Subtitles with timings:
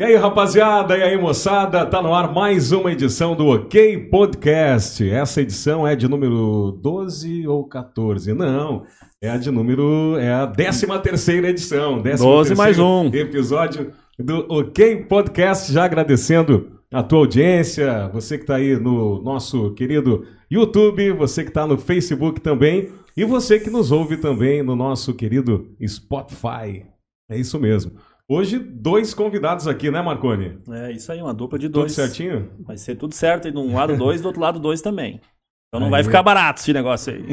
[0.00, 5.06] E aí, rapaziada, e aí, moçada, tá no ar mais uma edição do OK Podcast.
[5.06, 8.32] Essa edição é de número 12 ou 14?
[8.32, 8.86] Não,
[9.20, 10.16] é a de número.
[10.16, 12.00] É a 13 terceira edição.
[12.00, 13.08] 12 mais um.
[13.12, 15.70] Episódio do OK Podcast.
[15.70, 21.50] Já agradecendo a tua audiência, você que está aí no nosso querido YouTube, você que
[21.50, 26.86] está no Facebook também e você que nos ouve também no nosso querido Spotify.
[27.30, 27.92] É isso mesmo.
[28.32, 30.56] Hoje, dois convidados aqui, né, Marconi?
[30.70, 31.92] É, isso aí, uma dupla de dois.
[31.92, 32.48] Tudo certinho?
[32.60, 35.20] Vai ser tudo certo, e de um lado dois, do outro lado dois também.
[35.66, 35.90] Então não aí.
[35.90, 37.24] vai ficar barato esse negócio aí.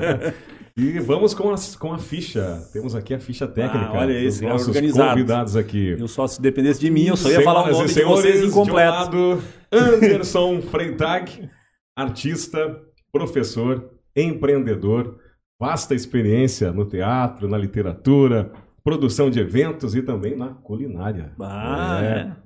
[0.74, 2.66] e vamos com a, com a ficha.
[2.72, 3.88] Temos aqui a ficha técnica.
[3.88, 5.10] Ah, olha esse, dos nossos organizado.
[5.10, 5.94] convidados aqui.
[5.98, 9.10] Eu só se dependesse de mim, eu só ia falar o nome de vocês incompleto.
[9.10, 11.50] De um lado, Anderson Freitag,
[11.94, 12.80] artista,
[13.12, 15.18] professor, empreendedor,
[15.60, 18.50] vasta experiência no teatro, na literatura,
[18.82, 21.32] produção de eventos e também na culinária.
[21.40, 22.06] Ah, é.
[22.06, 22.36] é.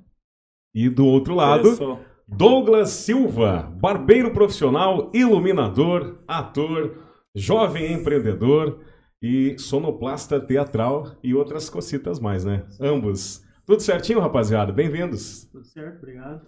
[0.73, 6.97] E do outro lado, Douglas Silva, barbeiro profissional, iluminador, ator,
[7.35, 8.83] jovem empreendedor
[9.21, 12.65] e sonoplasta teatral e outras cositas mais, né?
[12.79, 13.43] Ambos.
[13.65, 14.71] Tudo certinho, rapaziada?
[14.71, 15.45] Bem-vindos.
[15.45, 16.45] Tudo certo, obrigado.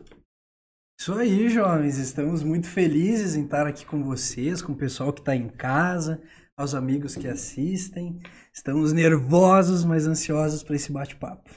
[1.00, 1.98] Isso aí, jovens.
[1.98, 6.22] Estamos muito felizes em estar aqui com vocês, com o pessoal que está em casa,
[6.58, 8.20] aos amigos que assistem.
[8.58, 11.48] Estamos nervosos, mas ansiosos para esse bate-papo.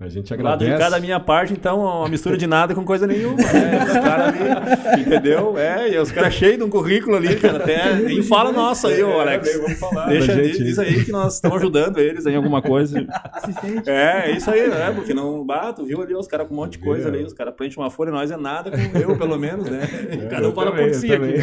[0.00, 0.70] A gente agradece.
[0.70, 3.36] Lado de cada minha parte, então, uma mistura de nada com coisa nenhuma.
[3.36, 3.84] Né?
[3.84, 5.58] Os caras ali, entendeu?
[5.58, 7.58] É, e os caras cheios de um currículo ali, cara.
[7.58, 9.46] Até nem fala nosso aí, ô Alex.
[9.46, 10.06] É, vamos falar.
[10.06, 10.64] Deixa gente...
[10.64, 13.06] diz aí que nós estamos ajudando eles em alguma coisa.
[13.30, 13.88] Assistente.
[13.88, 14.92] É, é isso aí, né?
[14.92, 17.22] Porque não bato, viu ali os caras com um monte de coisa ali.
[17.22, 19.82] Os caras preenchem uma folha, nós é nada, com eu, pelo menos, né?
[20.08, 21.36] É, cada um fala por si aqui.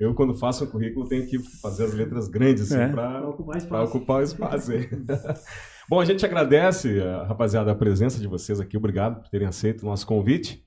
[0.00, 2.88] Eu, quando faço o currículo, tenho que fazer as letras grandes assim, é.
[2.88, 4.72] para ocupar, ocupar o espaço.
[5.90, 8.78] Bom, a gente agradece, eh, rapaziada, a presença de vocês aqui.
[8.78, 10.64] Obrigado por terem aceito o nosso convite.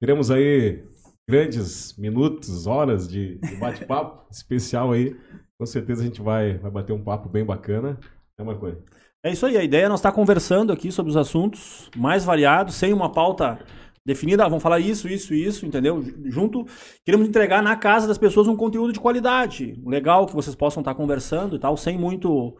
[0.00, 0.82] Teremos aí
[1.28, 5.16] grandes minutos, horas de, de bate-papo especial aí.
[5.56, 7.96] Com certeza a gente vai, vai bater um papo bem bacana.
[8.36, 8.76] Né, Marconi?
[9.24, 9.56] É isso aí.
[9.56, 13.60] A ideia é nós estar conversando aqui sobre os assuntos mais variados, sem uma pauta
[14.04, 16.04] definida, ah, vamos falar isso, isso isso, entendeu?
[16.26, 16.66] Junto,
[17.04, 20.94] queremos entregar na casa das pessoas um conteúdo de qualidade, legal, que vocês possam estar
[20.94, 22.56] conversando e tal, sem muito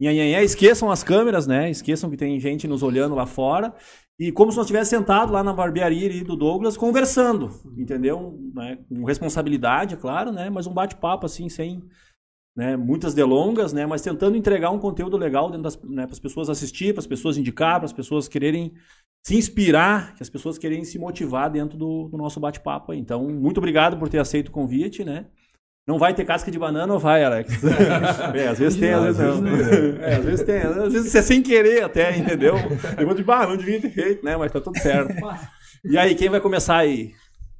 [0.00, 0.42] nhanhanhé.
[0.42, 1.70] Esqueçam as câmeras, né?
[1.70, 3.74] Esqueçam que tem gente nos olhando lá fora.
[4.18, 8.36] E como se nós estivéssemos sentado lá na barbearia do Douglas, conversando, entendeu?
[8.52, 8.78] Né?
[8.88, 10.50] Com responsabilidade, é claro, né?
[10.50, 11.84] Mas um bate-papo, assim, sem
[12.56, 12.76] né?
[12.76, 13.86] muitas delongas, né?
[13.86, 16.04] Mas tentando entregar um conteúdo legal dentro das, né?
[16.04, 18.74] para as pessoas assistir, para as pessoas indicar, para as pessoas quererem
[19.26, 22.98] se inspirar, que as pessoas querem se motivar dentro do, do nosso bate-papo aí.
[22.98, 25.26] Então, muito obrigado por ter aceito o convite, né?
[25.86, 27.62] Não vai ter casca de banana ou vai, Alex?
[28.34, 29.56] é, às vezes tem, às vezes não.
[30.02, 32.56] É, às vezes tem, às vezes é sem querer até, entendeu?
[32.98, 34.36] Eu vou de ah, não devia ter feito, né?
[34.36, 35.14] Mas tá tudo certo.
[35.84, 37.12] E aí, quem vai começar aí?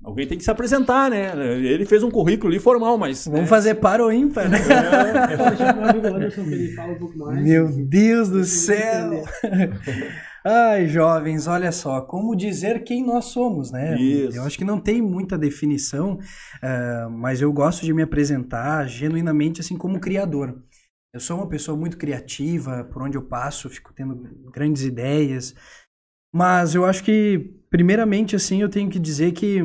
[0.05, 1.33] Alguém tem que se apresentar, né?
[1.57, 3.25] Ele fez um currículo ali formal, mas.
[3.25, 3.47] Vamos né?
[3.47, 4.59] fazer para ou ímpar, né?
[7.33, 7.43] É.
[7.43, 9.25] Meu Deus do céu!
[10.45, 14.01] Ai, jovens, olha só, como dizer quem nós somos, né?
[14.01, 14.37] Isso.
[14.37, 19.61] Eu acho que não tem muita definição, uh, mas eu gosto de me apresentar genuinamente
[19.61, 20.63] assim como criador.
[21.13, 24.15] Eu sou uma pessoa muito criativa, por onde eu passo, fico tendo
[24.53, 25.55] grandes ideias.
[26.33, 29.63] Mas eu acho que, primeiramente, assim, eu tenho que dizer que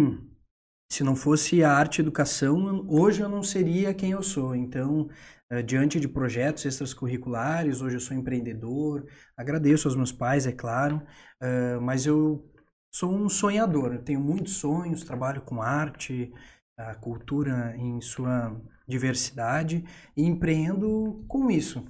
[0.92, 4.56] se não fosse a arte e educação, hoje eu não seria quem eu sou.
[4.56, 5.10] Então,
[5.66, 7.82] diante de projetos extracurriculares.
[7.82, 9.06] Hoje eu sou empreendedor,
[9.38, 11.02] agradeço aos meus pais, é claro,
[11.42, 12.50] uh, mas eu
[12.94, 13.94] sou um sonhador.
[13.94, 16.32] Eu tenho muitos sonhos, trabalho com arte,
[16.78, 19.84] a cultura em sua diversidade
[20.16, 21.86] e empreendo com isso.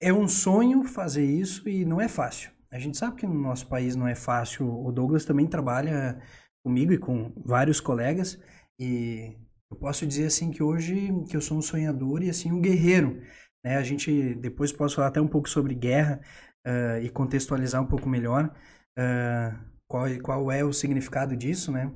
[0.00, 2.50] É um sonho fazer isso e não é fácil.
[2.70, 4.68] A gente sabe que no nosso país não é fácil.
[4.68, 6.20] O Douglas também trabalha
[6.62, 8.38] comigo e com vários colegas
[8.78, 9.36] e
[9.70, 13.20] eu posso dizer assim que hoje que eu sou um sonhador e assim um guerreiro.
[13.64, 13.76] Né?
[13.76, 16.20] A gente depois posso falar até um pouco sobre guerra
[16.66, 18.54] uh, e contextualizar um pouco melhor
[18.98, 19.58] uh,
[19.88, 21.92] qual, qual é o significado disso, né?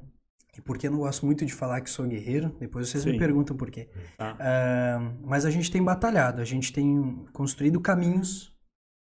[0.56, 3.12] E porque eu não gosto muito de falar que sou guerreiro, depois vocês Sim.
[3.12, 3.88] me perguntam por quê.
[4.18, 4.34] Tá.
[4.34, 8.52] Uh, mas a gente tem batalhado, a gente tem construído caminhos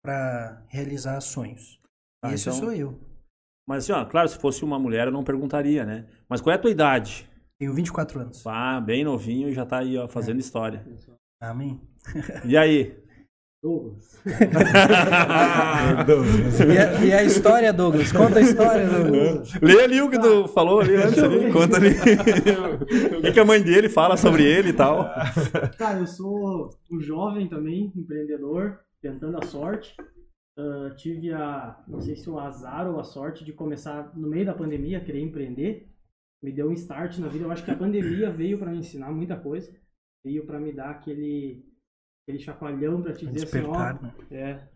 [0.05, 1.81] para realizar sonhos.
[2.25, 2.61] Ah, Esse então...
[2.61, 2.99] sou eu.
[3.69, 6.09] Mas assim, ó, claro, se fosse uma mulher eu não perguntaria, né?
[6.29, 7.30] Mas qual é a tua idade?
[7.61, 8.43] Tenho 24 anos.
[8.47, 10.41] Ah, bem novinho e já tá aí, ó, fazendo é.
[10.41, 10.83] história.
[11.39, 11.79] Amém.
[12.43, 12.97] E aí?
[13.63, 14.19] Douglas.
[16.67, 18.11] e, a, e, a, história, Douglas?
[18.13, 19.53] Conta a história, Douglas.
[19.61, 21.23] Lê ali o que tu falou ali antes.
[21.23, 21.53] Ali.
[21.53, 21.91] Conta ali.
[23.19, 25.11] o que, que, a mãe dele fala sobre ele e tal.
[25.77, 29.95] Cara, eu sou o jovem também, empreendedor, tentando a sorte.
[30.59, 34.47] uh, tive a, não sei se o azar ou a sorte de começar no meio
[34.47, 35.90] da pandemia a querer empreender.
[36.43, 37.45] Me deu um start na vida.
[37.45, 39.71] Eu acho que a pandemia veio para me ensinar muita coisa.
[40.25, 41.65] Veio para me dar aquele,
[42.23, 44.15] aquele chacoalhão para te dizer assim, ó, né?
[44.31, 44.69] é,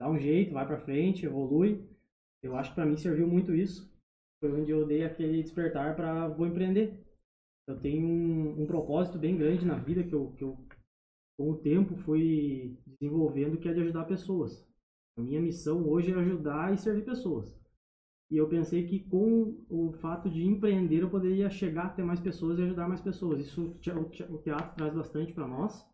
[0.00, 1.88] dá um jeito, vai para frente, evolui.
[2.42, 3.92] Eu acho que para mim serviu muito isso.
[4.40, 7.04] Foi onde eu dei aquele despertar para vou empreender.
[7.68, 10.56] Eu tenho um, um, propósito bem grande na vida que eu, que eu,
[11.36, 14.64] com o tempo, fui desenvolvendo, que é de ajudar pessoas.
[15.18, 17.52] A minha missão hoje é ajudar e servir pessoas.
[18.30, 22.58] E eu pensei que com o fato de empreender eu poderia chegar até mais pessoas
[22.58, 23.40] e ajudar mais pessoas.
[23.40, 23.76] Isso
[24.30, 25.86] o teatro traz bastante para nós.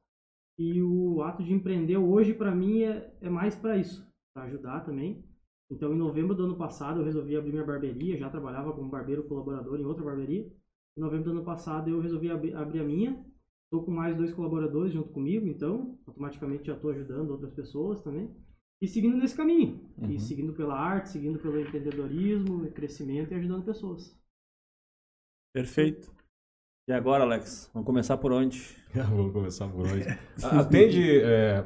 [0.58, 4.81] E o ato de empreender hoje para mim é, é mais para isso, para ajudar
[4.81, 5.25] também.
[5.70, 8.19] Então, em novembro do ano passado, eu resolvi abrir minha barbearia.
[8.19, 10.50] Já trabalhava como barbeiro colaborador em outra barbearia.
[10.96, 13.25] Em novembro do ano passado, eu resolvi abrir, abrir a minha.
[13.64, 18.31] Estou com mais dois colaboradores junto comigo, então automaticamente já estou ajudando outras pessoas também
[18.82, 19.81] e seguindo nesse caminho.
[19.96, 20.11] Uhum.
[20.11, 24.20] E seguindo pela arte, seguindo pelo empreendedorismo, crescimento e ajudando pessoas.
[25.55, 26.12] Perfeito.
[26.88, 27.70] E agora, Alex?
[27.73, 28.61] Vamos começar por onde?
[28.93, 30.05] Vamos começar por onde?
[30.43, 31.20] Atende.
[31.23, 31.62] É,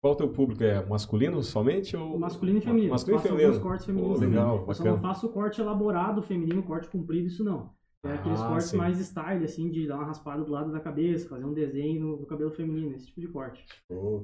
[0.00, 0.64] qual o teu público?
[0.64, 1.94] É masculino somente?
[1.94, 2.18] Ou...
[2.18, 2.92] Masculino e feminino.
[2.92, 3.60] Masculino e feminino.
[3.60, 7.76] cortes femininos oh, legal, Eu só não faço corte elaborado feminino, corte comprido, isso não.
[8.04, 8.76] É aqueles ah, cortes sim.
[8.76, 12.16] mais style, assim, de dar uma raspada do lado da cabeça, fazer um desenho no,
[12.18, 13.64] no cabelo feminino, esse tipo de corte.
[13.90, 14.22] Oh.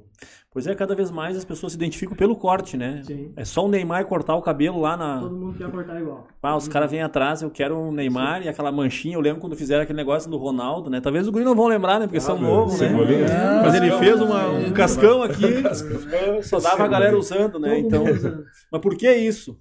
[0.48, 3.02] Pois é, cada vez mais as pessoas se identificam pelo corte, né?
[3.02, 3.32] Sim.
[3.34, 5.18] É só o Neymar cortar o cabelo lá na.
[5.18, 6.28] Todo mundo quer cortar igual.
[6.40, 8.46] Ah, os caras vêm atrás, eu quero um Neymar sim.
[8.46, 9.16] e aquela manchinha.
[9.16, 11.00] Eu lembro quando fizeram aquele negócio do Ronaldo, né?
[11.00, 12.06] Talvez o Guri não vão lembrar, né?
[12.06, 12.86] Porque ah, são novos, né?
[12.86, 13.60] É.
[13.60, 15.64] Mas ele fez uma, um cascão aqui,
[16.44, 17.76] só dava a galera usando, né?
[17.76, 18.04] Então.
[18.70, 19.58] Mas por que isso?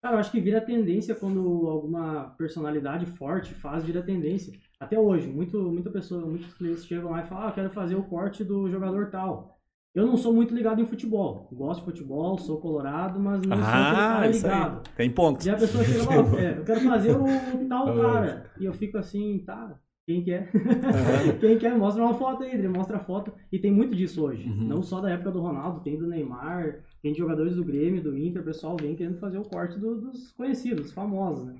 [0.00, 4.52] Cara, eu acho que vira tendência quando alguma personalidade forte faz, vira tendência.
[4.78, 8.04] Até hoje, muito, muita pessoa, muitos clientes chegam lá e falam, ah, quero fazer o
[8.04, 9.58] corte do jogador tal.
[9.92, 11.48] Eu não sou muito ligado em futebol.
[11.52, 14.88] Gosto de futebol, sou colorado, mas não ah, sou ligado.
[14.96, 15.46] Tem pontos.
[15.46, 18.50] E a pessoa chega lá, é, eu quero fazer o tal cara.
[18.60, 19.76] E eu fico assim, tá,
[20.08, 20.50] quem quer?
[20.54, 21.36] Uhum.
[21.38, 23.30] Quem quer, mostra uma foto aí, mostra a foto.
[23.52, 24.48] E tem muito disso hoje.
[24.48, 24.66] Uhum.
[24.66, 28.42] Não só da época do Ronaldo, tem do Neymar, tem jogadores do Grêmio, do Inter,
[28.42, 31.56] o pessoal vem querendo fazer o corte do, dos conhecidos, famosos, né?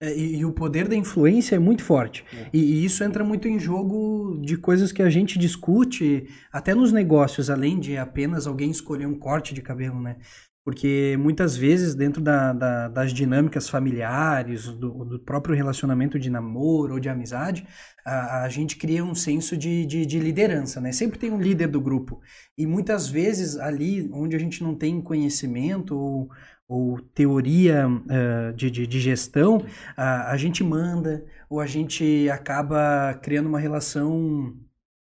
[0.00, 2.24] É, e, e, o poder da influência é muito forte.
[2.32, 2.48] É.
[2.52, 6.92] E, e, isso entra muito em jogo de coisas que a gente discute, até nos
[6.92, 10.18] negócios, além de apenas alguém escolher um corte de cabelo, né?
[10.68, 16.92] Porque muitas vezes, dentro da, da, das dinâmicas familiares, do, do, próprio relacionamento de namoro
[16.92, 17.66] ou de amizade,
[18.04, 20.92] a, a gente cria um senso de, de, de, liderança, né?
[20.92, 22.20] Sempre tem um líder do grupo.
[22.54, 26.28] E muitas vezes, ali onde a gente não tem conhecimento ou,
[26.68, 29.64] ou teoria uh, de, de, gestão,
[29.96, 34.54] a gente manda ou a gente acaba criando uma relação.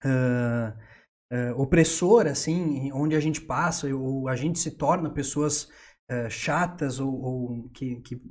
[0.05, 0.86] Uh,
[1.31, 5.63] uh, assim, onde a gente passa, ou a gente se torna pessoas
[6.11, 8.21] uh, chatas ou, ou que, que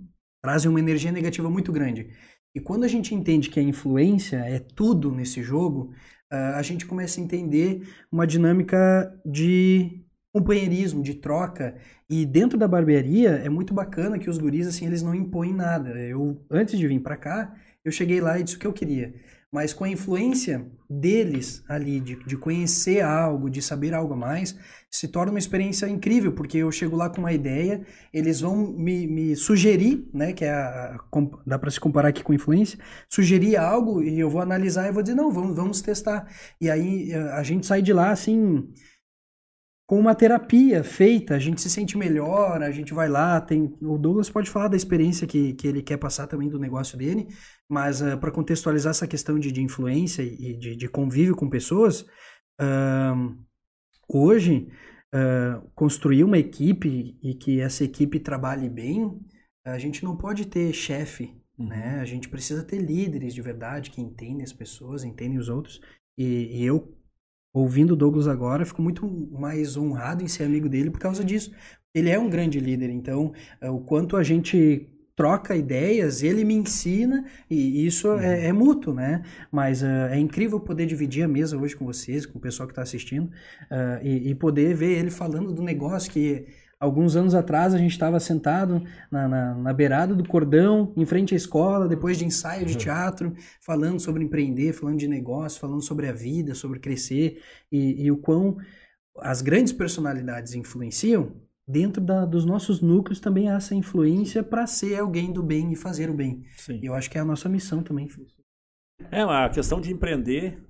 [0.43, 2.11] trazem uma energia negativa muito grande.
[2.55, 5.93] E quando a gente entende que a influência é tudo nesse jogo,
[6.33, 10.03] uh, a gente começa a entender uma dinâmica de
[10.33, 11.77] companheirismo, de troca.
[12.09, 15.91] E dentro da barbearia é muito bacana que os guris assim, eles não impõem nada.
[15.99, 17.55] Eu antes de vir para cá,
[17.85, 19.15] eu cheguei lá e disse o que eu queria
[19.53, 24.57] mas com a influência deles ali, de, de conhecer algo, de saber algo a mais,
[24.91, 29.07] se torna uma experiência incrível, porque eu chego lá com uma ideia, eles vão me,
[29.07, 30.99] me sugerir, né, que é a,
[31.47, 35.03] dá para se comparar aqui com influência, sugerir algo e eu vou analisar e vou
[35.03, 36.27] dizer, não, vamos, vamos testar.
[36.61, 38.69] E aí a gente sai de lá assim
[39.87, 43.97] com uma terapia feita, a gente se sente melhor, a gente vai lá, tem o
[43.97, 47.29] Douglas pode falar da experiência que, que ele quer passar também do negócio dele,
[47.69, 52.03] mas uh, para contextualizar essa questão de, de influência e de, de, convívio com pessoas,
[52.61, 53.37] uh,
[54.09, 54.69] hoje
[55.15, 59.21] uh, construir uma equipe e que essa equipe trabalhe bem,
[59.65, 61.69] a gente não pode ter chefe, uhum.
[61.69, 62.01] né?
[62.01, 65.81] A gente precisa ter líderes de verdade que entendem as pessoas, entendem os outros.
[66.19, 66.97] E, e eu
[67.61, 71.51] ouvindo o Douglas agora, fico muito mais honrado em ser amigo dele por causa disso.
[71.95, 73.33] Ele é um grande líder, então
[73.63, 74.87] uh, o quanto a gente
[75.17, 78.21] troca ideias, ele me ensina e isso uhum.
[78.21, 79.23] é, é, mútuo, né?
[79.51, 82.73] Mas uh, é incrível poder dividir a mesa hoje com vocês, com o pessoal que
[82.73, 86.47] está assistindo uh, e, e, poder ver ele falando do negócio que
[86.79, 91.33] Alguns anos atrás a gente estava sentado na, na, na, beirada do cordão, em frente
[91.33, 92.79] à escola, depois de ensaio de uhum.
[92.79, 97.43] teatro, falando sobre empreender, falando de negócio, falando sobre a vida, sobre crescer
[97.73, 98.59] e, e o quão
[99.19, 101.33] as grandes personalidades influenciam.
[101.67, 105.77] Dentro da, dos nossos núcleos também há essa influência para ser alguém do bem e
[105.77, 106.45] fazer o bem.
[106.59, 106.79] Sim.
[106.81, 108.07] E eu acho que é a nossa missão também.
[109.11, 110.63] É, a questão de empreender.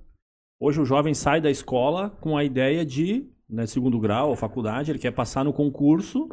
[0.59, 4.99] Hoje o jovem sai da escola com a ideia de né, segundo grau faculdade, ele
[4.99, 6.27] quer passar no concurso,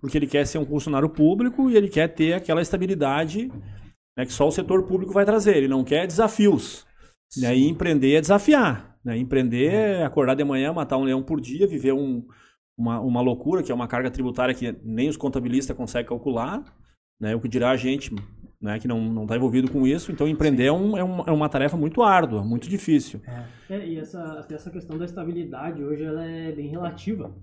[0.00, 3.50] porque ele quer ser um funcionário público e ele quer ter aquela estabilidade
[4.16, 5.56] né, que só o setor público vai trazer.
[5.56, 6.86] Ele não quer desafios.
[7.36, 8.98] Né, e empreender é desafiar.
[9.04, 9.16] Né?
[9.16, 12.24] Empreender é acordar de manhã, matar um leão por dia, viver um,
[12.76, 16.62] uma, uma loucura, que é uma carga tributária que nem os contabilistas conseguem calcular.
[17.20, 17.34] Né?
[17.34, 18.14] O que dirá a gente
[18.62, 20.12] né, que não está envolvido com isso.
[20.12, 23.20] Então, empreender é, um, é, uma, é uma tarefa muito árdua, muito difícil.
[23.26, 27.34] É, é e essa, essa questão da estabilidade hoje ela é bem relativa.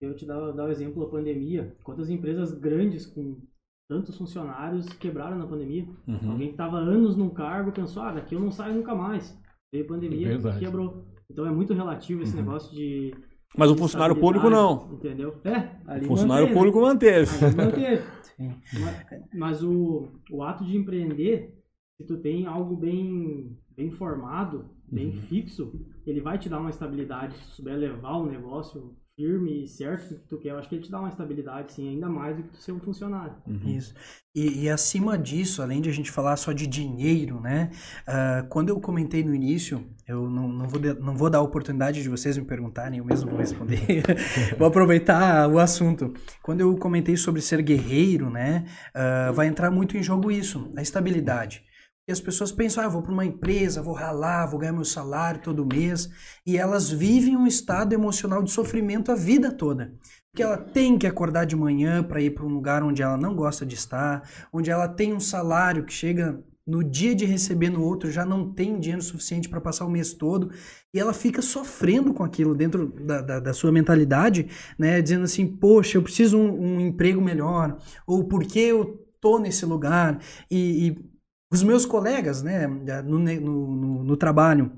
[0.00, 1.74] Eu te dar, dar o exemplo da pandemia.
[1.82, 3.40] Quantas empresas grandes com
[3.88, 5.88] tantos funcionários quebraram na pandemia?
[6.06, 6.32] Uhum.
[6.32, 9.36] Alguém que estava anos num cargo pensou, ah, daqui eu não saio nunca mais.
[9.72, 10.60] Veio pandemia, Verdade.
[10.60, 11.06] quebrou.
[11.30, 12.42] Então é muito relativo esse uhum.
[12.42, 13.12] negócio de
[13.56, 14.90] mas o funcionário público não.
[14.92, 15.36] Entendeu?
[15.42, 16.58] É, ali o funcionário manteve.
[16.58, 17.30] público manteve.
[17.44, 18.02] Ali
[18.38, 21.54] mas, mas o, o ato de empreender,
[21.96, 25.22] se tu tem algo bem, bem formado, bem uhum.
[25.22, 27.36] fixo, ele vai te dar uma estabilidade.
[27.36, 30.76] Se tu souber levar o negócio firme e certo que tu quer, eu acho que
[30.76, 33.34] ele te dá uma estabilidade, sim, ainda mais do que tu ser um funcionário.
[33.44, 33.76] Uhum.
[33.76, 33.92] Isso.
[34.32, 37.70] E, e, acima disso, além de a gente falar só de dinheiro, né?
[38.06, 41.42] Uh, quando eu comentei no início, eu não, não, vou de, não vou dar a
[41.42, 44.04] oportunidade de vocês me perguntarem, eu mesmo vou responder.
[44.56, 46.14] vou aproveitar o assunto.
[46.40, 48.66] Quando eu comentei sobre ser guerreiro, né?
[48.94, 51.64] Uh, vai entrar muito em jogo isso, a estabilidade.
[52.08, 54.84] E as pessoas pensam, ah, eu vou para uma empresa, vou ralar, vou ganhar meu
[54.84, 56.08] salário todo mês.
[56.46, 59.92] E elas vivem um estado emocional de sofrimento a vida toda.
[60.30, 63.36] Porque ela tem que acordar de manhã para ir para um lugar onde ela não
[63.36, 67.82] gosta de estar, onde ela tem um salário que chega no dia de receber no
[67.82, 70.50] outro, já não tem dinheiro suficiente para passar o mês todo.
[70.94, 74.48] E ela fica sofrendo com aquilo dentro da, da, da sua mentalidade,
[74.78, 75.02] né?
[75.02, 79.66] Dizendo assim, poxa, eu preciso um, um emprego melhor, ou por que eu tô nesse
[79.66, 80.20] lugar.
[80.50, 81.07] e, e
[81.50, 84.72] os meus colegas né, no, no, no trabalho,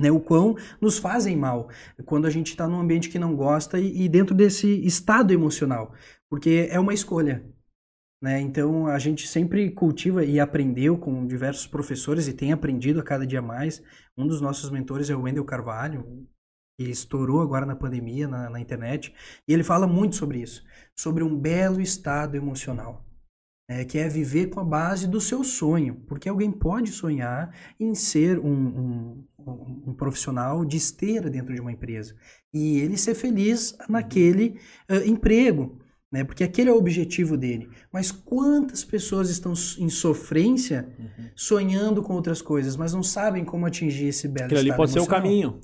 [0.00, 1.68] né, o quão nos fazem mal
[2.04, 5.94] quando a gente está num ambiente que não gosta e, e, dentro desse estado emocional,
[6.28, 7.44] porque é uma escolha.
[8.22, 8.40] Né?
[8.40, 13.26] Então a gente sempre cultiva e aprendeu com diversos professores e tem aprendido a cada
[13.26, 13.82] dia mais.
[14.16, 16.26] Um dos nossos mentores é o Wendel Carvalho,
[16.78, 19.12] que estourou agora na pandemia na, na internet,
[19.46, 20.64] e ele fala muito sobre isso,
[20.96, 23.04] sobre um belo estado emocional
[23.68, 27.94] é, que é viver com a base do seu sonho, porque alguém pode sonhar em
[27.94, 29.24] ser um, um,
[29.86, 32.14] um, profissional de esteira dentro de uma empresa
[32.52, 34.58] e ele ser feliz naquele
[34.90, 35.78] uh, emprego,
[36.12, 36.22] né?
[36.24, 37.70] Porque aquele é o objetivo dele.
[37.90, 41.30] Mas quantas pessoas estão em sofrência, uhum.
[41.34, 45.04] sonhando com outras coisas, mas não sabem como atingir esse belo Aquilo ali pode emocional.
[45.04, 45.60] ser o caminho.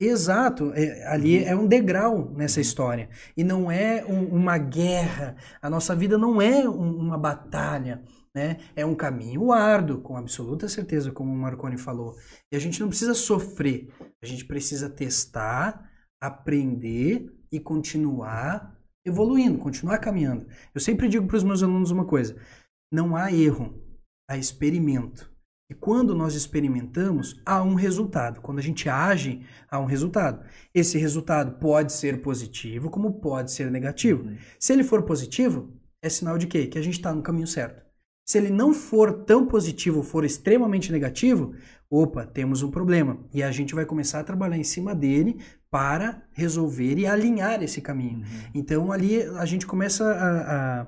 [0.00, 1.48] Exato, é, ali uhum.
[1.48, 5.36] é um degrau nessa história e não é um, uma guerra.
[5.60, 8.58] A nossa vida não é um, uma batalha, né?
[8.76, 12.14] É um caminho árduo, com absoluta certeza, como o Marconi falou.
[12.52, 15.90] E a gente não precisa sofrer, a gente precisa testar,
[16.22, 20.46] aprender e continuar evoluindo, continuar caminhando.
[20.74, 22.40] Eu sempre digo para os meus alunos uma coisa:
[22.92, 23.82] não há erro,
[24.30, 25.28] há experimento.
[25.70, 28.40] E quando nós experimentamos, há um resultado.
[28.40, 30.42] Quando a gente age, há um resultado.
[30.74, 34.24] Esse resultado pode ser positivo, como pode ser negativo.
[34.24, 34.36] Uhum.
[34.58, 36.66] Se ele for positivo, é sinal de quê?
[36.66, 37.82] Que a gente está no caminho certo.
[38.26, 41.54] Se ele não for tão positivo, for extremamente negativo,
[41.90, 43.18] opa, temos um problema.
[43.32, 45.38] E a gente vai começar a trabalhar em cima dele
[45.70, 48.20] para resolver e alinhar esse caminho.
[48.20, 48.50] Uhum.
[48.54, 50.86] Então ali a gente começa a, a,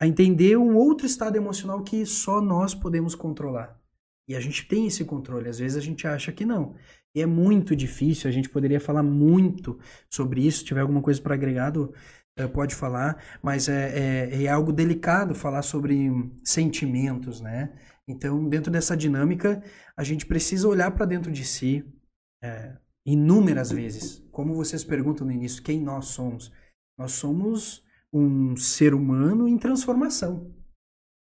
[0.00, 3.85] a entender um outro estado emocional que só nós podemos controlar.
[4.28, 6.74] E a gente tem esse controle, às vezes a gente acha que não.
[7.14, 9.78] E é muito difícil, a gente poderia falar muito
[10.10, 10.58] sobre isso.
[10.58, 11.94] Se tiver alguma coisa para agregado,
[12.36, 16.10] eh, pode falar, mas é, é, é, algo delicado falar sobre
[16.44, 17.72] sentimentos, né?
[18.06, 19.62] Então, dentro dessa dinâmica,
[19.96, 21.84] a gente precisa olhar para dentro de si
[22.44, 24.22] é, inúmeras vezes.
[24.30, 26.52] Como vocês perguntam no início, quem nós somos?
[26.98, 30.54] Nós somos um ser humano em transformação.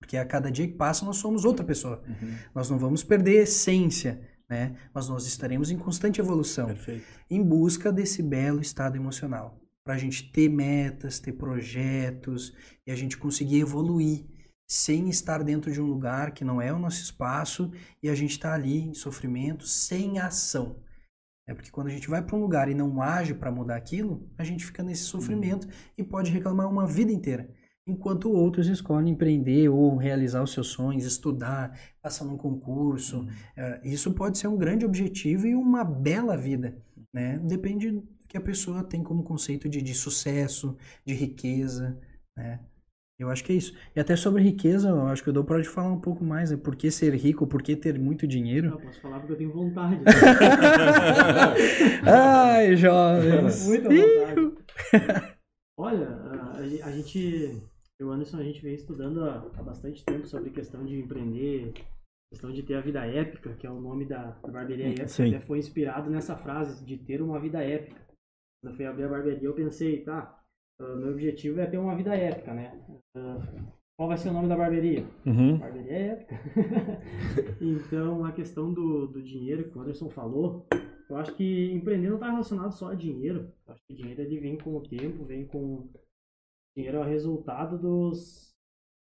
[0.06, 2.04] Porque a cada dia que passa nós somos outra pessoa.
[2.08, 2.36] Uhum.
[2.54, 4.76] Nós não vamos perder a essência, né?
[4.94, 7.04] Mas nós estaremos em constante evolução, Perfeito.
[7.28, 12.54] em busca desse belo estado emocional, para a gente ter metas, ter projetos
[12.86, 14.26] e a gente conseguir evoluir
[14.70, 17.72] sem estar dentro de um lugar que não é o nosso espaço
[18.04, 20.84] e a gente está ali em sofrimento, sem ação.
[21.48, 24.30] É porque quando a gente vai para um lugar e não age para mudar aquilo,
[24.38, 25.74] a gente fica nesse sofrimento uhum.
[25.98, 27.50] e pode reclamar uma vida inteira
[27.88, 33.20] enquanto outros escolhem empreender ou realizar os seus sonhos, estudar, passar num concurso.
[33.20, 33.26] Uhum.
[33.26, 36.78] Uh, isso pode ser um grande objetivo e uma bela vida,
[37.14, 37.38] né?
[37.40, 40.76] Depende do que a pessoa tem como conceito de, de sucesso,
[41.06, 41.98] de riqueza,
[42.36, 42.60] né?
[43.18, 43.74] Eu acho que é isso.
[43.96, 46.58] E até sobre riqueza, eu acho que o Dou pode falar um pouco mais, né?
[46.58, 48.72] Por que ser rico, por que ter muito dinheiro?
[48.72, 50.02] Eu posso falar porque eu tenho vontade.
[52.06, 53.66] Ai, jovens!
[53.66, 55.36] Muita vontade.
[55.78, 56.10] Olha,
[56.84, 57.64] a, gente,
[58.00, 61.74] eu Anderson, a gente vem estudando há, há, bastante tempo sobre questão de empreender,
[62.32, 65.30] questão de ter a vida épica, que é o nome da, da barbearia épica, Sim.
[65.30, 68.02] até foi inspirado nessa frase, de ter uma vida épica.
[68.62, 70.44] Quando eu fui abrir a barbearia, eu pensei, tá,
[70.82, 72.80] uh, meu objetivo é ter uma vida épica, né?
[73.16, 75.06] Uh, qual vai ser o nome da barbearia?
[75.26, 75.58] Uhum.
[75.58, 76.36] Barbearia épica.
[77.62, 80.68] então, a questão do, do dinheiro que o Anderson falou,
[81.10, 83.52] eu acho que empreender não está relacionado só a dinheiro.
[83.66, 85.88] Eu acho que o dinheiro ele vem com o tempo, vem com.
[86.76, 88.54] Dinheiro é o resultado dos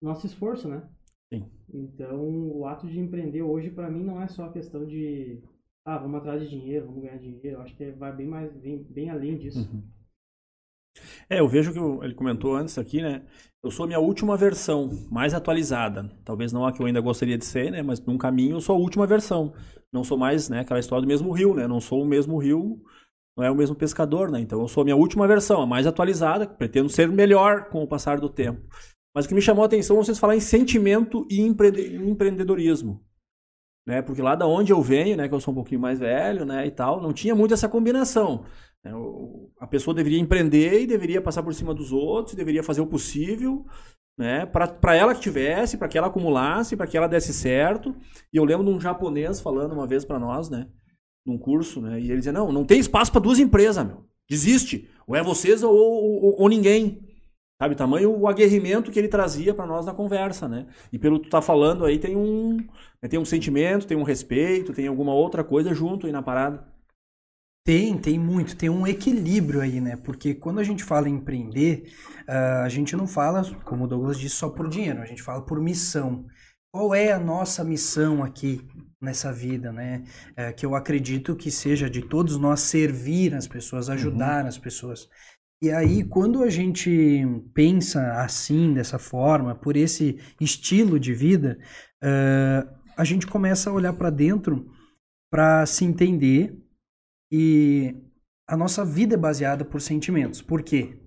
[0.02, 0.88] nosso esforço, né?
[1.32, 1.46] Sim.
[1.74, 2.20] Então,
[2.52, 5.42] o ato de empreender hoje, para mim, não é só a questão de.
[5.86, 7.58] Ah, vamos atrás de dinheiro, vamos ganhar dinheiro.
[7.58, 9.60] Eu acho que vai bem mais, bem, bem além disso.
[9.60, 9.84] Uhum.
[11.30, 13.24] É, eu vejo que ele comentou antes aqui, né?
[13.64, 16.10] Eu sou a minha última versão, mais atualizada.
[16.26, 17.82] Talvez não a que eu ainda gostaria de ser, né?
[17.82, 19.54] Mas num caminho eu sou a última versão.
[19.92, 20.62] Não sou mais, né?
[20.62, 21.68] Aquela história do mesmo rio, né?
[21.68, 22.82] Não sou o mesmo rio,
[23.38, 24.40] não é o mesmo pescador, né?
[24.40, 26.48] Então eu sou a minha última versão, a mais atualizada.
[26.48, 28.62] Pretendo ser melhor com o passar do tempo.
[29.16, 33.04] Mas o que me chamou a atenção é vocês falar em sentimento e empreendedorismo.
[33.88, 34.02] Né?
[34.02, 35.28] Porque lá da onde eu venho, né?
[35.28, 36.68] Que eu sou um pouquinho mais velho, né?
[36.68, 38.46] E tal, não tinha muito essa combinação.
[38.84, 38.92] Né?
[39.60, 43.66] A pessoa deveria empreender e deveria passar por cima dos outros, deveria fazer o possível
[44.20, 47.96] né, para ela que tivesse, para que ela acumulasse, para que ela desse certo.
[48.34, 50.68] E eu lembro de um japonês falando uma vez para nós, né,
[51.26, 54.06] num curso, né, e ele dizia: Não, não tem espaço para duas empresas, meu.
[54.30, 54.88] Desiste.
[55.08, 57.10] Ou é vocês ou, ou, ou ninguém.
[57.62, 60.68] Sabe, tamanho o aguerrimento que ele trazia para nós na conversa, né?
[60.94, 62.56] E pelo que tu tá falando aí, tem um,
[63.02, 66.66] né, tem um sentimento, tem um respeito, tem alguma outra coisa junto aí na parada.
[67.66, 69.98] Tem, tem muito, tem um equilíbrio aí, né?
[69.98, 74.18] Porque quando a gente fala em empreender, uh, a gente não fala, como o Douglas
[74.18, 76.26] disse, só por dinheiro, a gente fala por missão.
[76.72, 78.66] Qual é a nossa missão aqui
[79.02, 80.04] nessa vida, né?
[80.32, 83.94] Uh, que eu acredito que seja de todos nós servir as pessoas, uhum.
[83.94, 84.50] ajudar uhum.
[84.50, 85.10] as pessoas.
[85.62, 91.60] E aí, quando a gente pensa assim, dessa forma, por esse estilo de vida,
[92.04, 94.72] uh, a gente começa a olhar para dentro
[95.32, 96.58] para se entender
[97.32, 97.96] e
[98.48, 100.42] a nossa vida é baseada por sentimentos.
[100.42, 100.98] Por quê?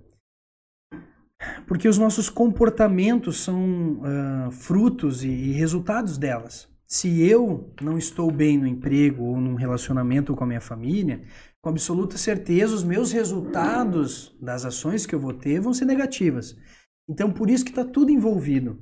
[1.67, 6.72] Porque os nossos comportamentos são uh, frutos e, e resultados delas.
[6.93, 11.23] Se eu não estou bem no emprego ou num relacionamento com a minha família,
[11.63, 16.55] com absoluta certeza os meus resultados das ações que eu vou ter vão ser negativas.
[17.09, 18.79] Então, por isso que está tudo envolvido.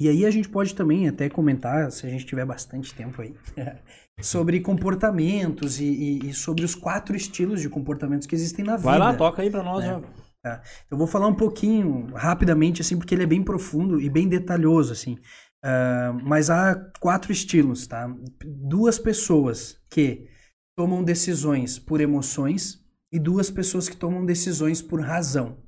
[0.00, 3.36] E aí a gente pode também até comentar, se a gente tiver bastante tempo aí,
[4.22, 8.88] sobre comportamentos e, e, e, sobre os quatro estilos de comportamentos que existem na vida.
[8.88, 9.84] Vai lá, toca aí para nós.
[9.84, 10.00] Né?
[10.42, 10.62] Tá.
[10.90, 14.92] Eu vou falar um pouquinho, rapidamente, assim, porque ele é bem profundo e bem detalhoso,
[14.92, 15.18] assim.
[15.64, 18.12] Uh, mas há quatro estilos, tá?
[18.44, 20.28] Duas pessoas que
[20.76, 25.58] tomam decisões por emoções e duas pessoas que tomam decisões por razão,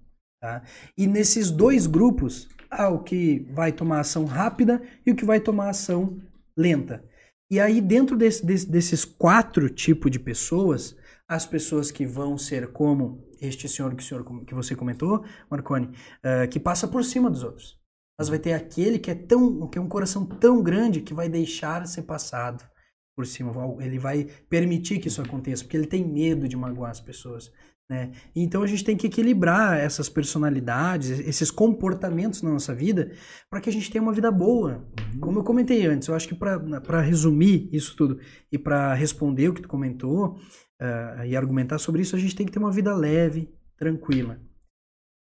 [0.40, 0.62] tá?
[0.98, 5.38] E nesses dois grupos, há o que vai tomar ação rápida e o que vai
[5.38, 6.20] tomar ação
[6.56, 7.04] lenta.
[7.50, 10.96] E aí, dentro desse, desse, desses quatro tipos de pessoas,
[11.28, 16.48] as pessoas que vão ser como este senhor que, senhor, que você comentou, Marconi, uh,
[16.50, 17.78] que passa por cima dos outros.
[18.18, 21.28] Mas vai ter aquele que é tão, que é um coração tão grande que vai
[21.28, 22.64] deixar ser passado
[23.16, 23.52] por cima.
[23.80, 27.50] Ele vai permitir que isso aconteça, porque ele tem medo de magoar as pessoas.
[27.88, 28.12] Né?
[28.34, 33.12] Então a gente tem que equilibrar essas personalidades, esses comportamentos na nossa vida,
[33.50, 34.88] para que a gente tenha uma vida boa.
[35.14, 35.20] Uhum.
[35.20, 38.18] Como eu comentei antes, eu acho que para resumir isso tudo
[38.50, 40.38] e para responder o que tu comentou
[40.80, 44.40] uh, e argumentar sobre isso, a gente tem que ter uma vida leve, tranquila.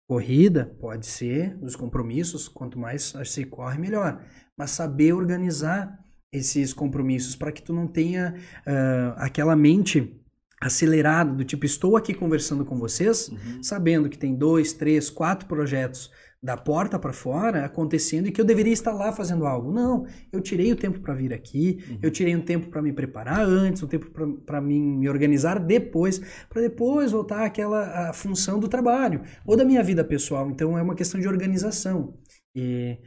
[0.06, 4.22] Corrida pode ser, os compromissos, quanto mais se corre, melhor.
[4.56, 5.98] Mas saber organizar
[6.32, 8.34] esses compromissos para que tu não tenha
[8.66, 10.20] uh, aquela mente
[10.60, 13.62] acelerado, do tipo, estou aqui conversando com vocês, uhum.
[13.62, 16.10] sabendo que tem dois, três, quatro projetos
[16.44, 19.72] da porta para fora acontecendo e que eu deveria estar lá fazendo algo.
[19.72, 21.98] Não, eu tirei o tempo para vir aqui, uhum.
[22.02, 24.10] eu tirei um tempo para me preparar antes, um tempo
[24.44, 29.82] para mim me organizar depois, para depois voltar àquela função do trabalho ou da minha
[29.82, 30.50] vida pessoal.
[30.50, 32.14] Então é uma questão de organização.
[32.54, 32.98] E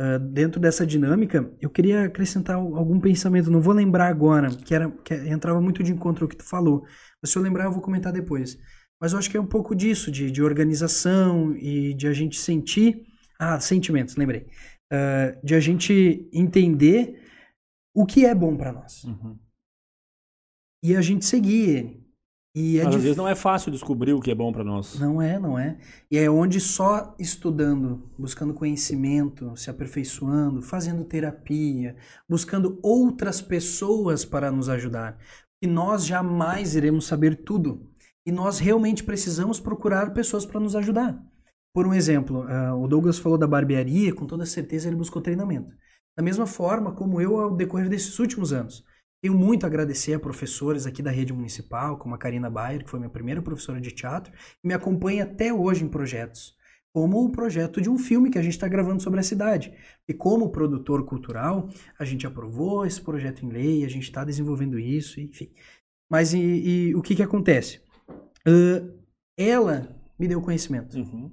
[0.00, 4.90] uh, dentro dessa dinâmica, eu queria acrescentar algum pensamento, não vou lembrar agora, que, era,
[5.04, 6.82] que entrava muito de encontro ao que tu falou.
[7.22, 8.58] Mas se eu lembrar, eu vou comentar depois.
[9.00, 12.38] Mas eu acho que é um pouco disso, de, de organização e de a gente
[12.38, 13.06] sentir.
[13.38, 14.46] Ah, sentimentos, lembrei.
[14.92, 17.22] Uh, de a gente entender
[17.94, 19.04] o que é bom para nós.
[19.04, 19.38] Uhum.
[20.84, 22.00] E a gente seguir ele.
[22.54, 24.98] E é Mas, às vezes não é fácil descobrir o que é bom para nós.
[24.98, 25.78] Não é, não é.
[26.10, 31.96] E é onde só estudando, buscando conhecimento, se aperfeiçoando, fazendo terapia,
[32.28, 35.16] buscando outras pessoas para nos ajudar.
[35.62, 37.88] E nós jamais iremos saber tudo.
[38.26, 41.20] E nós realmente precisamos procurar pessoas para nos ajudar.
[41.72, 45.74] Por um exemplo, uh, o Douglas falou da barbearia, com toda certeza ele buscou treinamento.
[46.16, 48.84] Da mesma forma como eu ao decorrer desses últimos anos.
[49.22, 52.90] Tenho muito a agradecer a professores aqui da rede municipal, como a Karina Bayer, que
[52.90, 54.32] foi minha primeira professora de teatro,
[54.64, 56.56] e me acompanha até hoje em projetos,
[56.92, 59.74] como o projeto de um filme que a gente está gravando sobre a cidade.
[60.08, 64.78] E como produtor cultural, a gente aprovou esse projeto em lei, a gente está desenvolvendo
[64.78, 65.52] isso, enfim.
[66.10, 67.80] Mas e, e, o que, que acontece?
[68.46, 68.98] Uh,
[69.36, 70.96] ela me deu conhecimento.
[70.96, 71.32] Uhum.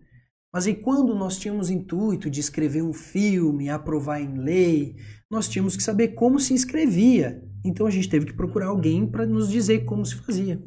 [0.53, 4.95] Mas e quando nós tínhamos intuito de escrever um filme, aprovar em lei,
[5.29, 7.43] nós tínhamos que saber como se inscrevia.
[7.63, 10.61] Então a gente teve que procurar alguém para nos dizer como se fazia.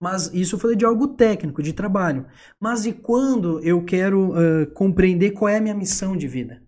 [0.00, 2.26] Mas isso eu falei de algo técnico, de trabalho.
[2.60, 6.62] Mas e quando eu quero uh, compreender qual é a minha missão de vida?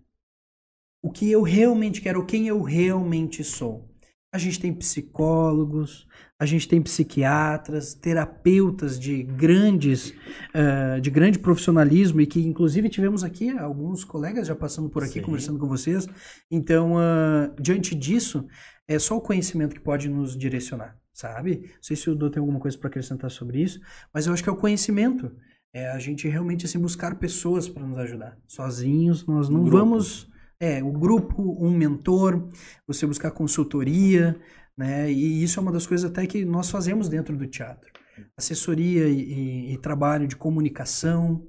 [1.01, 3.89] O que eu realmente quero, quem eu realmente sou?
[4.33, 6.07] A gente tem psicólogos,
[6.41, 13.23] a gente tem psiquiatras, terapeutas de grandes, uh, de grande profissionalismo e que inclusive tivemos
[13.23, 15.21] aqui alguns colegas já passando por aqui Sim.
[15.21, 16.07] conversando com vocês.
[16.49, 18.47] Então, uh, diante disso,
[18.87, 21.61] é só o conhecimento que pode nos direcionar, sabe?
[21.75, 23.79] Não sei se o Dô tem alguma coisa para acrescentar sobre isso,
[24.11, 25.31] mas eu acho que é o conhecimento.
[25.71, 28.35] É a gente realmente assim buscar pessoas para nos ajudar.
[28.47, 30.27] Sozinhos nós não vamos
[30.61, 32.47] é, o grupo, um mentor,
[32.85, 34.39] você buscar consultoria,
[34.77, 35.11] né?
[35.11, 37.91] E isso é uma das coisas até que nós fazemos dentro do teatro.
[38.37, 41.47] Assessoria e, e, e trabalho de comunicação,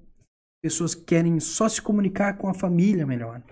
[0.62, 3.42] pessoas que querem só se comunicar com a família melhor,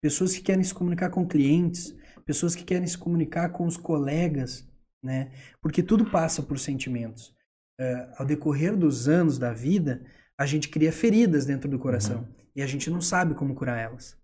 [0.00, 4.68] pessoas que querem se comunicar com clientes, pessoas que querem se comunicar com os colegas,
[5.02, 5.32] né?
[5.60, 7.34] Porque tudo passa por sentimentos.
[7.80, 10.04] Uh, ao decorrer dos anos da vida,
[10.38, 12.34] a gente cria feridas dentro do coração uhum.
[12.56, 14.16] e a gente não sabe como curar elas.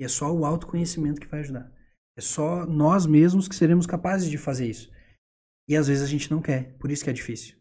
[0.00, 1.70] E é só o autoconhecimento que vai ajudar.
[2.16, 4.90] É só nós mesmos que seremos capazes de fazer isso.
[5.68, 7.56] E às vezes a gente não quer, por isso que é difícil.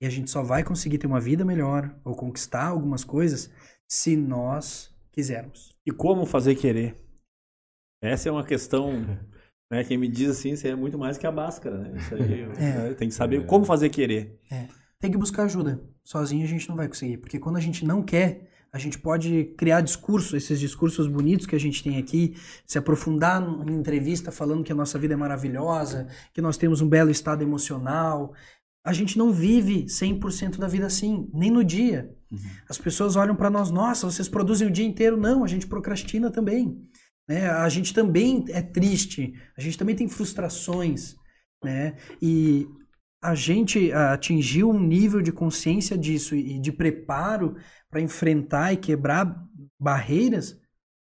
[0.00, 3.50] E a gente só vai conseguir ter uma vida melhor ou conquistar algumas coisas
[3.88, 5.76] se nós quisermos.
[5.84, 6.96] E como fazer querer?
[8.02, 8.92] Essa é uma questão,
[9.70, 9.84] né?
[9.84, 11.98] Quem me diz assim, isso é muito mais que a máscara, né?
[11.98, 12.94] Isso aí, é.
[12.94, 13.44] tem que saber é.
[13.44, 14.40] como fazer querer.
[14.50, 14.68] É.
[14.98, 15.82] Tem que buscar ajuda.
[16.02, 19.46] Sozinho a gente não vai conseguir, porque quando a gente não quer, a gente pode
[19.56, 24.62] criar discursos, esses discursos bonitos que a gente tem aqui, se aprofundar em entrevista falando
[24.62, 28.32] que a nossa vida é maravilhosa, que nós temos um belo estado emocional.
[28.84, 32.14] A gente não vive 100% da vida assim, nem no dia.
[32.30, 32.38] Uhum.
[32.68, 35.16] As pessoas olham para nós, nossa, vocês produzem o dia inteiro.
[35.16, 36.80] Não, a gente procrastina também.
[37.28, 37.50] Né?
[37.50, 41.16] A gente também é triste, a gente também tem frustrações.
[41.62, 41.96] Né?
[42.22, 42.68] E
[43.22, 47.56] a gente atingiu um nível de consciência disso e de preparo
[47.90, 49.46] para enfrentar e quebrar
[49.78, 50.58] barreiras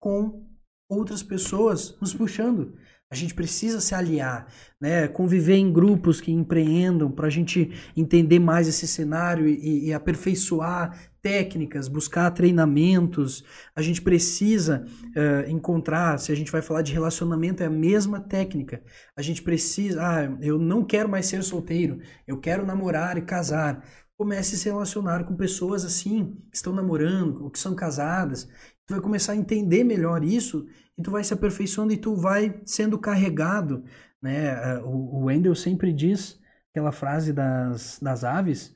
[0.01, 0.46] com
[0.88, 2.75] outras pessoas nos puxando.
[3.12, 4.46] A gente precisa se aliar,
[4.81, 5.09] né?
[5.09, 11.10] conviver em grupos que empreendam para a gente entender mais esse cenário e, e, aperfeiçoar
[11.22, 13.44] técnicas, buscar treinamentos.
[13.74, 18.20] A gente precisa uh, encontrar, se a gente vai falar de relacionamento, é a mesma
[18.20, 18.83] técnica.
[19.16, 23.85] A gente precisa, ah, eu não quero mais ser solteiro, eu quero namorar e casar
[24.20, 28.44] comece a se relacionar com pessoas assim, que estão namorando, ou que são casadas.
[28.87, 30.66] Tu vai começar a entender melhor isso
[30.98, 33.83] e tu vai se aperfeiçoando e tu vai sendo carregado,
[34.20, 34.76] né?
[34.80, 36.38] O, o Wendel sempre diz
[36.70, 38.74] aquela frase das, das aves.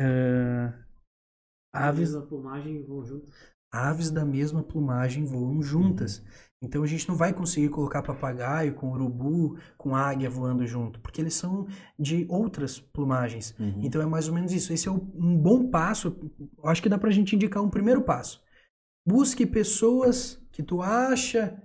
[0.00, 0.72] Uh,
[1.86, 3.30] aves da plumagem vão juntas.
[3.70, 6.24] Aves da mesma plumagem voam juntas.
[6.60, 11.20] Então a gente não vai conseguir colocar papagaio com urubu, com águia voando junto, porque
[11.20, 13.54] eles são de outras plumagens.
[13.58, 13.80] Uhum.
[13.82, 14.72] Então é mais ou menos isso.
[14.72, 16.16] Esse é um bom passo.
[16.64, 18.42] Acho que dá pra gente indicar um primeiro passo.
[19.06, 21.62] Busque pessoas que tu acha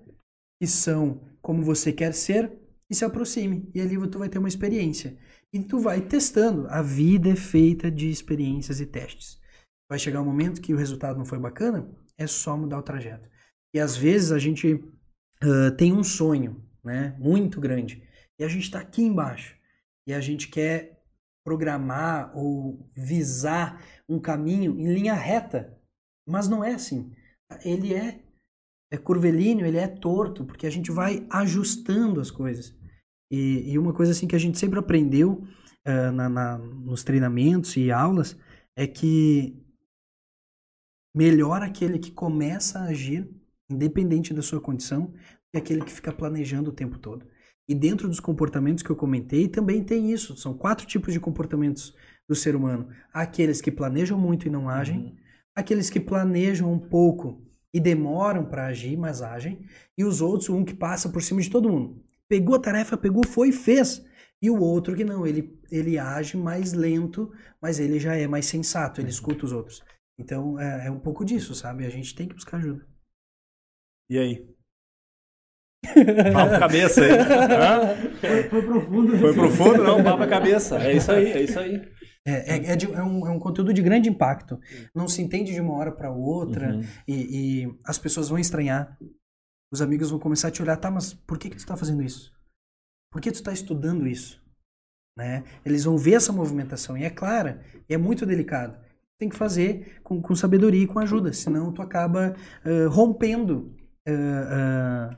[0.62, 2.52] que são como você quer ser
[2.89, 3.69] e se aproxime.
[3.73, 5.17] E ali tu vai ter uma experiência.
[5.52, 6.67] E tu vai testando.
[6.69, 9.41] A vida é feita de experiências e testes.
[9.89, 13.30] Vai chegar um momento que o resultado não foi bacana, é só mudar o trajeto.
[13.74, 18.04] E às vezes a gente uh, tem um sonho, né, muito grande,
[18.39, 19.56] e a gente está aqui embaixo
[20.08, 21.04] e a gente quer
[21.46, 25.78] programar ou visar um caminho em linha reta,
[26.28, 27.12] mas não é assim.
[27.63, 28.24] Ele é
[28.93, 32.76] é curvilíneo, ele é torto, porque a gente vai ajustando as coisas.
[33.32, 35.43] E, e uma coisa assim que a gente sempre aprendeu
[35.88, 38.38] uh, na, na, nos treinamentos e aulas
[38.78, 39.62] é que
[41.13, 43.30] melhor aquele que começa a agir
[43.69, 45.13] independente da sua condição,
[45.54, 47.26] é aquele que fica planejando o tempo todo.
[47.67, 50.36] E dentro dos comportamentos que eu comentei, também tem isso.
[50.36, 51.95] São quatro tipos de comportamentos
[52.28, 55.15] do ser humano: aqueles que planejam muito e não agem, uhum.
[55.56, 57.41] aqueles que planejam um pouco
[57.73, 59.65] e demoram para agir, mas agem,
[59.97, 62.04] e os outros, um que passa por cima de todo mundo.
[62.28, 64.04] Pegou a tarefa, pegou, foi e fez.
[64.41, 68.45] E o outro que não, ele, ele age mais lento, mas ele já é mais
[68.45, 69.13] sensato, ele uhum.
[69.13, 69.82] escuta os outros.
[70.19, 71.86] Então é, é um pouco disso, sabe?
[71.86, 72.86] A gente tem que buscar ajuda.
[74.10, 74.54] E aí?
[76.34, 77.10] Papo cabeça aí.
[78.19, 79.17] Foi, foi, profundo.
[79.17, 80.78] Foi profundo, não, papo cabeça.
[80.78, 81.93] É isso aí, é isso aí.
[82.26, 84.60] É, é, é, de, é, um, é um conteúdo de grande impacto.
[84.95, 86.84] Não se entende de uma hora para outra uhum.
[87.08, 88.97] e, e, as pessoas vão estranhar.
[89.71, 92.02] Os amigos vão começar a te olhar, tá, mas por que, que tu está fazendo
[92.02, 92.32] isso?
[93.12, 94.41] Por que tu está estudando isso?
[95.17, 95.43] Né?
[95.65, 98.83] Eles vão ver essa movimentação e é clara, e é muito delicado.
[99.23, 103.73] Tem que fazer com, com sabedoria e com ajuda, senão tu acaba uh, rompendo
[104.05, 105.17] uh, uh,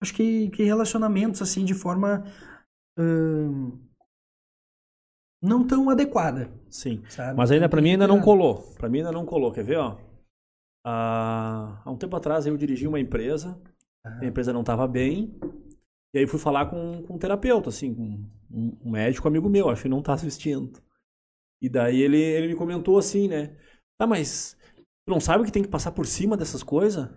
[0.00, 2.22] acho que, que relacionamentos assim de forma
[5.42, 6.48] não tão adequada.
[6.68, 7.02] Sim.
[7.08, 7.36] Sabe?
[7.36, 8.62] Mas ainda para mim ainda não colou.
[8.78, 9.50] Para mim ainda não colou.
[9.50, 9.98] Quer ver, ó?
[10.86, 13.60] Ah, há um tempo atrás eu dirigi uma empresa.
[14.04, 15.34] A empresa não estava bem.
[16.14, 19.70] E aí fui falar com, com um terapeuta, assim, com um, um médico amigo meu,
[19.70, 20.78] acho que não está assistindo.
[21.60, 23.56] E daí ele, ele me comentou assim, né?
[23.98, 24.56] Tá, mas
[25.06, 27.08] tu não sabe que tem que passar por cima dessas coisas?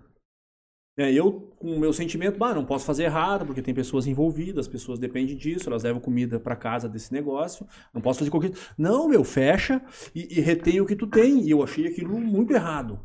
[0.98, 4.68] É, eu, com o meu sentimento, bah, não posso fazer errado, porque tem pessoas envolvidas,
[4.68, 8.52] as pessoas dependem disso, elas levam comida para casa desse negócio, não posso fazer qualquer.
[8.78, 9.82] Não, meu, fecha
[10.14, 11.42] e, e retém o que tu tem.
[11.42, 13.04] E eu achei aquilo muito errado.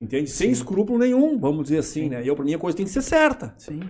[0.00, 0.28] Entende?
[0.28, 0.36] Sim.
[0.36, 2.08] Sem escrúpulo nenhum, vamos dizer assim, Sim.
[2.08, 2.24] né?
[2.24, 3.54] E eu, pra mim, a coisa tem que ser certa.
[3.58, 3.80] Sim.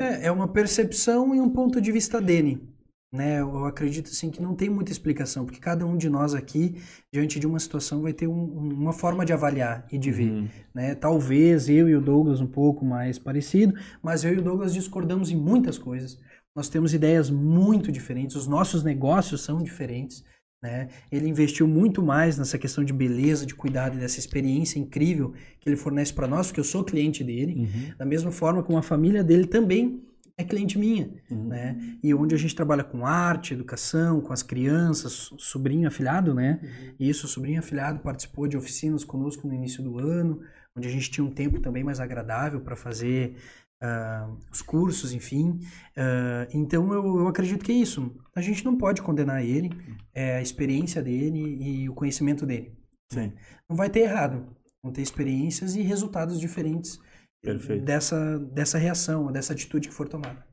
[0.00, 2.73] É, é uma percepção e um ponto de vista dele
[3.14, 3.40] né?
[3.40, 7.38] Eu acredito assim que não tem muita explicação, porque cada um de nós aqui, diante
[7.38, 10.48] de uma situação, vai ter um, uma forma de avaliar e de ver, uhum.
[10.74, 10.96] né?
[10.96, 13.72] Talvez eu e o Douglas um pouco mais parecido,
[14.02, 16.18] mas eu e o Douglas discordamos em muitas coisas.
[16.56, 20.24] Nós temos ideias muito diferentes, os nossos negócios são diferentes.
[20.60, 20.88] Né?
[21.12, 25.68] Ele investiu muito mais nessa questão de beleza, de cuidado e dessa experiência incrível que
[25.68, 27.60] ele fornece para nós, porque eu sou cliente dele.
[27.60, 27.94] Uhum.
[27.96, 30.02] Da mesma forma como a família dele também
[30.36, 31.48] é cliente minha, uhum.
[31.48, 31.98] né?
[32.02, 36.58] E onde a gente trabalha com arte, educação, com as crianças, sobrinho afilhado, né?
[36.62, 36.94] Uhum.
[36.98, 40.40] Isso, sobrinho afilhado participou de oficinas conosco no início do ano,
[40.76, 43.36] onde a gente tinha um tempo também mais agradável para fazer
[43.80, 45.60] uh, os cursos, enfim.
[45.96, 48.12] Uh, então eu, eu acredito que é isso.
[48.34, 49.70] A gente não pode condenar ele,
[50.12, 52.76] é a experiência dele e o conhecimento dele.
[53.12, 53.32] Sim.
[53.68, 54.48] Não vai ter errado.
[54.82, 56.98] Vão ter experiências e resultados diferentes
[57.44, 57.84] Perfeito.
[57.84, 60.44] dessa, dessa reação, dessa atitude que for tomada.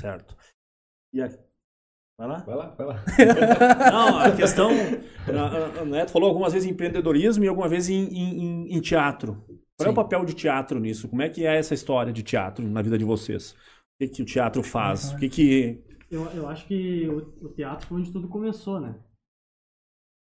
[0.00, 0.36] Certo.
[1.12, 1.28] E a...
[2.18, 2.38] Vai lá?
[2.40, 3.04] Vai lá, vai lá.
[3.92, 4.70] Não, a questão.
[5.80, 9.44] A, Neto falou algumas vezes em empreendedorismo e alguma vez em, em, em teatro.
[9.46, 9.86] Qual Sim.
[9.86, 11.08] é o papel de teatro nisso?
[11.08, 13.52] Como é que é essa história de teatro na vida de vocês?
[13.52, 13.56] O
[14.00, 15.12] que, que o teatro faz?
[15.12, 15.84] O que que...
[16.10, 18.96] Eu, eu acho que o, o teatro foi onde tudo começou, né?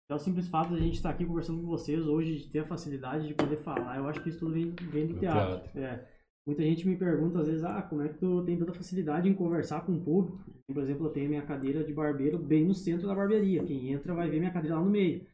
[0.08, 2.60] É o simples fato de a gente estar aqui conversando com vocês hoje, de ter
[2.60, 5.68] a facilidade de poder falar, eu acho que isso tudo vem, vem do, do teatro.
[5.70, 5.80] teatro.
[5.80, 6.06] É.
[6.46, 9.34] Muita gente me pergunta às vezes, ah, como é que tu tem tanta facilidade em
[9.34, 10.44] conversar com o público?
[10.72, 13.64] Por exemplo, eu tenho minha cadeira de barbeiro bem no centro da barbearia.
[13.64, 15.26] Quem entra vai ver minha cadeira lá no meio.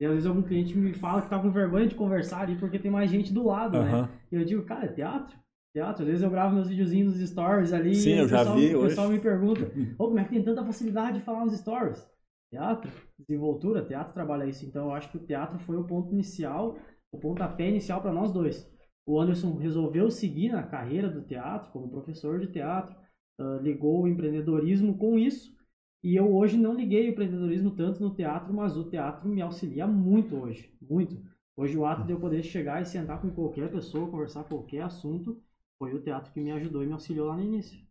[0.00, 2.78] E às vezes algum cliente me fala que tá com vergonha de conversar ali porque
[2.78, 3.84] tem mais gente do lado, uhum.
[3.84, 4.08] né?
[4.32, 5.36] E eu digo, cara, é teatro?
[5.74, 6.02] Teatro.
[6.02, 7.94] Às vezes eu gravo meus videozinhos nos stories ali.
[7.94, 8.76] Sim, eu já pessoal, vi.
[8.76, 9.16] O pessoal hoje.
[9.16, 12.02] me pergunta, oh, como é que tem tanta facilidade de falar nos stories?
[12.50, 14.64] Teatro, desenvoltura, teatro trabalha isso.
[14.64, 16.78] Então eu acho que o teatro foi o ponto inicial,
[17.10, 18.70] o pontapé inicial para nós dois.
[19.06, 22.94] O Anderson resolveu seguir na carreira do teatro como professor de teatro,
[23.40, 25.54] uh, ligou o empreendedorismo com isso.
[26.02, 29.86] E eu hoje não liguei o empreendedorismo tanto no teatro, mas o teatro me auxilia
[29.86, 31.20] muito hoje, muito.
[31.56, 35.40] Hoje o ato de eu poder chegar e sentar com qualquer pessoa, conversar qualquer assunto,
[35.78, 37.85] foi o teatro que me ajudou e me auxiliou lá no início.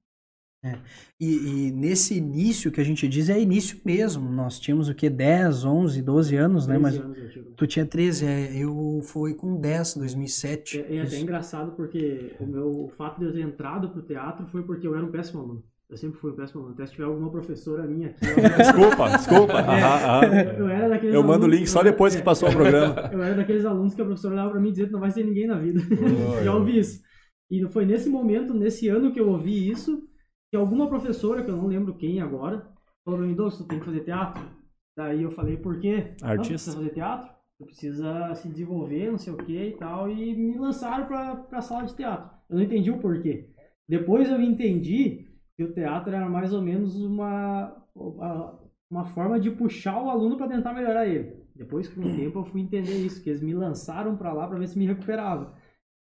[0.66, 0.78] É.
[1.20, 4.30] E, e, nesse início que a gente diz é início mesmo.
[4.32, 5.10] Nós tínhamos o que?
[5.10, 6.78] 10, 11, 12 anos, né?
[6.80, 7.18] Mas anos
[7.56, 10.80] tu tinha 13, é, eu fui com 10, 2007.
[10.80, 14.48] É, é até engraçado porque o meu o fato de eu ter entrado pro teatro
[14.48, 15.64] foi porque eu era um péssimo aluno.
[15.88, 16.74] Eu sempre fui um péssimo aluno.
[16.74, 18.26] Até se tiver alguma professora minha aqui.
[18.58, 19.54] desculpa, desculpa.
[19.60, 23.10] É, eu era daqueles Eu mando o link só depois que passou o programa.
[23.14, 25.24] Eu era daqueles alunos que a professora olhava pra mim dizia que não vai ser
[25.24, 25.82] ninguém na vida.
[25.92, 27.02] Oh, Já ouvi isso.
[27.52, 30.02] E foi nesse momento, nesse ano que eu ouvi isso
[30.50, 32.68] que alguma professora, que eu não lembro quem agora,
[33.04, 34.44] falou pra mim, Doce, tu tem que fazer teatro.
[34.98, 36.16] Daí eu falei, por quê?
[36.22, 36.28] Artista.
[36.28, 37.36] Não, precisa fazer teatro?
[37.58, 40.10] Tu precisa se desenvolver, não sei o que e tal.
[40.10, 42.30] E me lançaram pra, pra sala de teatro.
[42.50, 43.50] Eu não entendi o porquê.
[43.88, 47.76] Depois eu entendi que o teatro era mais ou menos uma,
[48.90, 51.44] uma forma de puxar o aluno para tentar melhorar ele.
[51.56, 54.60] Depois, com o tempo, eu fui entender isso, que eles me lançaram para lá para
[54.60, 55.54] ver se me recuperava.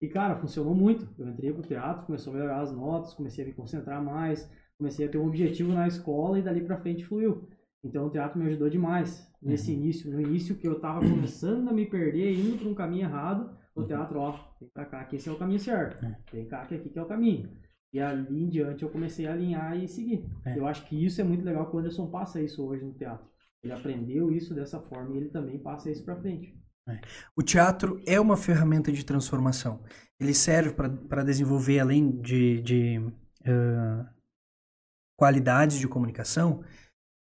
[0.01, 1.09] E, cara, funcionou muito.
[1.19, 5.07] Eu entrei pro teatro, começou a melhorar as notas, comecei a me concentrar mais, comecei
[5.07, 7.49] a ter um objetivo na escola e dali pra frente fluiu.
[7.83, 9.79] Então o teatro me ajudou demais nesse uhum.
[9.79, 10.11] início.
[10.11, 13.81] No início que eu tava começando a me perder, indo para um caminho errado, o
[13.81, 13.87] uhum.
[13.87, 16.05] teatro, ó, vem pra cá que esse é o caminho certo.
[16.05, 16.19] É.
[16.33, 17.51] Vem cá que aqui que é o caminho.
[17.93, 20.25] E ali em diante eu comecei a alinhar e seguir.
[20.45, 20.59] É.
[20.59, 23.27] Eu acho que isso é muito legal que o Anderson passa isso hoje no teatro.
[23.63, 26.57] Ele aprendeu isso dessa forma e ele também passa isso para frente.
[26.88, 27.01] É.
[27.37, 29.83] O teatro é uma ferramenta de transformação.
[30.18, 34.07] Ele serve para desenvolver, além de, de uh,
[35.16, 36.64] qualidades de comunicação,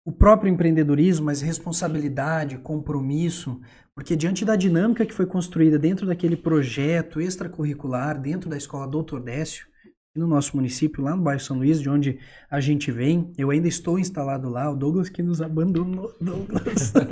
[0.04, 3.60] o próprio empreendedorismo, mas responsabilidade, compromisso,
[3.94, 9.22] porque diante da dinâmica que foi construída dentro daquele projeto extracurricular, dentro da escola Doutor
[9.22, 9.66] Décio,
[10.14, 13.32] no nosso município, lá no bairro São Luís, de onde a gente vem.
[13.36, 16.92] Eu ainda estou instalado lá, o Douglas que nos abandonou, Douglas.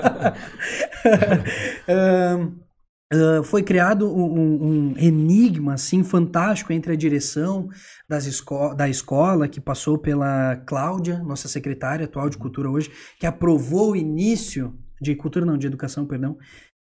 [1.89, 2.47] uh,
[3.13, 7.69] uh, foi criado um, um, enigma assim fantástico entre a direção
[8.09, 13.27] das esco da escola, que passou pela Cláudia, nossa secretária atual de cultura hoje, que
[13.27, 16.39] aprovou o início de cultura não, de educação, perdão,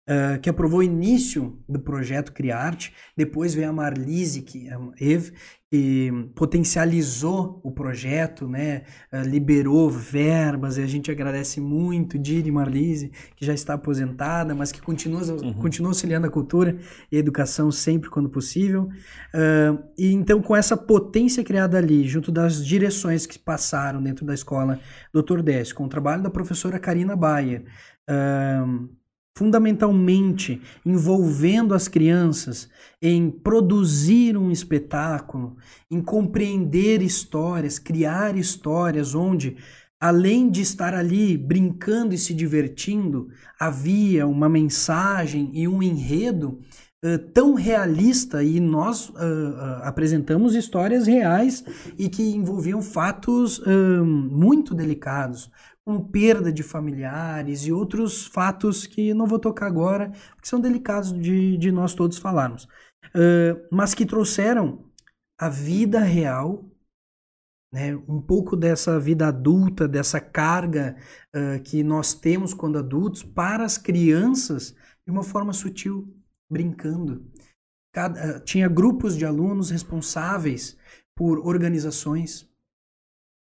[0.08, 2.94] uh, que aprovou o início do projeto Criarte.
[3.16, 5.34] Depois veio a Marlise, que, a Eve,
[5.70, 8.84] que potencializou o projeto, né?
[9.12, 14.72] Uh, liberou verbas, e a gente agradece muito Diri Marlise, que já está aposentada, mas
[14.72, 15.54] que continua, uhum.
[15.54, 16.78] continua auxiliando a cultura
[17.12, 18.90] e a educação sempre quando possível.
[19.34, 24.34] Uh, e então, com essa potência criada ali, junto das direções que passaram dentro da
[24.34, 24.80] escola
[25.14, 25.42] Dr.
[25.42, 27.64] Décio, com o trabalho da professora Karina Baia,
[28.10, 29.01] uh,
[29.38, 32.70] fundamentalmente envolvendo as crianças
[33.02, 35.56] em produzir um espetáculo,
[35.90, 39.58] em compreender histórias, criar histórias onde
[40.02, 46.60] além de estar ali brincando e se divertindo, havia uma mensagem e um enredo
[47.06, 51.64] uh, tão realista e nós uh, uh, apresentamos histórias reais
[52.00, 53.62] e que envolviam fatos
[54.04, 55.52] muito delicados,
[55.86, 61.12] com perda de familiares e outros fatos que não vou tocar agora, que são delicados
[61.12, 64.86] de, de nós todos falarmos, uh, mas que trouxeram
[65.40, 66.70] a vida real,
[67.74, 70.96] né, um pouco dessa vida adulta, dessa carga
[71.36, 76.14] uh, que nós temos quando adultos, para as crianças de uma forma sutil,
[76.50, 77.26] brincando.
[77.94, 80.78] Cada, uh, tinha grupos de alunos responsáveis
[81.18, 82.51] por organizações,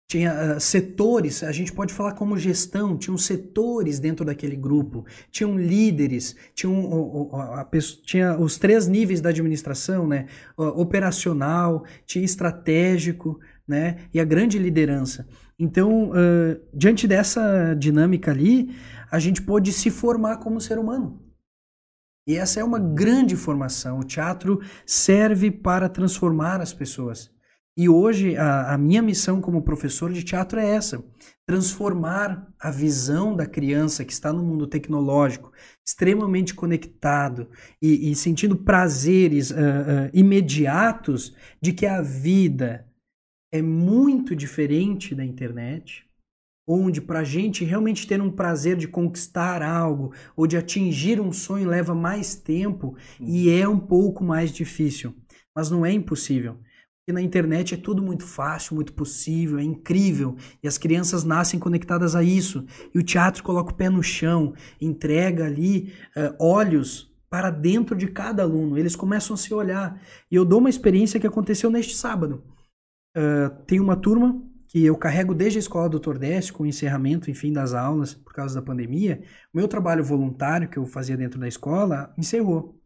[0.08, 5.58] tinha uh, setores, a gente pode falar como gestão, tinham setores dentro daquele grupo, tinham
[5.58, 10.28] líderes, tinham, uh, uh, tinha os três níveis da administração, né?
[10.58, 13.98] operacional, tinha estratégico, né?
[14.14, 15.28] E a grande liderança.
[15.58, 16.12] Então,
[16.74, 18.76] diante dessa dinâmica ali,
[19.10, 21.22] a gente pôde se formar como ser humano.
[22.28, 24.00] E essa é uma grande formação.
[24.00, 27.35] O teatro serve para transformar as pessoas.
[27.78, 31.04] E hoje a, a, minha missão como professor de teatro é essa:
[31.46, 35.52] transformar a visão da criança que está no mundo tecnológico,
[35.86, 37.50] extremamente conectado
[37.82, 42.88] e, e sentindo prazeres uh, uh, imediatos de que a vida
[43.52, 46.06] é muito diferente da internet,
[46.66, 51.34] onde para a gente realmente ter um prazer de conquistar algo ou de atingir um
[51.34, 55.14] sonho leva mais tempo e é um pouco mais difícil,
[55.54, 56.58] mas não é impossível.
[57.08, 60.36] E na internet é tudo muito fácil, muito possível, é incrível.
[60.64, 62.66] E as crianças nascem conectadas a isso.
[62.94, 68.08] E o teatro coloca o pé no chão, entrega ali uh, olhos para dentro de
[68.08, 68.78] cada aluno.
[68.78, 70.02] Eles começam a se olhar.
[70.32, 72.44] E eu dou uma experiência que aconteceu neste sábado.
[73.16, 77.30] Uh, tem uma turma que eu carrego desde a escola do Décio, com o encerramento,
[77.30, 79.22] enfim, das aulas por causa da pandemia.
[79.54, 82.82] O meu trabalho voluntário que eu fazia dentro da escola encerrou.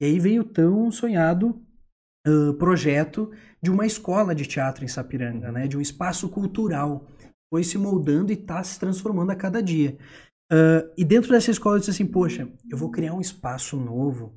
[0.00, 1.60] E aí veio o tão sonhado
[2.58, 3.30] projeto
[3.62, 5.66] de uma escola de teatro em Sapiranga, né?
[5.66, 7.06] de um espaço cultural.
[7.50, 9.98] Foi se moldando e está se transformando a cada dia.
[10.50, 14.34] Uh, e dentro dessa escola eu disse assim, poxa, eu vou criar um espaço novo,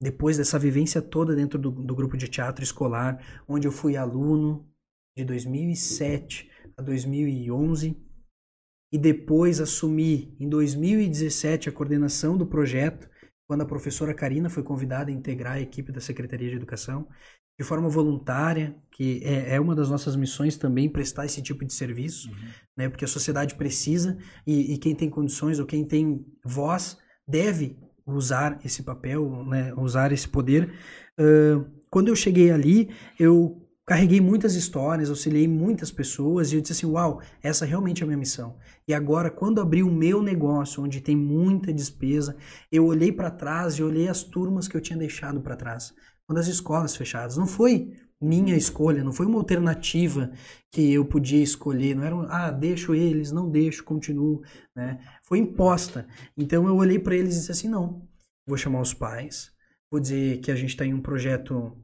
[0.00, 4.66] depois dessa vivência toda dentro do, do grupo de teatro escolar, onde eu fui aluno
[5.16, 7.96] de 2007 a 2011,
[8.92, 13.08] e depois assumi em 2017 a coordenação do projeto,
[13.46, 17.06] quando a professora Karina foi convidada a integrar a equipe da Secretaria de Educação
[17.58, 21.72] de forma voluntária, que é, é uma das nossas missões também prestar esse tipo de
[21.72, 22.48] serviço, uhum.
[22.76, 22.88] né?
[22.88, 28.58] Porque a sociedade precisa e, e, quem tem condições ou quem tem voz deve usar
[28.64, 29.72] esse papel, né?
[29.74, 30.72] Usar esse poder.
[31.18, 36.72] Uh, quando eu cheguei ali, eu carreguei muitas histórias, auxiliei muitas pessoas e eu disse
[36.72, 38.56] assim, uau, essa realmente é a minha missão.
[38.88, 42.36] E agora, quando abri o meu negócio, onde tem muita despesa,
[42.72, 45.92] eu olhei para trás e olhei as turmas que eu tinha deixado para trás.
[46.28, 47.36] uma das escolas fechadas.
[47.36, 50.30] Não foi minha escolha, não foi uma alternativa
[50.72, 54.42] que eu podia escolher, não era, um, ah, deixo eles, não deixo, continuo,
[54.74, 54.98] né?
[55.22, 56.06] Foi imposta.
[56.36, 58.08] Então eu olhei para eles e disse assim, não,
[58.46, 59.52] vou chamar os pais,
[59.90, 61.76] vou dizer que a gente está em um projeto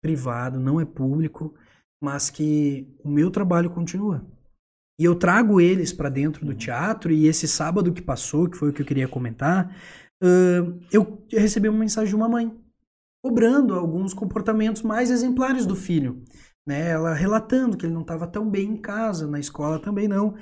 [0.00, 1.54] privado, não é público,
[2.02, 4.24] mas que o meu trabalho continua.
[5.00, 8.70] E eu trago eles para dentro do teatro, e esse sábado que passou, que foi
[8.70, 9.76] o que eu queria comentar,
[10.22, 12.52] uh, eu recebi uma mensagem de uma mãe,
[13.24, 16.22] cobrando alguns comportamentos mais exemplares do filho.
[16.66, 16.90] Né?
[16.90, 20.34] Ela relatando que ele não estava tão bem em casa, na escola também não.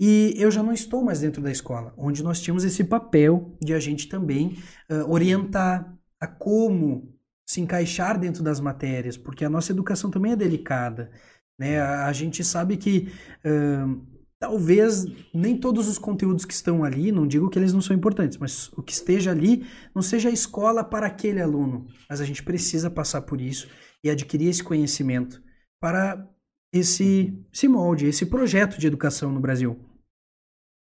[0.00, 3.74] E eu já não estou mais dentro da escola, onde nós tínhamos esse papel de
[3.74, 4.56] a gente também
[4.90, 7.14] uh, orientar a como
[7.50, 11.10] se encaixar dentro das matérias, porque a nossa educação também é delicada.
[11.58, 11.80] Né?
[11.80, 13.12] A, a gente sabe que
[13.44, 14.00] uh,
[14.38, 18.38] talvez nem todos os conteúdos que estão ali, não digo que eles não são importantes,
[18.38, 21.88] mas o que esteja ali não seja a escola para aquele aluno.
[22.08, 23.68] Mas a gente precisa passar por isso
[24.04, 25.42] e adquirir esse conhecimento
[25.80, 26.24] para
[26.72, 29.76] esse, esse molde, esse projeto de educação no Brasil.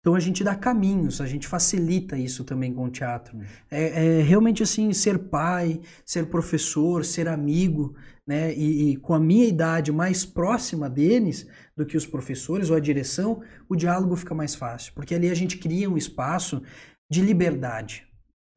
[0.08, 3.36] Então a gente dá caminhos, a gente facilita isso também com o teatro.
[3.36, 3.42] Hum.
[3.70, 7.94] É, é realmente assim, ser pai, ser professor, ser amigo,
[8.26, 8.54] né?
[8.54, 11.46] E, e, com a minha idade mais próxima deles
[11.76, 15.34] do que os professores ou a direção, o diálogo fica mais fácil, porque ali a
[15.34, 16.62] gente cria um espaço
[17.10, 18.06] de liberdade.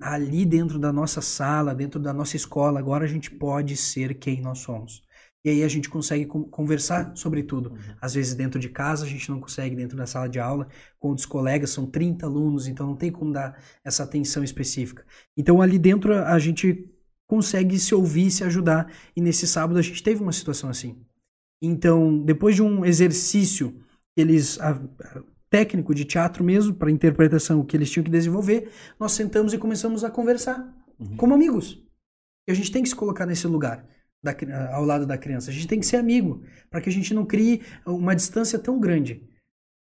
[0.02, 4.40] Ali dentro da nossa sala, dentro da nossa escola, agora a gente pode ser quem
[4.40, 5.04] nós somos.
[5.44, 7.72] E aí a gente consegue conversar sobre tudo.
[7.72, 7.96] Uhum.
[8.00, 10.68] Às vezes dentro de casa a gente não consegue, dentro da sala de aula,
[11.00, 15.04] com outros colegas, são 30 alunos, então não tem como dar essa atenção específica.
[15.36, 16.88] Então ali dentro a gente
[17.28, 18.92] consegue se ouvir, se ajudar.
[19.16, 21.04] E nesse sábado a gente teve uma situação assim.
[21.62, 23.82] Então, depois de um exercício
[24.16, 28.70] eles a, a, técnico de teatro mesmo para interpretação que eles tinham que desenvolver,
[29.00, 30.60] nós sentamos e começamos a conversar
[31.00, 31.18] uhum.
[31.18, 31.84] como amigos.
[32.48, 33.88] E a gente tem que se colocar nesse lugar
[34.24, 34.36] da,
[34.74, 35.50] ao lado da criança.
[35.50, 38.80] A gente tem que ser amigo, para que a gente não crie uma distância tão
[38.80, 39.28] grande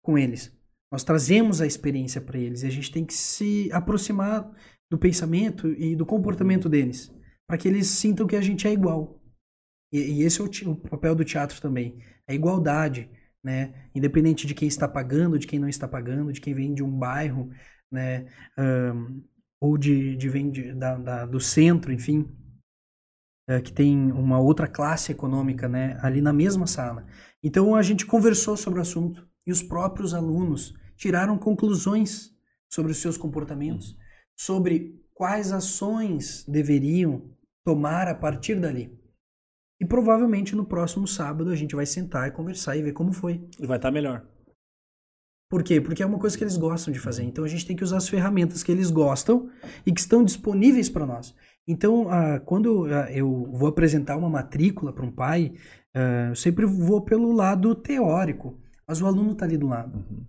[0.03, 0.57] com eles.
[0.91, 4.49] Nós trazemos a experiência para eles e a gente tem que se aproximar
[4.89, 7.13] do pensamento e do comportamento deles,
[7.47, 9.21] para que eles sintam que a gente é igual.
[9.93, 13.09] E, e esse é o, o, papel do teatro também, a igualdade,
[13.43, 13.89] né?
[13.93, 16.91] Independente de quem está pagando, de quem não está pagando, de quem vem de um
[16.91, 17.51] bairro,
[17.91, 18.25] né?
[18.57, 19.23] Um,
[19.61, 22.27] ou de, de vem de, da, da, do centro, enfim,
[23.50, 27.08] é, que tem uma outra classe econômica né, ali na mesma sala.
[27.43, 32.30] Então a gente conversou sobre o assunto e os próprios alunos tiraram conclusões
[32.72, 33.97] sobre os seus comportamentos,
[34.38, 37.28] sobre quais ações deveriam
[37.66, 38.95] tomar a partir dali.
[39.82, 43.43] E provavelmente no próximo sábado a gente vai sentar e conversar e ver como foi.
[43.60, 44.28] E vai estar tá melhor.
[45.50, 45.82] Por quê?
[45.82, 47.24] Porque é uma coisa que eles gostam de fazer.
[47.24, 49.50] Então a gente tem que usar as ferramentas que eles gostam
[49.84, 51.34] e que estão disponíveis para nós.
[51.68, 55.53] Então, uh, quando uh, eu vou apresentar uma matrícula para um pai,
[55.95, 59.97] uh, eu sempre vou pelo lado teórico, mas o aluno está ali do lado.
[59.97, 60.26] Uhum.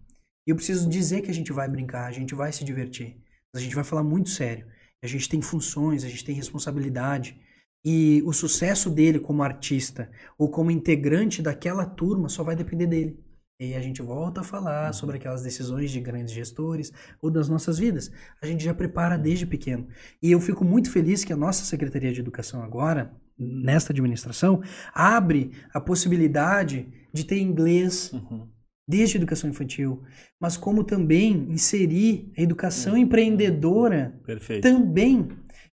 [0.46, 3.16] E eu preciso dizer que a gente vai brincar, a gente vai se divertir,
[3.54, 4.66] a gente vai falar muito sério.
[5.02, 7.40] A gente tem funções, a gente tem responsabilidade.
[7.84, 13.18] E o sucesso dele como artista ou como integrante daquela turma só vai depender dele.
[13.60, 14.92] E a gente volta a falar uhum.
[14.94, 16.90] sobre aquelas decisões de grandes gestores
[17.20, 18.10] ou das nossas vidas.
[18.40, 19.86] A gente já prepara desde pequeno.
[20.22, 24.62] E eu fico muito feliz que a nossa Secretaria de Educação agora, nesta administração,
[24.94, 28.48] abre a possibilidade de ter inglês uhum.
[28.88, 30.02] desde a educação infantil,
[30.40, 33.00] mas como também inserir a educação uhum.
[33.00, 34.62] empreendedora Perfeito.
[34.62, 35.28] também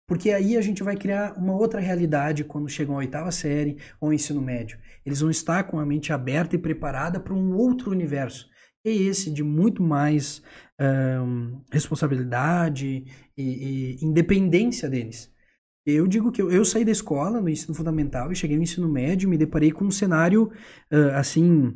[0.07, 4.13] porque aí a gente vai criar uma outra realidade quando chegam à oitava série ou
[4.13, 4.79] ensino médio.
[5.05, 8.47] Eles vão estar com a mente aberta e preparada para um outro universo.
[8.85, 10.41] E esse de muito mais
[10.79, 13.05] um, responsabilidade
[13.37, 15.29] e, e, independência deles.
[15.85, 18.87] Eu digo que eu, eu, saí da escola no ensino fundamental e cheguei no ensino
[18.87, 20.51] médio e me deparei com um cenário
[20.91, 21.67] uh, assim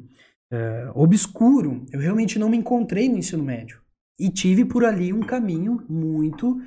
[0.52, 1.86] uh, obscuro.
[1.92, 3.82] Eu realmente não me encontrei no ensino médio
[4.20, 6.62] e tive por ali um caminho muito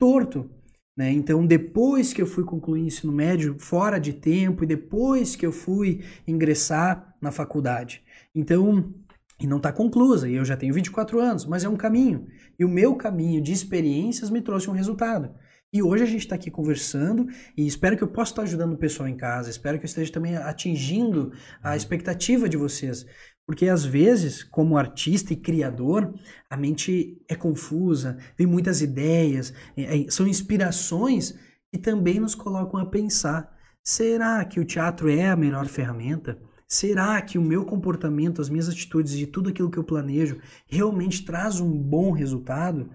[0.00, 0.50] torto.
[0.96, 1.12] Né?
[1.12, 5.44] Então, depois que eu fui concluir o ensino médio, fora de tempo, e depois que
[5.44, 8.02] eu fui ingressar na faculdade.
[8.34, 8.94] Então,
[9.38, 12.26] e não está conclusa, e eu já tenho 24 anos, mas é um caminho.
[12.58, 15.34] E o meu caminho de experiências me trouxe um resultado.
[15.72, 18.78] E hoje a gente está aqui conversando e espero que eu possa estar ajudando o
[18.78, 21.32] pessoal em casa, espero que eu esteja também atingindo
[21.62, 23.04] a expectativa de vocês.
[23.46, 26.12] Porque às vezes, como artista e criador,
[26.50, 31.38] a mente é confusa, vem muitas ideias, é, é, são inspirações
[31.70, 36.38] que também nos colocam a pensar: será que o teatro é a melhor ferramenta?
[36.68, 41.24] Será que o meu comportamento, as minhas atitudes e tudo aquilo que eu planejo realmente
[41.24, 42.90] traz um bom resultado?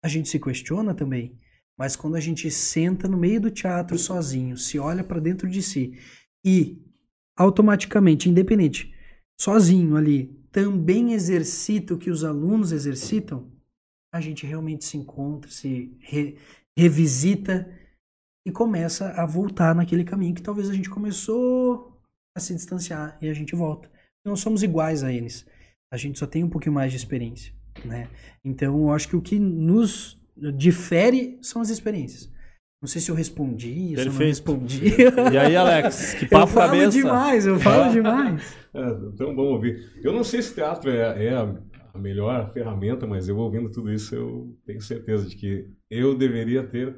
[0.00, 1.36] A gente se questiona também.
[1.76, 5.60] Mas quando a gente senta no meio do teatro sozinho, se olha para dentro de
[5.62, 5.98] si
[6.44, 6.80] e
[7.36, 8.92] automaticamente, independente,
[9.40, 13.50] sozinho ali, também exercita o que os alunos exercitam,
[14.12, 16.36] a gente realmente se encontra, se re,
[16.76, 17.70] revisita
[18.46, 22.00] e começa a voltar naquele caminho que talvez a gente começou
[22.36, 23.90] a se distanciar e a gente volta.
[24.24, 25.46] Não somos iguais a eles.
[25.92, 27.52] A gente só tem um pouquinho mais de experiência,
[27.84, 28.08] né?
[28.44, 30.20] Então, eu acho que o que nos
[30.56, 32.30] difere são as experiências.
[32.80, 34.84] Não sei se eu respondi, se eu não respondi.
[35.32, 36.90] E aí, Alex, que papo eu falo cabeça.
[36.90, 38.56] demais, eu falo demais.
[38.72, 39.90] É, então, bom ouvir.
[40.02, 44.14] Eu não sei se teatro é, é a melhor ferramenta, mas eu ouvindo tudo isso,
[44.14, 46.94] eu tenho certeza de que eu deveria ter...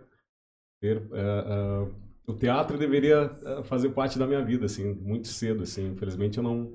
[0.82, 1.94] ter uh, uh,
[2.26, 3.28] o teatro deveria
[3.64, 5.92] fazer parte da minha vida, assim, muito cedo, assim.
[5.92, 6.74] Infelizmente, eu não...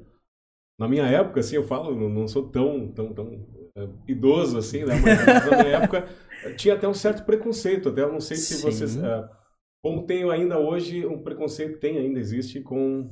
[0.79, 3.25] Na minha época, assim, eu falo, não, não sou tão, tão, tão
[3.77, 4.95] uh, idoso, assim, né?
[4.99, 6.09] Mas na minha época
[6.53, 8.63] tinha até um certo preconceito, até eu não sei se Sim.
[8.63, 8.95] vocês...
[8.95, 9.29] Uh,
[9.83, 13.07] como tenho ainda hoje, um preconceito tem ainda, existe com,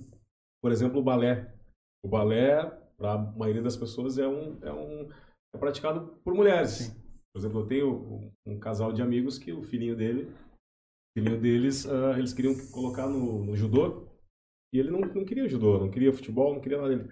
[0.60, 1.54] por exemplo, o balé.
[2.04, 2.66] O balé,
[2.98, 5.08] para a maioria das pessoas, é um, é um
[5.54, 6.72] é praticado por mulheres.
[6.72, 7.04] Sim.
[7.32, 11.40] Por exemplo, eu tenho um, um, casal de amigos que o filhinho dele, o filhinho
[11.40, 14.08] deles, uh, eles queriam colocar no, no, judô
[14.74, 16.94] e ele não, não queria judô, não queria futebol, não queria nada.
[16.94, 17.08] Ele,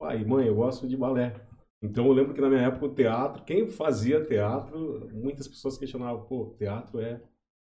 [0.00, 1.44] pai, mãe, eu gosto de balé.
[1.82, 6.24] Então eu lembro que na minha época o teatro, quem fazia teatro, muitas pessoas questionavam,
[6.24, 7.20] pô, teatro é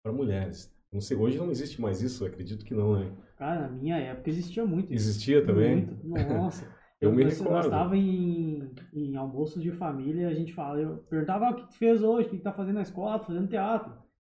[0.03, 0.71] para mulheres.
[0.91, 3.11] Não sei, hoje não existe mais isso, acredito que não, né?
[3.35, 5.09] Cara, na minha época existia muito isso.
[5.09, 5.87] Existia também?
[6.03, 6.33] Muito.
[6.33, 6.65] Nossa.
[7.01, 7.51] eu, eu me recordo.
[7.51, 11.67] Nós estava em, em almoços de família, a gente fala, eu perguntava ah, o que
[11.67, 13.91] tu fez hoje, o que tu tá fazendo na escola, fazendo teatro.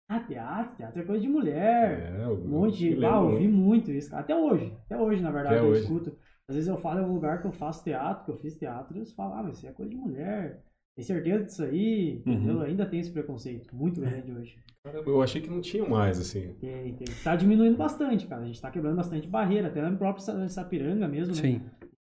[0.09, 2.21] Ah, teatro, teatro é coisa de mulher.
[2.21, 3.05] É, um monte de.
[3.05, 4.73] Ah, eu vi muito isso, Até hoje.
[4.85, 5.81] Até hoje, na verdade, Até eu hoje.
[5.81, 6.17] escuto.
[6.49, 8.95] Às vezes eu falo em um lugar que eu faço teatro, que eu fiz teatro,
[8.95, 10.63] e eles falam, ah, mas isso é coisa de mulher.
[10.97, 12.23] Tem certeza disso aí?
[12.25, 12.51] Uhum.
[12.51, 14.59] Eu ainda tenho esse preconceito muito grande hoje.
[14.85, 16.53] Caramba, eu achei que não tinha mais, assim.
[16.61, 17.07] Tem, tem.
[17.25, 18.43] Tá diminuindo bastante, cara.
[18.43, 19.69] A gente tá quebrando bastante barreira.
[19.69, 21.41] Até no próprio Sapiranga mesmo, né?
[21.41, 21.63] Sim.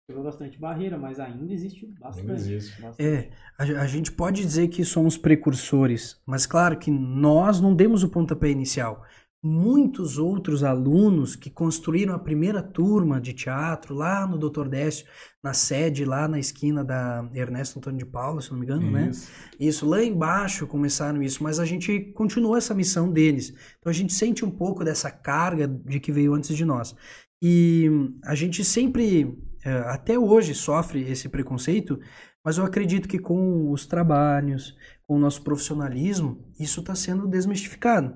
[0.09, 2.21] Quebrou bastante barreira, mas ainda existe bastante.
[2.21, 2.81] Ainda existe.
[2.81, 3.07] Bastante.
[3.07, 8.03] É, a, a, gente pode dizer que somos precursores, mas claro que nós não demos
[8.03, 9.05] o pontapé inicial
[9.43, 15.05] muitos outros alunos que construíram a primeira turma de teatro lá no Doutor Décio,
[15.43, 19.09] na sede lá na esquina da Ernesto Antônio de Paula, se não me engano, né?
[19.09, 19.31] isso.
[19.31, 19.57] né?
[19.59, 23.51] Isso, lá embaixo começaram isso, mas a gente continuou essa missão deles.
[23.79, 26.95] Então a gente sente um pouco dessa carga de que veio antes de nós.
[27.41, 27.89] E
[28.23, 29.35] a gente sempre,
[29.65, 31.99] é, até hoje, sofre esse preconceito,
[32.45, 34.75] mas eu acredito que com os trabalhos,
[35.07, 38.13] com o nosso profissionalismo, isso está sendo desmistificado.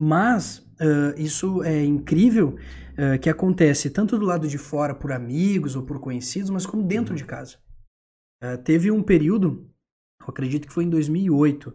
[0.00, 2.56] Mas uh, isso é incrível
[2.92, 6.82] uh, que acontece tanto do lado de fora por amigos ou por conhecidos, mas como
[6.82, 7.16] dentro uhum.
[7.16, 7.56] de casa.
[8.42, 9.70] Uh, teve um período,
[10.20, 11.74] eu acredito que foi em 2008,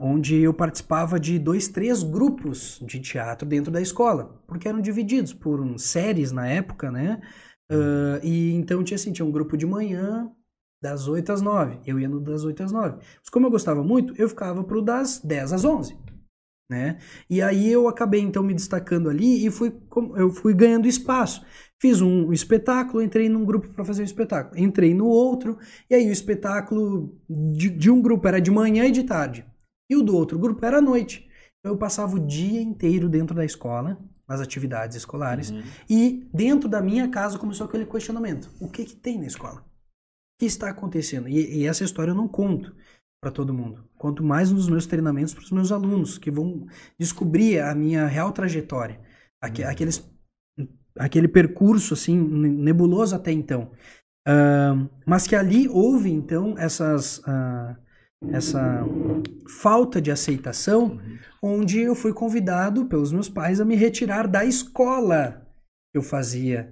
[0.00, 5.32] onde eu participava de dois, três grupos de teatro dentro da escola, porque eram divididos
[5.32, 7.20] por um, séries na época, né?
[8.20, 10.28] e então tinha assim, tinha um grupo de manhã,
[10.82, 11.78] das 8 às 9.
[11.86, 12.96] Eu ia no das 8 às 9.
[12.96, 15.96] Mas como eu gostava muito, eu ficava pro das 10 às 11
[16.70, 16.98] né?
[17.28, 19.72] E aí eu acabei então me destacando ali e fui
[20.14, 21.44] eu fui ganhando espaço.
[21.80, 25.58] Fiz um espetáculo, entrei num grupo para fazer o um espetáculo, entrei no outro
[25.88, 29.44] e aí o espetáculo de, de, um grupo era de manhã e de tarde
[29.90, 31.28] e o do outro grupo era à noite.
[31.58, 33.98] Então eu passava o dia inteiro dentro da escola,
[34.28, 35.62] nas atividades escolares uhum.
[35.88, 39.60] e dentro da minha casa começou aquele questionamento: o que que tem na escola?
[39.60, 39.64] O
[40.38, 41.28] que está acontecendo?
[41.28, 42.72] E, e essa história eu não conto
[43.20, 43.84] para todo mundo.
[43.98, 46.66] Quanto mais nos meus treinamentos para os meus alunos, que vão
[46.98, 49.00] descobrir a minha real trajetória.
[49.42, 49.68] Aqu uhum.
[49.68, 50.10] aqueles,
[50.98, 53.70] aquele percurso, assim, nebuloso até então.
[54.26, 57.18] Uh, mas que ali houve, então, essas...
[57.18, 57.90] Uh,
[58.28, 58.84] essa
[59.48, 61.18] falta de aceitação, uhum.
[61.42, 65.46] onde eu fui convidado pelos meus pais a me retirar da escola
[65.90, 66.70] que eu fazia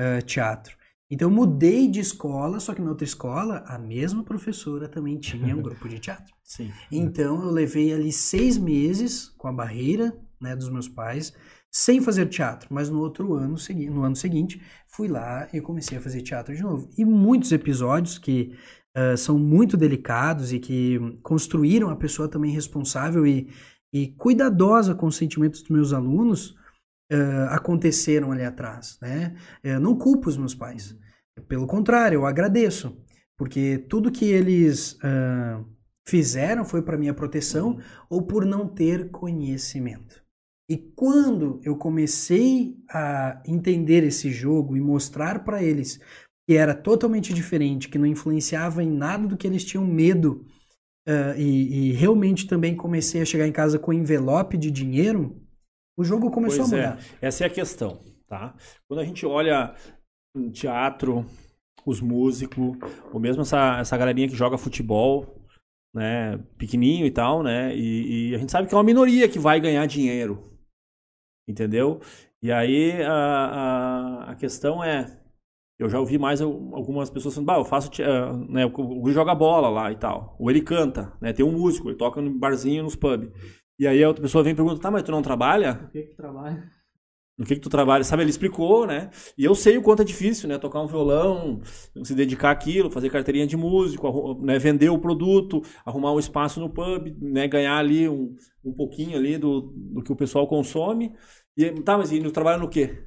[0.00, 0.77] uh, teatro.
[1.10, 5.56] Então eu mudei de escola, só que na outra escola a mesma professora também tinha
[5.56, 6.34] um grupo de teatro.
[6.44, 6.70] Sim.
[6.92, 11.32] Então eu levei ali seis meses com a barreira né, dos meus pais,
[11.70, 12.68] sem fazer teatro.
[12.70, 13.56] Mas no outro ano,
[13.90, 16.90] no ano seguinte, fui lá e comecei a fazer teatro de novo.
[16.96, 18.54] E muitos episódios que
[18.96, 23.48] uh, são muito delicados e que construíram a pessoa também responsável e,
[23.92, 26.57] e cuidadosa com os sentimentos dos meus alunos
[27.12, 29.34] uh, aconteceram ali atrás, né?
[29.62, 30.96] Eu não culpo os meus pais.
[31.46, 32.96] Pelo contrário, eu agradeço,
[33.36, 35.64] porque tudo que eles uh,
[36.06, 37.78] fizeram foi para minha proteção
[38.08, 40.22] ou por não ter conhecimento.
[40.70, 45.98] E quando eu comecei a entender esse jogo e mostrar para eles
[46.46, 50.46] que era totalmente diferente, que não influenciava em nada do que eles tinham medo
[51.06, 55.40] uh, e, e, realmente também comecei a chegar em casa com envelope de dinheiro,
[55.98, 56.98] o jogo começou pois a mudar.
[57.20, 57.26] É.
[57.26, 58.54] Essa é a questão, tá?
[58.86, 59.74] Quando a gente olha
[60.34, 61.26] um teatro,
[61.84, 62.78] os músicos,
[63.12, 65.42] ou mesmo essa, essa galerinha que joga futebol,
[65.92, 69.40] né, pequenininho e tal, né, e, e, a gente sabe que é uma minoria que
[69.40, 70.56] vai ganhar dinheiro,
[71.48, 72.00] entendeu?
[72.40, 75.18] E aí a, a, a questão é,
[75.80, 79.34] eu já ouvi mais algumas pessoas falando, bah, eu faço, uh, né, o Gui joga
[79.34, 82.84] bola lá e tal, ou ele canta, né, tem um músico, ele toca no barzinho,
[82.84, 83.32] nos pub.
[83.78, 85.74] E aí a outra pessoa vem e pergunta, tá, mas tu não trabalha?
[85.76, 86.70] Por que que trabalha?
[87.38, 88.24] no que, que tu trabalha, sabe?
[88.24, 89.10] Ele explicou, né?
[89.38, 90.58] E eu sei o quanto é difícil, né?
[90.58, 91.60] Tocar um violão,
[92.02, 94.58] se dedicar àquilo, fazer carteirinha de músico, né?
[94.58, 97.46] vender o produto, arrumar um espaço no pub, né?
[97.46, 101.14] Ganhar ali um, um pouquinho ali do, do que o pessoal consome.
[101.56, 103.04] E tá, mas e no trabalho no quê?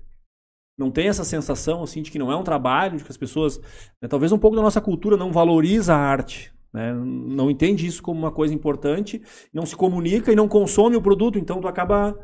[0.78, 3.60] Não tem essa sensação assim de que não é um trabalho, de que as pessoas,
[4.02, 4.08] né?
[4.08, 6.94] talvez um pouco da nossa cultura não valoriza a arte, né?
[6.94, 9.22] Não entende isso como uma coisa importante,
[9.54, 12.18] não se comunica e não consome o produto, então tu acaba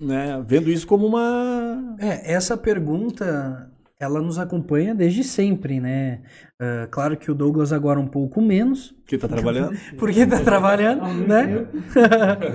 [0.00, 1.96] né, vendo isso como uma.
[1.98, 6.22] É, essa pergunta ela nos acompanha desde sempre, né?
[6.60, 8.92] Uh, claro que o Douglas agora um pouco menos.
[9.00, 9.78] Porque tá trabalhando.
[9.98, 11.66] Porque está trabalhando, né?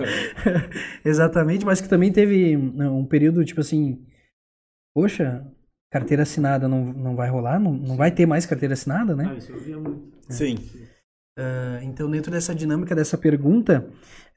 [1.03, 4.05] Exatamente, mas que também teve né, um período, tipo assim,
[4.93, 5.43] poxa,
[5.91, 9.29] carteira assinada não, não vai rolar, não, não vai ter mais carteira assinada, né?
[9.29, 10.17] Ah, isso eu via muito.
[10.29, 10.55] Sim.
[11.37, 13.87] Uh, então, dentro dessa dinâmica dessa pergunta,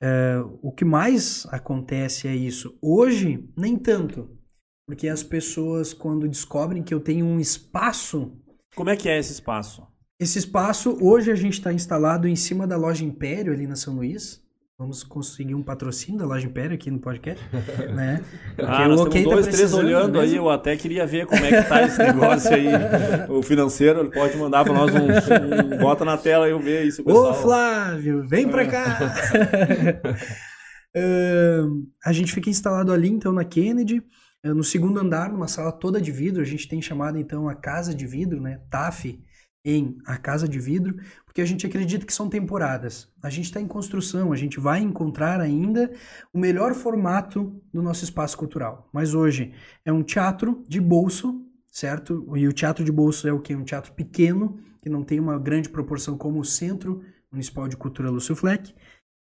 [0.02, 2.76] uh, o que mais acontece é isso.
[2.82, 4.36] Hoje, nem tanto.
[4.86, 8.36] Porque as pessoas, quando descobrem que eu tenho um espaço.
[8.76, 9.86] Como é que é esse espaço?
[10.20, 13.94] Esse espaço, hoje a gente está instalado em cima da loja Império, ali na São
[13.94, 14.43] Luís.
[14.76, 17.40] Vamos conseguir um patrocínio da Loja Império aqui no podcast,
[17.94, 18.24] né?
[18.56, 21.26] Porque ah, nós okay temos tá dois, tá três olhando aí, eu até queria ver
[21.26, 22.66] como é que tá esse negócio aí.
[23.30, 26.84] o financeiro, ele pode mandar para nós um, um, Bota na tela e eu ver
[26.84, 27.30] isso, pessoal.
[27.30, 28.98] Ô, Flávio, vem para cá!
[30.96, 34.02] uh, a gente fica instalado ali, então, na Kennedy,
[34.42, 36.42] no segundo andar, numa sala toda de vidro.
[36.42, 38.60] A gente tem chamado, então, a Casa de Vidro, né?
[38.68, 39.20] TAF,
[39.64, 43.08] em A Casa de Vidro, porque a gente acredita que são temporadas.
[43.22, 45.90] A gente está em construção, a gente vai encontrar ainda
[46.32, 48.88] o melhor formato do nosso espaço cultural.
[48.92, 49.52] Mas hoje
[49.84, 52.30] é um teatro de bolso, certo?
[52.36, 53.54] E o teatro de bolso é o que?
[53.54, 57.02] Um teatro pequeno, que não tem uma grande proporção como o Centro
[57.32, 58.74] Municipal de Cultura Lúcio Fleck,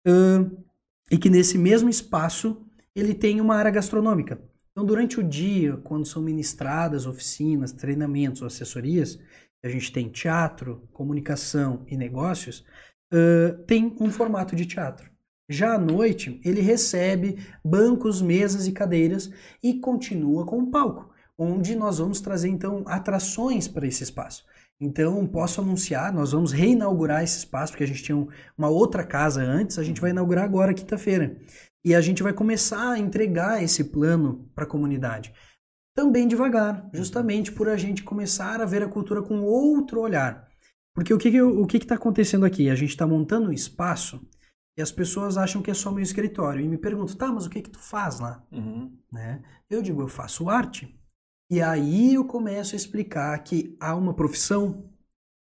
[0.07, 0.63] uh,
[1.11, 2.65] e que nesse mesmo espaço
[2.95, 4.41] ele tem uma área gastronômica.
[4.71, 9.19] Então, durante o dia, quando são ministradas oficinas, treinamentos ou assessorias,
[9.63, 12.65] a gente tem teatro, comunicação e negócios,
[13.13, 15.09] uh, tem um formato de teatro.
[15.49, 21.75] Já à noite, ele recebe bancos, mesas e cadeiras e continua com o palco, onde
[21.75, 24.43] nós vamos trazer então atrações para esse espaço.
[24.79, 28.17] Então, posso anunciar, nós vamos reinaugurar esse espaço, porque a gente tinha
[28.57, 31.37] uma outra casa antes, a gente vai inaugurar agora, quinta-feira.
[31.85, 35.33] E a gente vai começar a entregar esse plano para a comunidade
[35.95, 40.47] também devagar, justamente por a gente começar a ver a cultura com outro olhar.
[40.93, 42.69] Porque o que está o que que tá acontecendo aqui?
[42.69, 44.21] A gente está montando um espaço
[44.77, 46.61] e as pessoas acham que é só meu escritório.
[46.61, 48.43] E me perguntam, tá, mas o que que tu faz lá?
[48.51, 48.95] Uhum.
[49.11, 49.41] Né?
[49.69, 50.99] Eu digo, eu faço arte.
[51.49, 54.89] E aí eu começo a explicar que há uma profissão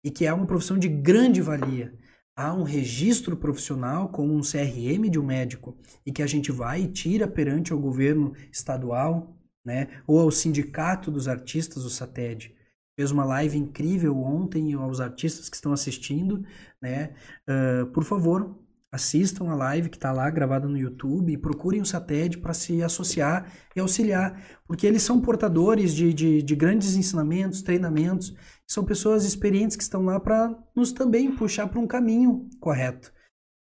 [0.04, 1.98] e que é uma profissão de grande valia.
[2.36, 6.82] Há um registro profissional como um CRM de um médico e que a gente vai
[6.82, 9.88] e tira perante o governo estadual, né?
[10.06, 12.56] Ou ao Sindicato dos Artistas, o SATED.
[12.96, 16.46] Fez uma live incrível ontem aos artistas que estão assistindo,
[16.82, 17.16] né?
[17.50, 18.56] Uh, por favor,
[18.94, 22.84] assistam a live que está lá gravada no YouTube e procurem o SATED para se
[22.84, 28.36] associar e auxiliar, porque eles são portadores de, de, de grandes ensinamentos, treinamentos,
[28.68, 33.12] são pessoas experientes que estão lá para nos também puxar para um caminho correto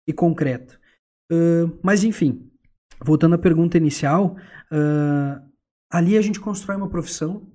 [0.05, 0.77] e concreto.
[1.31, 2.51] Uh, mas enfim,
[3.01, 4.35] voltando à pergunta inicial,
[4.69, 5.50] uh,
[5.91, 7.45] Ali a gente constrói uma profissão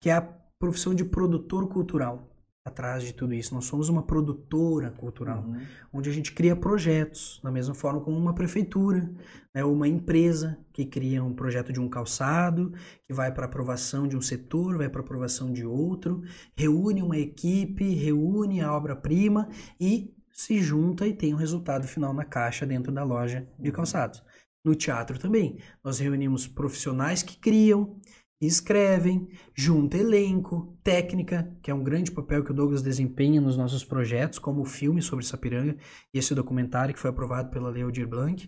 [0.00, 2.32] que é a profissão de produtor cultural.
[2.64, 5.60] Atrás de tudo isso, nós somos uma produtora cultural, uhum.
[5.92, 9.08] onde a gente cria projetos, da mesma forma como uma prefeitura,
[9.54, 12.72] né, uma empresa que cria um projeto de um calçado,
[13.04, 16.22] que vai para aprovação de um setor, vai para aprovação de outro,
[16.56, 19.48] reúne uma equipe, reúne a obra-prima
[19.80, 23.70] e se junta e tem o um resultado final na caixa dentro da loja de
[23.70, 24.22] calçados.
[24.66, 25.60] No teatro também.
[25.84, 28.00] Nós reunimos profissionais que criam,
[28.40, 33.84] escrevem, junta elenco, técnica, que é um grande papel que o Douglas desempenha nos nossos
[33.84, 35.76] projetos, como o filme sobre Sapiranga
[36.12, 38.44] e esse documentário que foi aprovado pela Lei Aldir Blanc,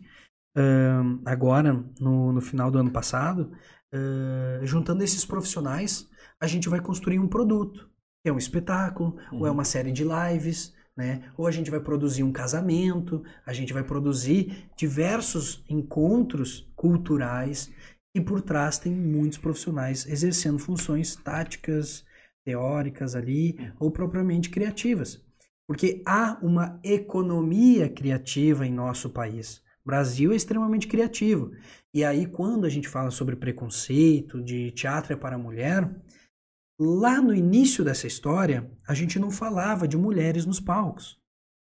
[0.57, 3.53] uh, agora, no, no, final do ano passado.
[3.95, 6.09] Uh, juntando esses profissionais,
[6.41, 7.89] a gente vai construir um produto,
[8.25, 9.39] que é um espetáculo, uhum.
[9.39, 9.55] ou é uhum.
[9.55, 11.30] uma série de lives, né?
[11.36, 17.70] Ou a gente vai produzir um casamento, a gente vai produzir diversos encontros culturais
[18.12, 22.05] e por trás tem muitos profissionais exercendo funções táticas,
[22.44, 25.22] teóricas ali ou propriamente criativas.
[25.68, 29.59] Porque há uma economia criativa em nosso país.
[29.84, 31.53] O Brasil é extremamente criativo.
[31.94, 35.88] E aí, quando a gente fala sobre preconceito, de teatro é para a mulher,
[36.79, 41.18] lá no início dessa história, a gente não falava de mulheres nos palcos,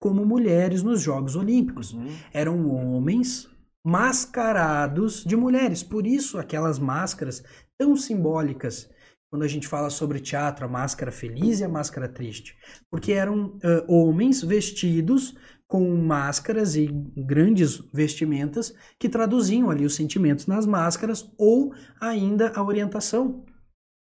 [0.01, 1.93] como mulheres nos Jogos Olímpicos.
[1.93, 2.09] Uhum.
[2.33, 3.49] Eram homens
[3.85, 5.83] mascarados de mulheres.
[5.83, 7.45] Por isso, aquelas máscaras
[7.79, 8.91] tão simbólicas
[9.31, 12.57] quando a gente fala sobre teatro, a máscara feliz e a máscara triste.
[12.91, 15.37] Porque eram uh, homens vestidos
[15.67, 22.63] com máscaras e grandes vestimentas que traduziam ali os sentimentos nas máscaras ou ainda a
[22.63, 23.45] orientação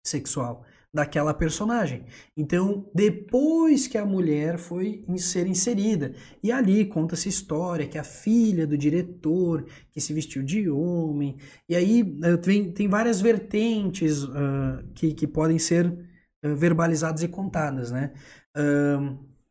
[0.06, 2.06] sexual daquela personagem.
[2.36, 8.66] Então, depois que a mulher foi ser inserida, e ali conta-se história que a filha
[8.66, 14.84] do diretor que se vestiu de homem, e aí uh, tem, tem várias vertentes uh,
[14.96, 18.12] que, que podem ser uh, verbalizadas e contadas, né?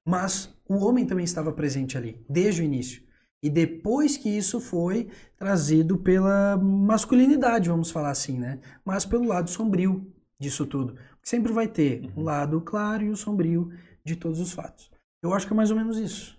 [0.04, 3.00] mas o homem também estava presente ali, desde o início.
[3.40, 8.58] E depois que isso foi trazido pela masculinidade, vamos falar assim, né?
[8.84, 10.96] Mas pelo lado sombrio disso tudo.
[11.26, 12.22] Sempre vai ter um uhum.
[12.22, 13.72] lado claro e o sombrio
[14.04, 14.88] de todos os fatos.
[15.22, 16.38] Eu acho que é mais ou menos isso,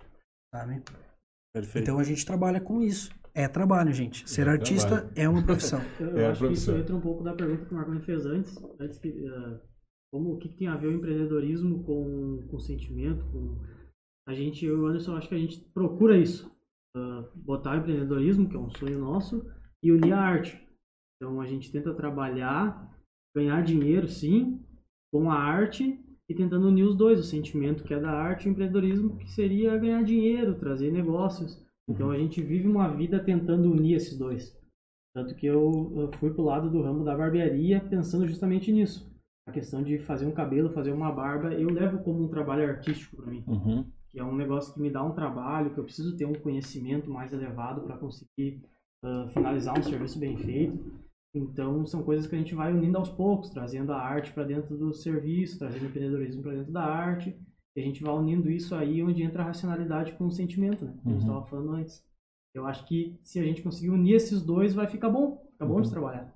[0.56, 0.82] sabe?
[1.54, 1.84] Perfeito.
[1.84, 3.12] Então a gente trabalha com isso.
[3.36, 4.28] É trabalho, gente.
[4.30, 5.14] Ser é artista trabalho.
[5.14, 5.82] é uma profissão.
[6.00, 8.58] Eu, é acho que isso entra um pouco da pergunta que o Marconi fez antes.
[8.80, 9.60] antes que, uh,
[10.12, 13.26] como, o que, que, tem a ver o empreendedorismo com, com sentimento?
[13.26, 13.62] Com...
[14.28, 16.50] A gente, eu e o Anderson, acho que a gente procura isso.
[16.96, 19.46] Uh, botar o empreendedorismo, que é um sonho nosso,
[19.84, 20.66] e unir a arte.
[21.18, 22.98] Então a gente tenta trabalhar,
[23.36, 24.66] ganhar dinheiro, sim,
[25.12, 25.99] com a arte
[26.30, 29.30] e tentando unir os dois, o sentimento que é da arte e o empreendedorismo que
[29.32, 31.66] seria ganhar dinheiro, trazer negócios.
[31.88, 34.58] Então a gente vive uma vida tentando unir esses dois.
[35.16, 39.10] Tanto que eu, eu fui pro lado do ramo da barbearia pensando justamente nisso.
[39.47, 43.16] A questão de fazer um cabelo, fazer uma barba, eu levo como um trabalho artístico
[43.16, 43.43] para mim.
[43.47, 43.86] Uhum.
[44.10, 47.10] Que é um negócio que me dá um trabalho, que eu preciso ter um conhecimento
[47.10, 48.62] mais elevado para conseguir
[49.03, 50.78] uh, finalizar um serviço bem feito.
[51.36, 54.78] Então, são coisas que a gente vai unindo aos poucos, trazendo a arte para dentro
[54.78, 57.38] do serviço, trazendo o empreendedorismo para dentro da arte.
[57.75, 60.93] E a gente vai unindo isso aí onde entra a racionalidade com o sentimento, né?
[61.03, 61.11] Como uhum.
[61.11, 62.03] a gente estava falando antes.
[62.55, 65.45] Eu acho que se a gente conseguir unir esses dois, vai ficar bom.
[65.51, 65.82] Fica bom uhum.
[65.82, 66.34] de trabalhar.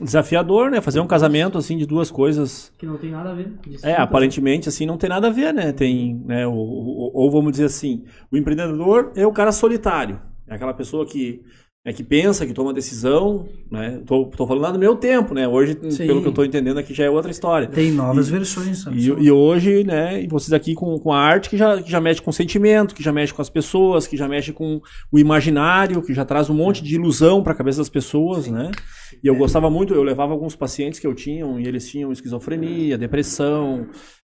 [0.00, 0.80] Desafiador, né?
[0.80, 2.72] Fazer um casamento assim de duas coisas.
[2.78, 3.54] Que não tem nada a ver.
[3.82, 5.72] É, aparentemente assim não tem nada a ver, né?
[5.72, 6.46] Tem, né?
[6.46, 10.22] Ou, ou, ou vamos dizer assim, o empreendedor é o cara solitário.
[10.46, 11.44] É aquela pessoa que
[11.84, 14.00] é que pensa, que toma decisão, né?
[14.06, 15.48] Tô, tô falando lá do meu tempo, né?
[15.48, 16.06] Hoje, Sim.
[16.06, 17.66] pelo que eu tô entendendo aqui, já é outra história.
[17.66, 18.86] Tem novas e, versões.
[18.86, 20.24] E, e, hoje, né?
[20.28, 23.12] Vocês aqui com, com a arte que já, que já mexe com sentimento, que já
[23.12, 24.80] mexe com as pessoas, que já mexe com
[25.10, 28.52] o imaginário, que já traz um monte de ilusão para a cabeça das pessoas, Sim.
[28.52, 28.70] né?
[29.22, 32.96] E eu gostava muito, eu levava alguns pacientes que eu tinha, e eles tinham esquizofrenia,
[32.96, 33.88] depressão,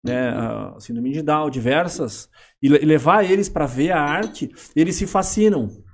[0.04, 0.34] né,
[0.80, 2.28] síndrome de Down, diversas,
[2.62, 5.85] e levar eles para ver a arte, eles se fascinam é,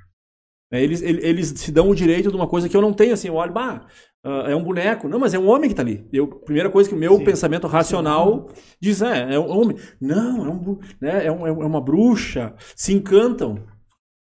[0.72, 3.36] eles, eles se dão o direito de uma coisa que eu não tenho, assim, eu
[3.36, 3.86] olho, bah,
[4.26, 5.09] uh, é um boneco.
[5.09, 6.07] Não, mas é um homem que está ali.
[6.13, 7.26] Eu, primeira coisa que o meu Sim.
[7.26, 8.47] pensamento racional
[8.80, 9.76] diz, é, é um homem.
[9.99, 12.53] Não, é, um, né, é, um, é uma bruxa.
[12.76, 13.63] Se encantam.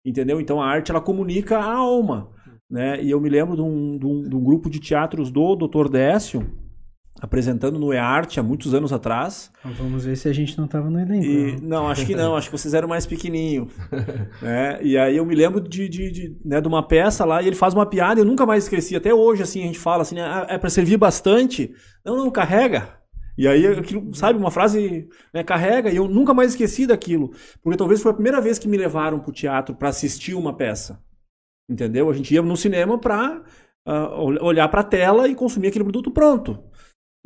[0.05, 0.41] Entendeu?
[0.41, 2.31] Então a arte, ela comunica a alma.
[2.71, 3.03] Né?
[3.03, 5.89] E eu me lembro de um, de um, de um grupo de teatros do Dr.
[5.89, 6.49] Décio,
[7.21, 9.51] apresentando no EART há muitos anos atrás.
[9.65, 11.25] Vamos ver se a gente não estava no elenco.
[11.25, 11.59] E, né?
[11.63, 13.69] não, acho que não, acho que vocês eram mais pequenininho.
[14.43, 14.79] né?
[14.83, 17.57] E aí eu me lembro de, de, de, né, de uma peça lá e ele
[17.57, 20.47] faz uma piada, eu nunca mais esqueci, até hoje assim a gente fala assim, ah,
[20.49, 21.73] é para servir bastante.
[22.05, 22.97] Não, não, carrega.
[23.39, 27.33] E aí, aquilo, sabe, uma frase né, carrega, e eu nunca mais esqueci daquilo.
[27.63, 30.57] Porque talvez foi a primeira vez que me levaram para o teatro para assistir uma
[30.57, 31.03] peça.
[31.69, 32.09] Entendeu?
[32.09, 33.43] A gente ia no cinema para
[33.87, 36.63] uh, ah, olhar para a tela e consumir aquele produto pronto.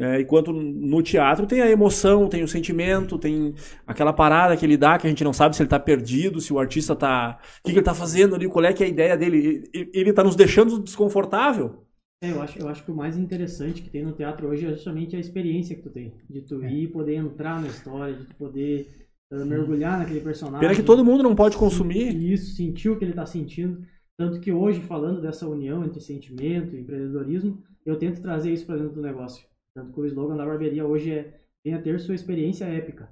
[0.00, 3.54] É, enquanto no teatro tem a emoção, tem o sentimento, tem
[3.86, 6.54] aquela parada que ele dá que a gente não sabe se ele está perdido, se
[6.54, 7.38] o artista está.
[7.58, 9.62] O que, que ele está fazendo ali, qual é que é a ideia dele.
[9.74, 11.84] Ele está nos deixando desconfortável.
[12.22, 14.70] É, eu acho, eu acho que o mais interessante que tem no teatro hoje é
[14.70, 16.14] justamente a experiência que tu tem.
[16.30, 18.88] De tu ir poder entrar na história, de tu poder
[19.30, 20.60] uh, mergulhar naquele personagem.
[20.60, 22.16] Pena que todo mundo não pode consumir.
[22.16, 23.82] Isso, sentir o que ele está sentindo.
[24.18, 28.76] Tanto que hoje, falando dessa união entre sentimento e empreendedorismo, eu tento trazer isso para
[28.76, 29.49] dentro do negócio.
[29.80, 33.10] Tanto que o slogan da barbearia hoje é venha ter sua experiência épica.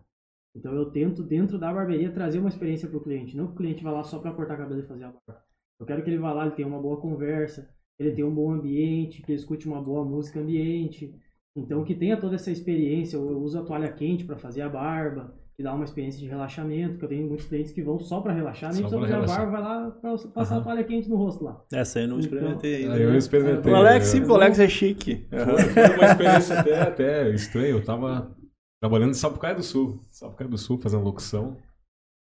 [0.55, 3.35] Então eu tento, dentro da barbearia, trazer uma experiência para o cliente.
[3.37, 5.43] Não que o cliente vá lá só para cortar cabelo e fazer a barba.
[5.81, 8.53] Eu quero que ele vá lá, ele tenha uma boa conversa, ele tenha um bom
[8.53, 11.15] ambiente, que ele escute uma boa música ambiente.
[11.57, 13.17] Então que tenha toda essa experiência.
[13.17, 16.99] Eu uso a toalha quente para fazer a barba, e dar uma experiência de relaxamento,
[16.99, 19.51] que eu tenho muitos clientes que vão só para relaxar, nem precisa fazer a barba,
[19.51, 20.61] vai lá pra passar uhum.
[20.61, 21.65] a toalha quente no rosto lá.
[21.73, 22.97] Essa aí eu não então, experimentei ainda.
[22.97, 23.19] Eu né?
[23.19, 23.73] experimentei.
[23.73, 25.27] O Alex, sim, o Alex é chique.
[25.29, 28.37] Foi, foi uma experiência até, até estranha, eu tava
[28.81, 31.57] trabalhando em Sapucaia do Sul, Sapucaia do Sul, fazendo locução,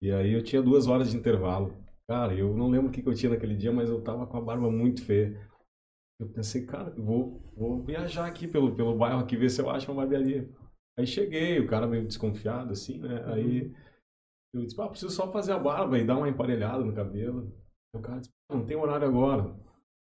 [0.03, 1.74] e aí eu tinha duas horas de intervalo.
[2.07, 4.37] Cara, eu não lembro o que, que eu tinha naquele dia, mas eu tava com
[4.37, 5.41] a barba muito feia.
[6.20, 9.70] Eu pensei, cara, eu vou, vou viajar aqui pelo, pelo bairro aqui, ver se eu
[9.70, 10.47] acho uma barbearia.
[10.99, 13.24] Aí cheguei, o cara meio desconfiado, assim, né?
[13.32, 13.74] Aí uhum.
[14.55, 17.53] eu disse, ah, preciso só fazer a barba e dar uma emparelhada no cabelo.
[17.95, 19.57] Aí o cara disse, não tem horário agora.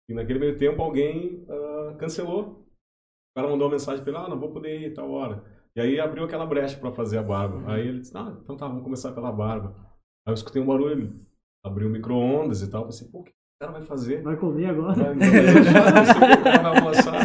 [0.09, 2.67] E naquele meio tempo alguém uh, cancelou.
[3.37, 5.43] O cara mandou uma mensagem para ele, ah, não vou poder ir tal hora.
[5.75, 7.57] E aí abriu aquela brecha para fazer a barba.
[7.57, 7.69] Uhum.
[7.69, 9.75] Aí ele disse, ah, então tá, vamos começar pela barba.
[10.27, 11.19] Aí eu escutei um barulho,
[11.65, 12.85] abriu o micro-ondas e tal.
[12.85, 13.33] Pensei, pô, o que
[13.65, 14.23] cara vai fazer?
[14.23, 14.95] Vai comer agora?
[14.95, 17.15] Vai, vai lançar.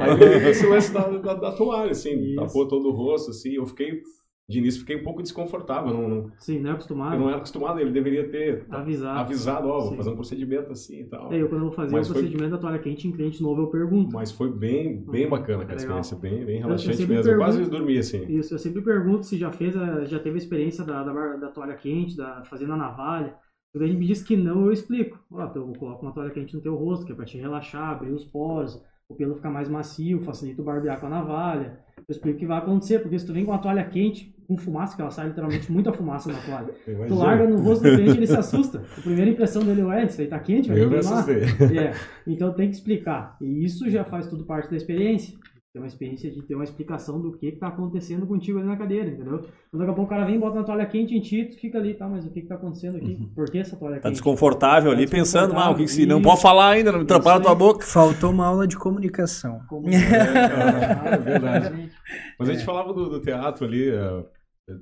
[0.00, 2.36] Aí esse lance da, da, da toalha, assim, Isso.
[2.36, 3.54] tapou todo o rosto, assim.
[3.54, 4.02] Eu fiquei
[4.48, 5.92] de início fiquei um pouco desconfortável.
[5.92, 7.14] Não, não, Sim, não é acostumado.
[7.14, 11.00] Eu não era acostumado, ele deveria ter avisado, avisado ó, vou fazer um procedimento assim
[11.00, 11.30] e tal.
[11.30, 13.60] É, eu quando eu vou fazer o um procedimento da toalha quente em cliente novo,
[13.60, 14.14] eu pergunto.
[14.14, 15.30] Mas foi bem, bem uhum.
[15.30, 17.30] bacana aquela é experiência, bem, bem relaxante eu, eu mesmo.
[17.30, 18.24] eu quase dormi assim.
[18.26, 21.48] Isso, eu sempre pergunto se já fez, a, já teve a experiência da, da, da
[21.48, 23.36] toalha quente, da, fazendo a navalha.
[23.72, 25.18] Quando ele me diz que não, eu explico.
[25.30, 27.90] Ó, então eu coloco uma toalha quente no teu rosto, que é para te relaxar,
[27.90, 31.78] abrir os poros, o pelo ficar mais macio, facilita o barbear com a navalha.
[31.96, 34.56] Eu explico o que vai acontecer, porque se tu vem com uma toalha quente, com
[34.56, 36.74] fumaça, que ela sai literalmente muita fumaça na toalha,
[37.06, 38.82] tu larga no rosto do cliente ele se assusta.
[38.96, 41.42] A primeira impressão dele é, isso aí tá quente, vai Eu me assustei.
[41.78, 41.92] É.
[42.26, 43.36] Então tem que explicar.
[43.40, 45.36] E isso já faz tudo parte da experiência
[45.72, 49.10] ter uma experiência de ter uma explicação do que está acontecendo contigo ali na cadeira,
[49.10, 49.36] entendeu?
[49.36, 51.78] Então, daqui a pouco o cara vem, bota uma toalha quente em ti, tu fica
[51.78, 53.18] ali, tá, mas o que está acontecendo aqui?
[53.20, 53.30] Uhum.
[53.34, 54.02] Por que essa toalha tá quente?
[54.04, 57.04] Tá desconfortável ali, pensando, ah, o que, que se não pode falar ainda, não me
[57.04, 57.84] atrapalha a tua boca.
[57.84, 59.60] Faltou uma aula de comunicação.
[59.84, 61.90] É, é, verdade.
[62.38, 64.24] Mas a gente falava do, do teatro ali, é,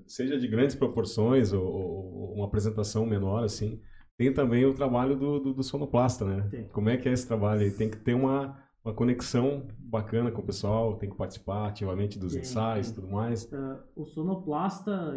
[0.07, 3.80] seja de grandes proporções ou, ou, uma apresentação menor, assim,
[4.16, 6.47] tem também o trabalho do, do, do sonoplasta, né?
[6.49, 6.68] Tem.
[6.68, 7.76] Como é que é esse trabalho?
[7.76, 8.57] Tem que ter uma
[8.87, 13.45] uma conexão bacana com o pessoal, tem que participar ativamente dos ensaios e tudo mais.
[13.53, 15.12] Uh, o sonoplasta,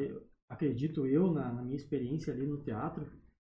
[0.49, 3.05] acredito eu, na, na, minha experiência ali no teatro,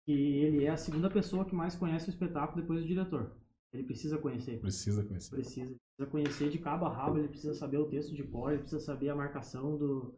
[0.08, 3.36] que ele é a segunda pessoa que mais conhece o espetáculo depois do diretor.
[3.72, 4.60] Ele precisa conhecer.
[4.60, 5.36] Precisa conhecer.
[5.36, 5.76] Precisa.
[5.96, 8.82] Precisa conhecer de cabo a rabo, ele precisa saber o texto de cor, ele precisa
[8.82, 10.16] saber a marcação do,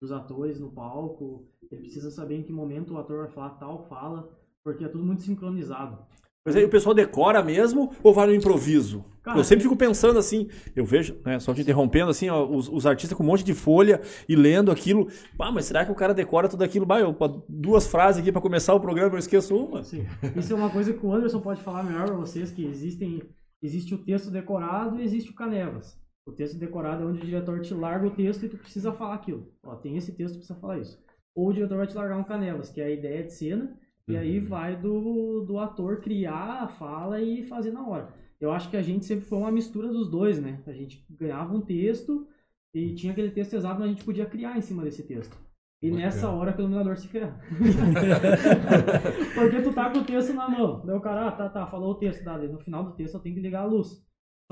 [0.00, 3.88] dos atores no palco, ele precisa saber em que momento o ator vai falar tal
[3.88, 4.30] fala,
[4.62, 6.06] porque é tudo muito sincronizado.
[6.44, 9.04] Mas aí o pessoal decora mesmo ou vai no improviso?
[9.22, 12.68] Cara, eu sempre fico pensando assim, eu vejo, né, só te interrompendo assim, ó, os,
[12.68, 15.06] os, artistas com um monte de folha e lendo aquilo.
[15.38, 16.84] Ah, mas será que o cara decora tudo aquilo?
[16.84, 17.16] Bah, eu,
[17.48, 19.84] duas frases aqui para começar o programa, eu esqueço uma.
[19.84, 20.04] Sim.
[20.36, 23.22] Isso é uma coisa que o Anderson pode falar melhor para vocês, que existem,
[23.62, 25.96] existe o texto decorado e existe o canevas.
[26.26, 29.14] O texto decorado é onde o diretor te larga o texto e tu precisa falar
[29.14, 29.46] aquilo.
[29.62, 31.00] Ó, tem esse texto, precisa falar isso.
[31.32, 33.76] Ou o diretor vai te largar um canevas, que é a ideia de cena,
[34.08, 34.46] e aí uhum.
[34.46, 38.12] vai do, do ator criar a fala e fazer na hora.
[38.40, 40.60] Eu acho que a gente sempre foi uma mistura dos dois, né?
[40.66, 42.26] A gente ganhava um texto
[42.74, 45.36] e tinha aquele texto exato, mas a gente podia criar em cima desse texto.
[45.80, 46.36] E Muito nessa bem.
[46.36, 47.40] hora que o iluminador se ferra.
[49.34, 50.80] Porque tu tá com o texto na mão.
[50.84, 53.20] Daí o cara, ah, tá, tá, falou o texto, tá, no final do texto eu
[53.20, 54.00] tenho que ligar a luz.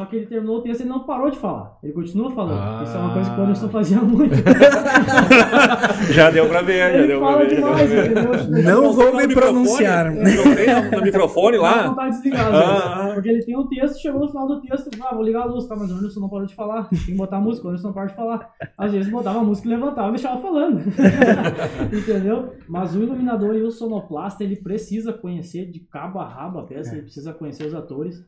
[0.00, 1.76] Só que ele terminou o texto e ele não parou de falar.
[1.82, 2.58] Ele continua falando.
[2.58, 2.82] Ah.
[2.82, 4.34] Isso é uma coisa que o Anderson fazia muito.
[6.10, 7.48] já deu pra ver, já deu pra ver.
[7.54, 10.10] Demais, não vou me pronunciar.
[10.10, 11.88] Não tem no microfone lá?
[11.88, 12.56] Não tá desligado.
[12.56, 13.10] Ah.
[13.12, 15.66] Porque ele tem um texto, chegou no final do texto, ah, vou ligar a luz,
[15.66, 15.76] tá?
[15.76, 16.88] Mas o Anderson não parou de falar.
[16.88, 18.50] Tem que botar a música, o Anderson não parou de falar.
[18.78, 20.80] Às vezes botava a música e levantava e deixava falando.
[21.92, 22.54] Entendeu?
[22.66, 26.92] Mas o iluminador e o sonoplasta, ele precisa conhecer de cabo a rabo a peça,
[26.92, 26.94] é.
[26.94, 28.24] ele precisa conhecer os atores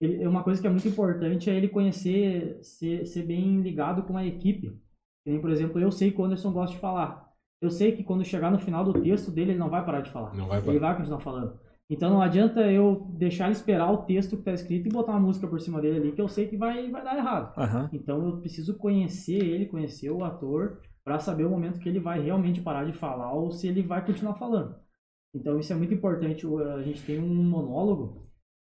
[0.00, 4.02] ele, é uma coisa que é muito importante é ele conhecer, ser, ser bem ligado
[4.02, 4.78] com a equipe.
[5.40, 7.26] Por exemplo, eu sei que o Anderson gosta de falar.
[7.60, 10.10] Eu sei que quando chegar no final do texto dele, ele não vai parar de
[10.10, 10.34] falar.
[10.34, 10.72] Não vai parar.
[10.72, 11.58] Ele vai continuar falando.
[11.88, 15.20] Então não adianta eu deixar ele esperar o texto que está escrito e botar uma
[15.20, 17.56] música por cima dele ali, que eu sei que vai, vai dar errado.
[17.56, 17.88] Uhum.
[17.92, 22.20] Então eu preciso conhecer ele, conhecer o ator, para saber o momento que ele vai
[22.20, 24.74] realmente parar de falar ou se ele vai continuar falando.
[25.32, 26.44] Então isso é muito importante.
[26.74, 28.25] A gente tem um monólogo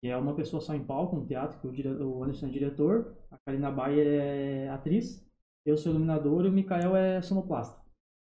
[0.04, 1.88] que é uma pessoa só em palco, um teatro, que o, dire...
[1.88, 5.26] o Anderson é diretor, a Karina Bayer é atriz,
[5.64, 7.80] eu sou iluminador e o Mikael é sonoplasta.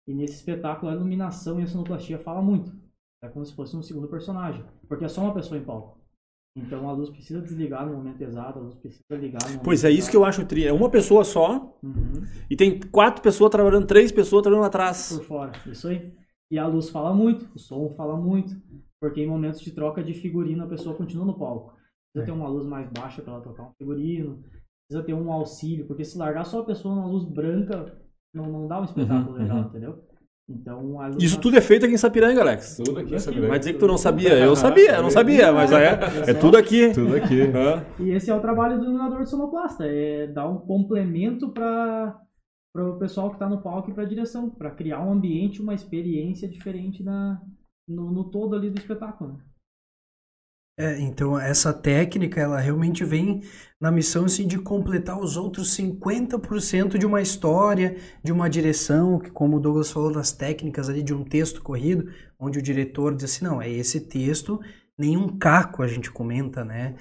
[0.05, 2.73] E nesse espetáculo a iluminação e a sonoplastia fala muito.
[3.23, 5.97] É como se fosse um segundo personagem, porque é só uma pessoa em palco.
[6.57, 10.11] Então a luz precisa desligar no momento exato, a luz precisa ligar Pois é, isso
[10.11, 10.67] que eu acho tri.
[10.67, 12.21] É uma pessoa só uhum.
[12.49, 15.13] e tem quatro pessoas trabalhando, três pessoas trabalhando atrás.
[15.13, 16.13] Por fora, isso aí.
[16.51, 18.61] E a luz fala muito, o som fala muito.
[19.01, 21.73] Porque em momentos de troca de figurino a pessoa continua no palco.
[22.13, 22.25] Precisa é.
[22.25, 24.43] ter uma luz mais baixa para ela trocar um figurino.
[24.87, 27.97] Precisa ter um auxílio, porque se largar só a pessoa numa luz branca,
[28.33, 29.63] não, não dá um espetáculo uhum, legal, uhum.
[29.63, 30.03] entendeu?
[30.49, 32.77] Então, Isso tudo é feito aqui em Sapiranga, Alex.
[32.83, 33.47] Tudo aqui em Sapiranga.
[33.47, 34.37] Vai dizer que tu não sabia?
[34.37, 35.97] Eu sabia, eu não sabia, mas é,
[36.27, 36.91] é tudo aqui.
[36.93, 37.41] Tudo aqui.
[37.99, 42.19] E esse é o trabalho do iluminador de sonoplasta, é dar um complemento para
[42.75, 45.73] o pessoal que está no palco e para a direção, para criar um ambiente, uma
[45.73, 47.41] experiência diferente na,
[47.91, 49.33] no, no todo ali do espetáculo.
[49.33, 49.39] Né?
[50.79, 53.41] É, então essa técnica ela realmente vem
[53.79, 59.29] na missão assim, de completar os outros 50% de uma história, de uma direção, que
[59.29, 63.25] como o Douglas falou das técnicas ali de um texto corrido, onde o diretor diz
[63.25, 64.59] assim, não, é esse texto,
[64.97, 66.95] nenhum caco a gente comenta, né?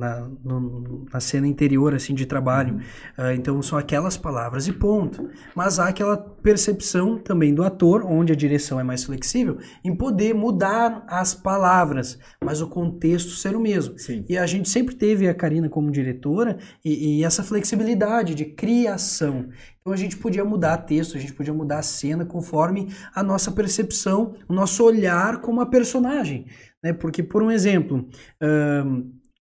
[0.00, 2.78] Na, no, na cena interior assim de trabalho.
[3.18, 5.28] Uh, então são aquelas palavras e ponto.
[5.54, 10.34] Mas há aquela percepção também do ator, onde a direção é mais flexível, em poder
[10.34, 13.98] mudar as palavras, mas o contexto ser o mesmo.
[13.98, 14.24] Sim.
[14.28, 19.48] E a gente sempre teve a Karina como diretora e, e essa flexibilidade de criação.
[19.80, 23.50] Então a gente podia mudar texto, a gente podia mudar a cena conforme a nossa
[23.50, 26.46] percepção, o nosso olhar como a personagem.
[26.82, 26.92] Né?
[26.92, 28.08] Porque, por um exemplo,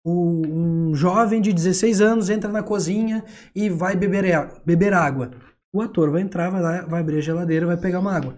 [0.05, 3.23] um jovem de 16 anos entra na cozinha
[3.55, 5.31] e vai beber, beber água.
[5.73, 8.37] O ator vai entrar, vai, lá, vai abrir a geladeira, vai pegar uma água.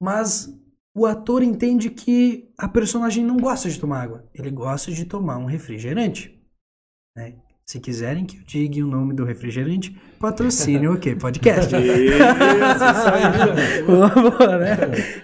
[0.00, 0.54] Mas
[0.94, 4.28] o ator entende que a personagem não gosta de tomar água.
[4.34, 6.38] Ele gosta de tomar um refrigerante.
[7.16, 7.36] Né?
[7.66, 11.14] Se quiserem que eu diga o nome do refrigerante, patrocínio o quê?
[11.14, 11.68] Podcast.
[11.76, 13.22] Isso, isso aí.
[14.58, 14.76] Né?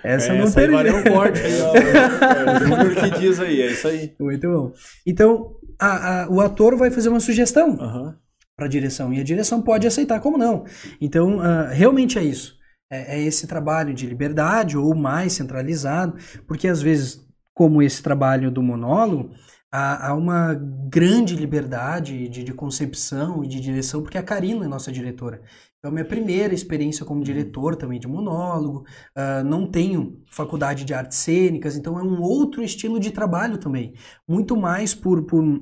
[0.03, 1.75] Essa é, não essa aí corte aí, ó.
[1.75, 4.13] É, o que diz aí, é isso aí.
[4.21, 4.73] Muito bom.
[5.07, 8.15] Então, a, a, o ator vai fazer uma sugestão uhum.
[8.57, 10.65] para a direção e a direção pode aceitar, como não.
[11.01, 12.59] Então, uh, realmente é isso.
[12.91, 16.17] É, é, esse trabalho de liberdade ou mais centralizado,
[16.47, 19.31] porque às vezes, como esse trabalho do monólogo,
[19.73, 24.69] há, há uma grande liberdade de, de concepção e de direção, porque a Karina é
[24.69, 25.43] nossa diretora.
[25.85, 27.25] Então, minha primeira experiência como uhum.
[27.25, 32.63] diretor também de monólogo, uh, não tenho faculdade de artes cênicas, então é um outro
[32.63, 33.93] estilo de trabalho também.
[34.27, 35.61] Muito mais por, por uh,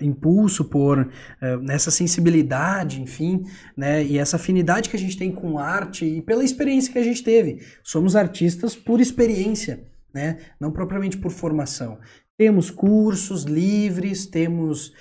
[0.00, 3.42] impulso, por uh, nessa sensibilidade, enfim,
[3.76, 7.02] né, e essa afinidade que a gente tem com arte e pela experiência que a
[7.02, 7.60] gente teve.
[7.82, 11.98] Somos artistas por experiência, né, não propriamente por formação.
[12.36, 14.92] Temos cursos livres, temos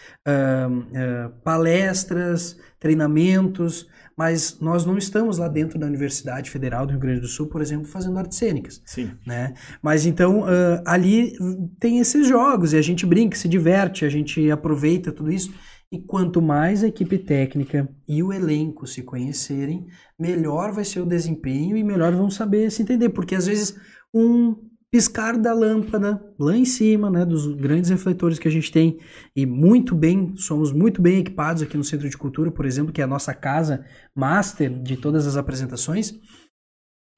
[1.44, 3.88] palestras, treinamentos,
[4.18, 7.62] mas nós não estamos lá dentro da Universidade Federal do Rio Grande do Sul, por
[7.62, 8.82] exemplo, fazendo artes cênicas.
[8.84, 9.12] Sim.
[9.26, 9.54] Né?
[9.80, 11.34] Mas então uh, ali
[11.80, 15.54] tem esses jogos e a gente brinca, se diverte, a gente aproveita tudo isso.
[15.92, 19.86] E quanto mais a equipe técnica e o elenco se conhecerem,
[20.20, 23.10] melhor vai ser o desempenho e melhor vão saber se entender.
[23.10, 23.80] Porque às vezes
[24.14, 24.67] um
[24.98, 28.98] piscar da lâmpada lá em cima, né, dos grandes refletores que a gente tem
[29.36, 33.00] e muito bem, somos muito bem equipados aqui no Centro de Cultura, por exemplo, que
[33.00, 33.86] é a nossa casa
[34.16, 36.16] master de todas as apresentações.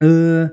[0.02, 0.52] Uh,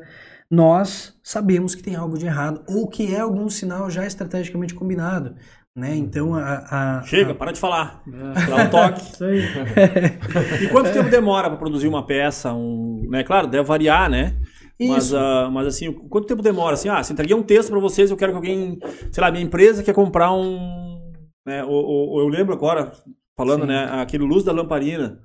[0.50, 5.36] nós sabemos que tem algo de errado ou que é algum sinal já estrategicamente combinado.
[5.76, 5.98] Né?
[5.98, 7.36] Então a, a Chega, a...
[7.36, 8.04] para de falar.
[8.08, 8.50] É.
[8.50, 9.02] Dá um toque.
[9.12, 9.42] Isso aí.
[10.64, 12.54] e quanto tempo demora para produzir uma peça?
[12.54, 13.22] Um, né?
[13.26, 14.38] Claro, deve variar, né?
[14.80, 16.76] Mas, uh, mas assim, quanto tempo demora?
[16.76, 18.80] Assim, ah, se entreguei um texto para vocês, eu quero que alguém,
[19.12, 21.12] sei lá, minha empresa quer comprar um.
[21.46, 22.92] Né, ou, ou eu lembro agora,
[23.36, 23.68] falando, Sim.
[23.68, 25.20] né, aquele Luz da Lamparina,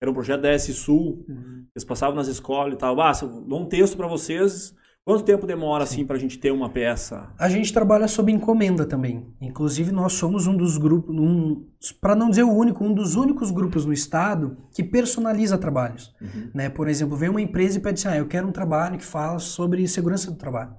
[0.00, 1.64] era um projeto da S Sul, uhum.
[1.74, 3.00] eles passavam nas escolas e tal.
[3.00, 4.74] Ah, eu dou um texto para vocês,
[5.08, 7.32] Quanto tempo demora assim para a gente ter uma peça?
[7.38, 9.26] A gente trabalha sob encomenda também.
[9.40, 11.64] Inclusive nós somos um dos grupos, um,
[11.98, 16.14] para não dizer o único, um dos únicos grupos no estado que personaliza trabalhos.
[16.20, 16.50] Uhum.
[16.52, 16.68] Né?
[16.68, 19.38] Por exemplo, vem uma empresa e pede assim, ah, eu quero um trabalho que fala
[19.38, 20.76] sobre segurança do trabalho.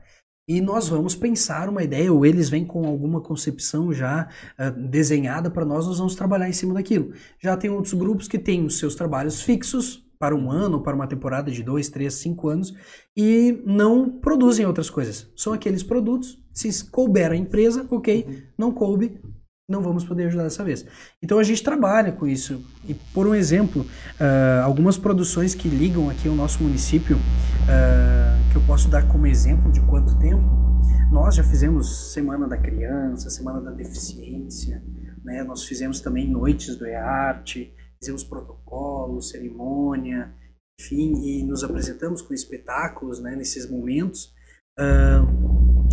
[0.47, 5.49] E nós vamos pensar uma ideia, ou eles vêm com alguma concepção já uh, desenhada
[5.49, 7.13] para nós, nós vamos trabalhar em cima daquilo.
[7.41, 11.07] Já tem outros grupos que têm os seus trabalhos fixos, para um ano, para uma
[11.07, 12.76] temporada de dois, três, cinco anos
[13.15, 15.32] e não produzem outras coisas.
[15.36, 18.41] São aqueles produtos, se couber a empresa, ok, uhum.
[18.57, 19.22] não coube,
[19.67, 20.86] não vamos poder ajudar dessa vez.
[21.24, 22.61] Então a gente trabalha com isso.
[22.86, 28.57] E por um exemplo, uh, algumas produções que ligam aqui ao nosso município, uh, que
[28.57, 30.59] eu posso dar como exemplo de quanto tempo,
[31.11, 34.84] nós já fizemos Semana da Criança, Semana da Deficiência,
[35.24, 35.43] né?
[35.43, 40.34] nós fizemos também Noites do E-Arte, fizemos protocolos, cerimônia,
[40.80, 44.34] enfim, e nos apresentamos com espetáculos né, nesses momentos.
[44.80, 45.50] Uh,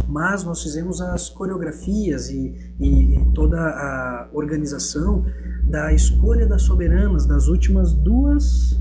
[0.09, 5.25] mas nós fizemos as coreografias e, e, toda a organização
[5.69, 8.79] da escolha das soberanas das últimas duas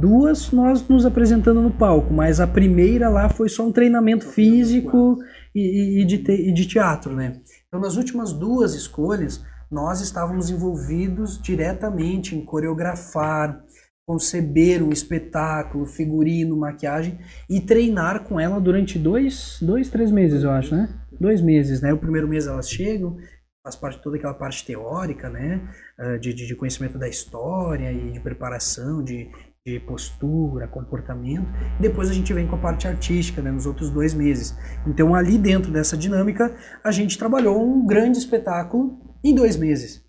[0.00, 5.18] duas nós nos apresentando no palco, mas a primeira lá foi só um treinamento físico
[5.52, 7.40] e, e, de, te, e de teatro, né?
[7.66, 13.62] Então nas últimas duas escolhas nós estávamos envolvidos diretamente em coreografar,
[14.06, 20.50] conceber um espetáculo, figurino, maquiagem e treinar com ela durante dois, dois, três meses, eu
[20.50, 20.88] acho, né?
[21.20, 21.92] Dois meses, né?
[21.92, 23.18] O primeiro mês elas chegam,
[23.62, 25.60] faz parte de toda aquela parte teórica, né?
[25.98, 29.30] Ah, de, de conhecimento da história e de preparação, de,
[29.66, 31.52] de postura, comportamento.
[31.78, 34.56] Depois a gente vem com a parte artística, né, nos outros dois meses.
[34.86, 40.04] Então, ali dentro dessa dinâmica, a gente trabalhou um grande espetáculo em dois meses.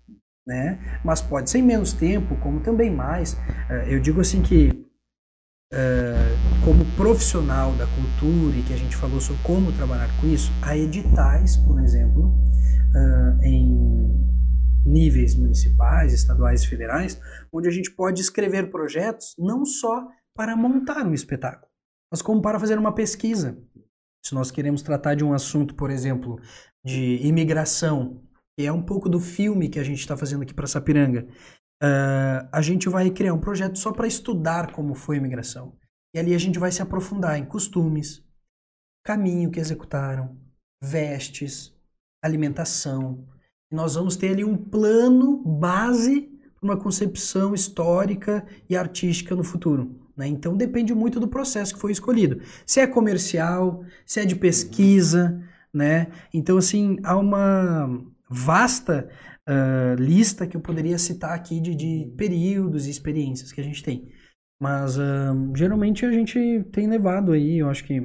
[0.46, 0.78] Né?
[1.04, 3.36] Mas pode ser em menos tempo, como também mais.
[3.68, 4.84] Eh, eu digo assim que,
[5.72, 10.50] eh, como profissional da cultura e que a gente falou sobre como trabalhar com isso,
[10.62, 12.34] há editais, por exemplo,
[12.96, 14.10] eh, em
[14.84, 17.20] níveis municipais, estaduais e federais,
[17.52, 21.70] onde a gente pode escrever projetos não só para montar um espetáculo,
[22.10, 23.58] mas como para fazer uma pesquisa.
[24.24, 26.40] Se nós queremos tratar de um assunto, por exemplo,
[26.84, 28.22] de imigração,
[28.60, 31.26] que é um pouco do filme que a gente está fazendo aqui para Sapiranga,
[31.82, 35.72] uh, a gente vai criar um projeto só para estudar como foi a imigração.
[36.14, 38.22] E ali a gente vai se aprofundar em costumes,
[39.02, 40.36] caminho que executaram,
[40.82, 41.74] vestes,
[42.22, 43.26] alimentação,
[43.72, 46.28] nós vamos ter ali um plano base
[46.60, 49.98] para uma concepção histórica e artística no futuro.
[50.14, 50.26] Né?
[50.26, 52.42] Então depende muito do processo que foi escolhido.
[52.66, 55.42] Se é comercial, se é de pesquisa,
[55.72, 56.08] né?
[56.34, 59.10] Então assim há uma vasta
[59.48, 63.82] uh, lista que eu poderia citar aqui de, de, períodos e experiências que a gente
[63.82, 64.08] tem.
[64.62, 68.00] Mas uh, geralmente a gente tem levado aí, eu acho que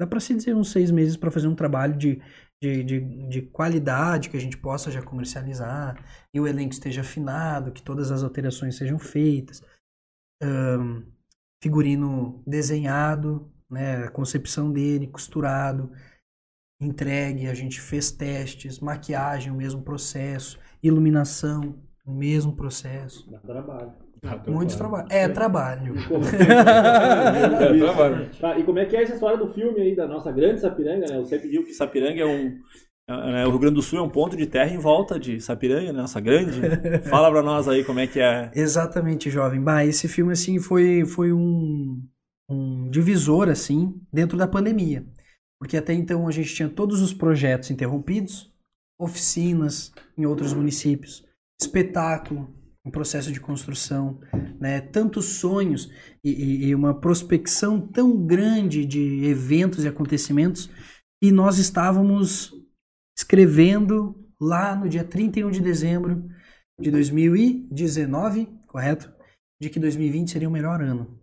[0.00, 2.20] dá para se dizer uns seis meses para fazer um trabalho de
[2.60, 6.04] de, de, de, qualidade que a gente possa já comercializar
[6.34, 9.62] e o elenco esteja afinado, que todas as alterações sejam feitas.
[10.42, 11.04] Um,
[11.62, 15.92] figurino desenhado, né, a concepção dele, costurado,
[16.80, 21.74] entregue, a gente fez testes, maquiagem, o mesmo processo, iluminação,
[22.06, 23.28] o mesmo processo.
[23.30, 23.92] Dá trabalho.
[24.48, 25.06] Muito trabalho.
[25.10, 25.94] É trabalho.
[27.60, 28.30] é trabalho.
[28.40, 31.06] Tá, e como é que é essa história do filme aí da nossa grande Sapiranga,
[31.06, 31.18] né?
[31.18, 32.58] Você pediu que Sapiranga é um.
[33.08, 35.92] É, o Rio Grande do Sul é um ponto de terra em volta de Sapiranga,
[35.92, 36.00] né?
[36.00, 36.60] Nossa grande.
[37.08, 38.50] Fala pra nós aí como é que é.
[38.54, 39.62] Exatamente, jovem.
[39.62, 42.02] Bah, esse filme, assim, foi, foi um,
[42.50, 45.04] um divisor, assim, dentro da pandemia.
[45.58, 48.52] Porque até então a gente tinha todos os projetos interrompidos,
[48.98, 51.24] oficinas em outros municípios,
[51.60, 52.54] espetáculo,
[52.84, 54.20] um processo de construção,
[54.58, 54.80] né?
[54.80, 55.92] tantos sonhos
[56.24, 60.70] e, e, uma prospecção tão grande de eventos e acontecimentos
[61.22, 62.54] e nós estávamos
[63.16, 66.28] escrevendo lá no dia 31 de dezembro
[66.80, 69.12] de 2019, correto?
[69.60, 71.20] De que 2020 seria o melhor ano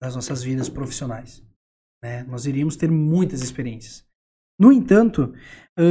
[0.00, 1.45] das nossas vidas profissionais.
[2.06, 2.22] Né?
[2.22, 4.04] Nós iríamos ter muitas experiências.
[4.58, 5.34] No entanto,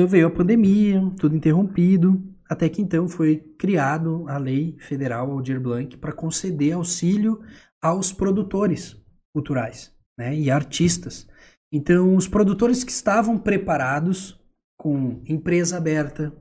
[0.08, 5.98] veio a pandemia, tudo interrompido, até que então foi criado a lei federal Aldir Blanc
[5.98, 7.42] para conceder auxílio
[7.84, 8.96] aos produtores
[9.36, 11.28] culturais né, e artistas.
[11.72, 14.40] Então, os produtores que estavam preparados
[14.80, 16.34] com empresa aberta,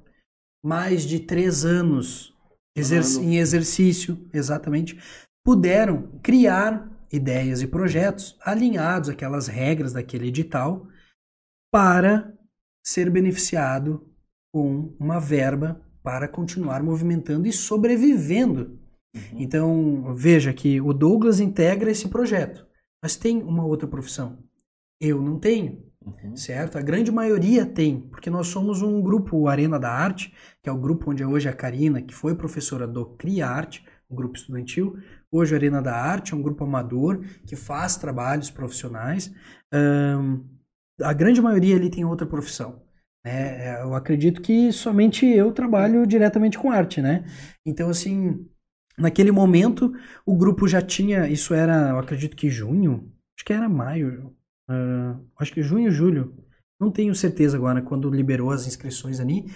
[0.65, 2.33] mais de três anos
[2.77, 4.99] exer em exercício, exatamente,
[5.45, 10.87] puderam criar ideias e projetos alinhados àquelas regras daquele edital
[11.73, 12.33] para
[12.85, 14.09] ser beneficiado
[14.53, 18.79] com uma verba para continuar movimentando e sobrevivendo.
[19.15, 19.23] Uhum.
[19.41, 22.67] Então, veja que o Douglas integra esse projeto,
[23.03, 24.39] mas tem uma outra profissão.
[25.01, 26.37] Eu não tenho, uhum.
[26.37, 26.77] certo?
[26.77, 30.33] A grande maioria tem, porque nós somos um grupo, o Arena da Arte,
[30.63, 34.37] que é o grupo onde hoje a Karina, que foi professora do CRIARTE, um grupo
[34.37, 34.97] estudantil,
[35.35, 39.33] hoje a Arena da Arte é um grupo amador que faz trabalhos profissionais.
[39.73, 40.45] Um,
[41.03, 42.83] a grande maioria ali tem outra profissão.
[43.25, 43.67] Né?
[43.67, 47.25] É, eu acredito que somente eu trabalho diretamente com arte, né?
[47.67, 48.47] Então, assim,
[48.97, 49.93] naquele momento,
[50.25, 54.37] o grupo já tinha, isso era, eu acredito que junho, acho que era maio,
[54.71, 56.37] uh, acho que junho, julho,
[56.79, 59.47] não tenho certeza agora, quando liberou as inscrições ali,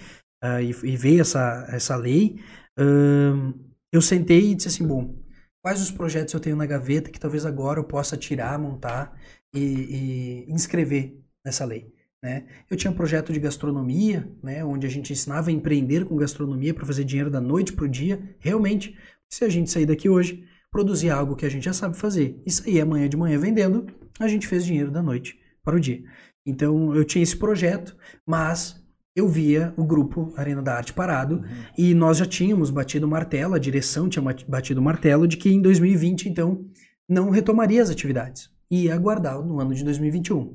[0.43, 2.41] uh, e, e, veio essa, essa lei,
[2.77, 3.53] uh,
[3.91, 5.15] eu sentei e disse assim, bom,
[5.61, 9.17] quais os projetos eu tenho na gaveta que talvez agora eu possa tirar, montar
[9.53, 11.93] e, e inscrever nessa lei.
[12.21, 12.45] Né?
[12.69, 16.73] Eu tinha um projeto de gastronomia, né, onde a gente ensinava a empreender com gastronomia
[16.73, 18.35] para fazer dinheiro da noite para o dia.
[18.39, 18.97] Realmente,
[19.29, 22.51] se a gente sair daqui hoje, produzir algo que a gente já sabe fazer e
[22.51, 23.87] sair amanhã de manhã vendendo,
[24.19, 26.03] a gente fez dinheiro da noite para o dia.
[26.45, 27.95] Então eu tinha esse projeto,
[28.25, 28.83] mas
[29.19, 31.43] eu via o grupo Arena da Arte parado uhum.
[31.77, 35.49] e nós já tínhamos batido o martelo, a direção tinha batido o martelo de que
[35.49, 36.65] em 2020, então,
[37.07, 38.49] não retomaria as atividades.
[38.69, 40.53] E ia aguardar no ano de 2021.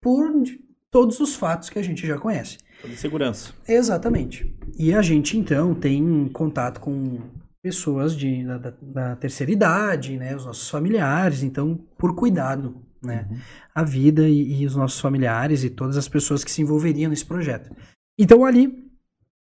[0.00, 0.44] Por
[0.90, 2.58] todos os fatos que a gente já conhece.
[2.84, 3.52] De segurança.
[3.66, 4.54] Exatamente.
[4.78, 7.20] E a gente, então, tem contato com
[7.62, 13.38] pessoas de, da, da, terceira idade, né, os nossos familiares, então, por cuidado, né, uhum.
[13.74, 17.24] a vida e, e, os nossos familiares e todas as pessoas que se envolveriam nesse
[17.24, 17.74] projeto.
[18.18, 18.66] Então, ali,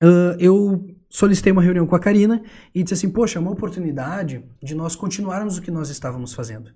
[0.03, 2.41] uh, eu solicitei uma reunião com a Karina
[2.73, 6.71] e disse assim, poxa, é uma oportunidade de nós continuarmos o que nós estávamos fazendo.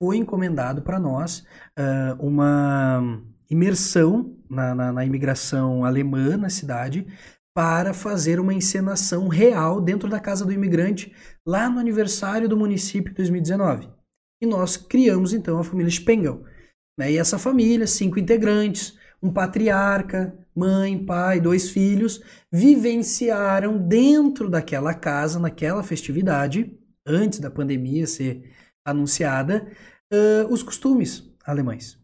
[0.00, 1.44] Foi encomendado para nós
[1.78, 7.06] uh, uma imersão na, na, na imigração alemã na cidade
[7.54, 11.14] para fazer uma encenação real dentro da casa do imigrante
[11.46, 13.88] lá no aniversário do município 2019.
[14.42, 16.44] E nós criamos então a família Spengel.
[16.98, 17.12] Né?
[17.12, 25.38] E essa família, cinco integrantes, um patriarca, mãe, pai, dois filhos, vivenciaram dentro daquela casa,
[25.38, 28.50] naquela festividade, antes da pandemia ser
[28.84, 29.66] anunciada,
[30.12, 32.00] uh, os costumes alemães.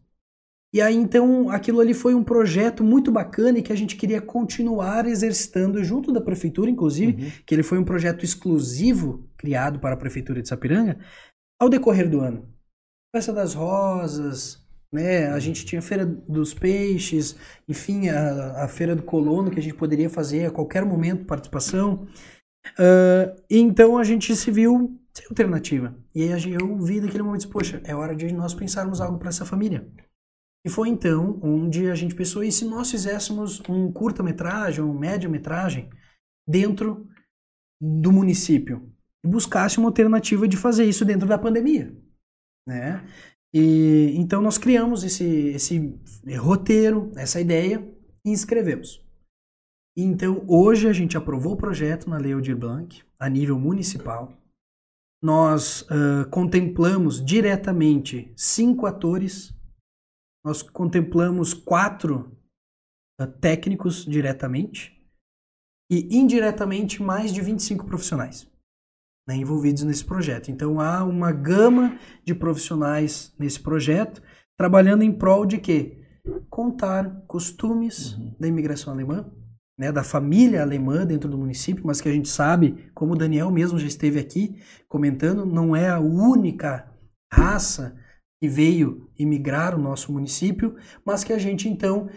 [0.71, 4.21] E aí, então, aquilo ali foi um projeto muito bacana e que a gente queria
[4.21, 7.31] continuar exercitando junto da prefeitura, inclusive, uhum.
[7.43, 10.99] que ele foi um projeto exclusivo criado para a prefeitura de Sapiranga,
[11.59, 12.47] ao decorrer do ano.
[13.15, 15.29] Festa das Rosas, né?
[15.29, 15.39] A uhum.
[15.39, 17.35] gente tinha a Feira dos Peixes,
[17.67, 22.07] enfim, a, a Feira do Colono, que a gente poderia fazer a qualquer momento participação.
[22.77, 25.95] Uh, então a gente se viu sem alternativa.
[26.13, 29.45] E aí eu vi naquele momento, poxa, é hora de nós pensarmos algo para essa
[29.45, 29.87] família.
[30.65, 35.89] E foi então onde a gente pensou, e se nós fizéssemos um curta-metragem, um média-metragem,
[36.47, 37.07] dentro
[37.81, 38.91] do município?
[39.23, 41.95] E buscasse uma alternativa de fazer isso dentro da pandemia.
[42.67, 43.05] Né?
[43.53, 45.99] E então nós criamos esse, esse
[46.37, 47.87] roteiro, essa ideia,
[48.25, 49.03] e inscrevemos.
[49.97, 54.37] Então hoje a gente aprovou o projeto na Lei Aldir Blanc, a nível municipal.
[55.21, 59.53] Nós uh, contemplamos diretamente cinco atores
[60.43, 62.35] nós contemplamos quatro
[63.19, 64.97] uh, técnicos diretamente
[65.91, 68.48] e indiretamente mais de 25 profissionais
[69.29, 70.49] né, envolvidos nesse projeto.
[70.49, 74.23] Então há uma gama de profissionais nesse projeto
[74.57, 76.01] trabalhando em prol de quê?
[76.49, 78.35] Contar costumes uhum.
[78.39, 79.31] da imigração alemã,
[79.79, 83.51] né, da família alemã dentro do município, mas que a gente sabe, como o Daniel
[83.51, 86.91] mesmo já esteve aqui comentando, não é a única
[87.31, 87.95] raça
[88.41, 90.75] que veio imigrar o nosso município,
[91.05, 92.09] mas que a gente então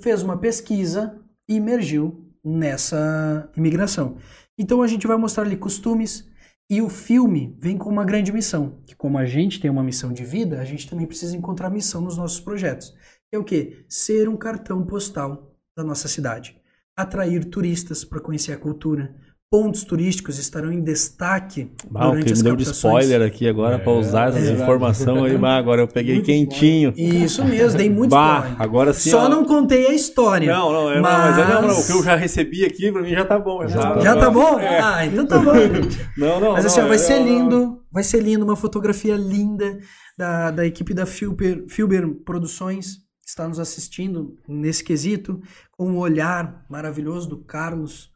[0.00, 4.18] fez uma pesquisa e emergiu nessa imigração.
[4.56, 6.32] Então a gente vai mostrar ali costumes
[6.68, 10.12] e o filme vem com uma grande missão, que como a gente tem uma missão
[10.12, 12.94] de vida, a gente também precisa encontrar missão nos nossos projetos.
[13.30, 13.84] É o que?
[13.88, 16.58] Ser um cartão postal da nossa cidade.
[16.96, 19.14] Atrair turistas para conhecer a cultura,
[19.54, 23.78] pontos turísticos estarão em destaque ah, durante as me deu de spoiler aqui agora é,
[23.78, 26.92] para usar essas é, informações aí, mas agora eu peguei muito quentinho.
[26.96, 28.62] Isso mesmo, dei muito bah, spoiler.
[28.62, 29.10] Agora sim.
[29.10, 30.52] Só não contei a história.
[30.52, 31.36] Não, não, é, mas...
[31.36, 33.64] mas é, não, não, o que eu já recebi aqui para mim já tá bom.
[33.68, 34.58] Já, já tá bom?
[34.58, 34.80] É.
[34.80, 35.52] Ah, então tá bom.
[36.18, 39.78] não, não, mas assim, não, ó, vai ser lindo, vai ser lindo, uma fotografia linda
[40.18, 45.40] da, da equipe da Filber, Filber Produções que está nos assistindo nesse quesito,
[45.70, 48.12] com um olhar maravilhoso do Carlos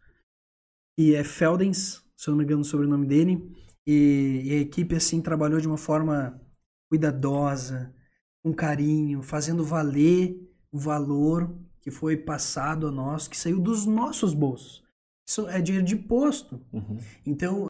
[0.98, 3.40] e é Feldens, se eu não me engano o sobrenome dele,
[3.86, 6.40] e, e a equipe assim trabalhou de uma forma
[6.90, 7.94] cuidadosa,
[8.42, 10.36] com carinho, fazendo valer
[10.72, 14.82] o valor que foi passado a nós, que saiu dos nossos bolsos.
[15.26, 16.60] Isso é dinheiro de posto.
[16.72, 16.98] Uhum.
[17.24, 17.68] Então.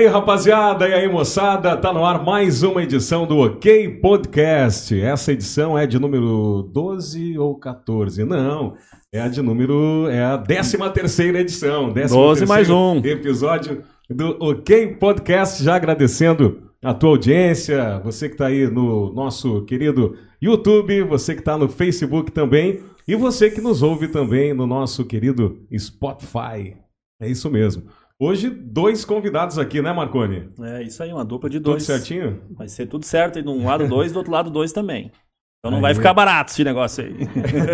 [0.00, 4.98] Aí, rapaziada, e aí, moçada, tá no ar mais uma edição do OK Podcast.
[4.98, 8.24] Essa edição é de número 12 ou 14?
[8.24, 8.76] Não,
[9.12, 10.08] é a de número.
[10.08, 11.92] É a 13 terceira edição.
[11.92, 12.96] 12 mais um.
[13.04, 15.62] Episódio do OK Podcast.
[15.62, 21.40] Já agradecendo a tua audiência, você que está aí no nosso querido YouTube, você que
[21.40, 26.74] está no Facebook também e você que nos ouve também no nosso querido Spotify.
[27.20, 27.82] É isso mesmo.
[28.22, 30.50] Hoje, dois convidados aqui, né, Marconi?
[30.60, 31.86] É, isso aí, uma dupla de dois.
[31.86, 32.38] Tudo certinho?
[32.50, 35.10] Vai ser tudo certo, e de um lado dois, do outro lado dois também.
[35.58, 35.82] Então não aí.
[35.82, 37.16] vai ficar barato esse negócio aí.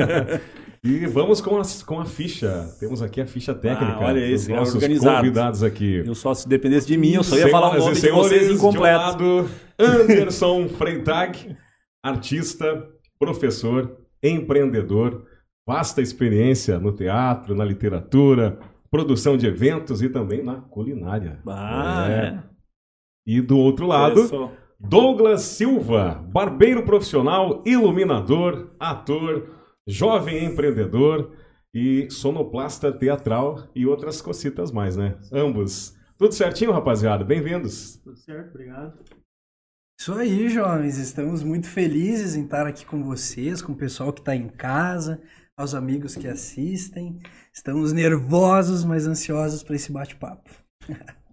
[0.85, 2.65] e vamos com a, com a ficha.
[2.79, 3.95] Temos aqui a ficha técnica.
[3.95, 5.17] Ah, olha esse, nossos organizado.
[5.17, 6.05] convidados aqui.
[6.07, 8.51] Eu só, se dependesse de mim, eu só ia Senhoras falar o nome de vocês
[8.53, 9.17] incompleto.
[9.17, 9.51] De um lado,
[9.81, 11.57] Anderson Freitag,
[12.05, 15.27] artista, professor, empreendedor,
[15.67, 18.61] vasta experiência no teatro, na literatura,
[18.91, 21.41] produção de eventos e também na culinária.
[21.47, 22.13] Ah, é.
[22.13, 22.43] é.
[23.27, 29.51] E do outro lado, Douglas Silva, barbeiro profissional, iluminador, ator,
[29.87, 31.33] jovem empreendedor
[31.75, 35.19] e sonoplasta teatral e outras cositas mais, né?
[35.33, 35.97] Ambos.
[36.19, 37.25] Tudo certinho, rapaziada?
[37.25, 37.97] Bem-vindos.
[37.97, 38.99] Tudo certo, obrigado.
[39.99, 40.99] Isso aí, jovens.
[40.99, 45.21] Estamos muito felizes em estar aqui com vocês, com o pessoal que está em casa,
[45.57, 47.19] aos amigos que assistem.
[47.57, 50.51] Estamos nervosos, mas ansiosos para esse bate-papo.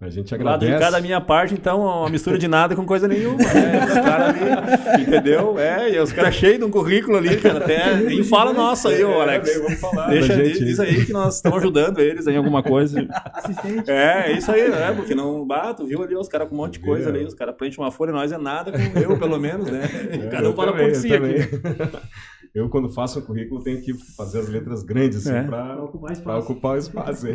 [0.00, 0.72] A gente agradece.
[0.72, 3.36] Lado de cada minha parte, então, uma mistura de nada com coisa nenhuma.
[3.36, 3.84] Né?
[3.84, 5.58] Os caras ali, entendeu?
[5.58, 7.58] É, e os caras cheios de um currículo ali, cara.
[7.58, 9.48] Até nem fala nosso aí, ô Alex.
[9.50, 10.08] É, vamos falar.
[10.08, 10.64] Deixa gente...
[10.64, 13.06] diz aí que nós estamos ajudando eles em alguma coisa.
[13.34, 13.90] Assistente.
[13.90, 16.80] É, isso aí, é, porque não bato, viu ali os caras com um monte de
[16.80, 19.82] coisa ali, os caras preenchem uma folha, nós é nada com eu, pelo menos, né?
[20.10, 21.50] É, cada um fala por si aqui.
[22.54, 25.42] Eu, quando faço o currículo, tenho que fazer as letras grandes assim, é.
[25.42, 27.26] para ocupar, ocupar o espaço.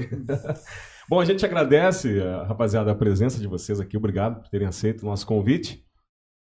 [1.09, 3.97] Bom, a gente agradece, eh, rapaziada, a presença de vocês aqui.
[3.97, 5.83] Obrigado por terem aceito o nosso convite.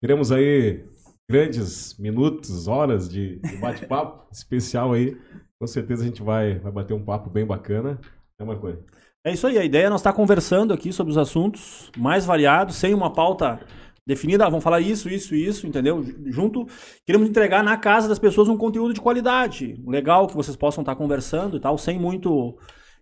[0.00, 0.84] Teremos aí
[1.30, 5.16] grandes minutos, horas de, de bate-papo especial aí.
[5.60, 8.00] Com certeza a gente vai, vai bater um papo bem bacana.
[8.40, 8.82] É uma coisa.
[9.24, 9.56] É isso aí.
[9.56, 13.60] A ideia é nós estar conversando aqui sobre os assuntos mais variados, sem uma pauta
[14.06, 16.04] definida, ah, vamos falar isso, isso, isso, entendeu?
[16.26, 16.66] Junto,
[17.06, 20.94] queremos entregar na casa das pessoas um conteúdo de qualidade, legal, que vocês possam estar
[20.94, 22.56] conversando e tal, sem muito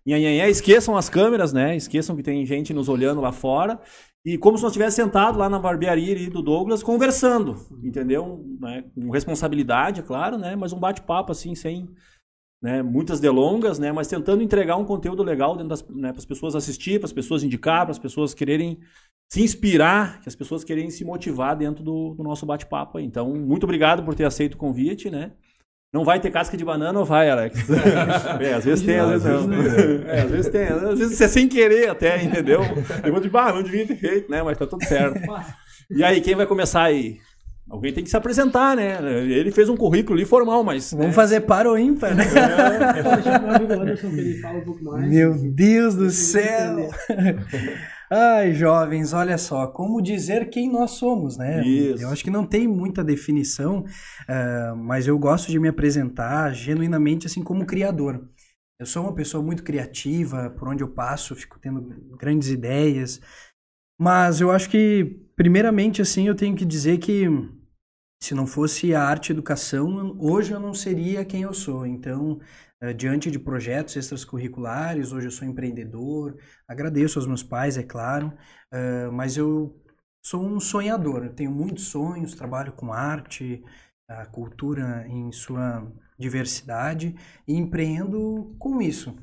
[0.05, 0.49] nhanhanhé.
[0.49, 1.75] Esqueçam as câmeras, né?
[1.75, 3.79] Esqueçam que tem gente nos olhando lá fora.
[4.25, 8.41] E como se nós estivéssemos sentado lá na barbearia do Douglas, conversando, entendeu?
[8.59, 8.85] Né?
[8.95, 10.55] Com responsabilidade, é claro, né?
[10.55, 11.89] Mas um bate-papo, assim, sem
[12.61, 12.81] né?
[12.81, 13.91] muitas delongas, né?
[13.91, 15.65] Mas tentando entregar um conteúdo legal né?
[16.13, 18.79] para as pessoas assistir, para as pessoas indicar, para as pessoas quererem
[19.33, 22.99] se inspirar, que as pessoas querem se motivar dentro do, do nosso bate-papo.
[22.99, 25.31] Então, muito obrigado por ter aceito o convite, né?
[25.91, 27.67] Não vai ter casca de banana ou vai, Alex?
[28.39, 29.59] é, às vezes tem, às vezes não.
[30.07, 32.61] É, às vezes tem, às vezes é sem querer até, entendeu?
[33.03, 34.43] Eu vou de bah, não devia ter feito, né?
[34.43, 35.19] Mas tá tudo certo.
[35.89, 37.17] E aí, quem vai começar aí?
[37.67, 38.99] Alguém tem que se apresentar, né?
[39.01, 40.91] Ele fez um currículo ali formal, mas.
[40.91, 41.13] Vamos né?
[41.13, 42.23] fazer para ou ímpar, né?
[44.99, 45.07] É.
[45.07, 46.91] Meu Deus do céu!
[48.15, 51.65] Ai, jovens, olha só, como dizer quem nós somos, né?
[51.65, 52.03] Isso.
[52.03, 57.25] Eu acho que não tem muita definição, uh, mas eu gosto de me apresentar genuinamente
[57.25, 58.29] assim como criador.
[58.79, 61.81] Eu sou uma pessoa muito criativa, por onde eu passo, fico tendo
[62.15, 63.19] grandes ideias,
[63.99, 67.27] mas eu acho que, primeiramente, assim, eu tenho que dizer que
[68.23, 71.85] se não fosse a arte e educação, hoje eu não seria quem eu sou.
[71.85, 72.39] Então,
[72.81, 78.27] uh, diante de projetos extracurriculares, hoje eu sou empreendedor, agradeço aos meus pais, é claro,
[78.73, 79.77] uh, mas eu
[80.25, 83.61] sou um sonhador, eu tenho muitos sonhos, trabalho com arte,
[84.07, 85.85] a cultura em sua
[86.17, 87.13] diversidade
[87.45, 89.17] e empreendo com isso.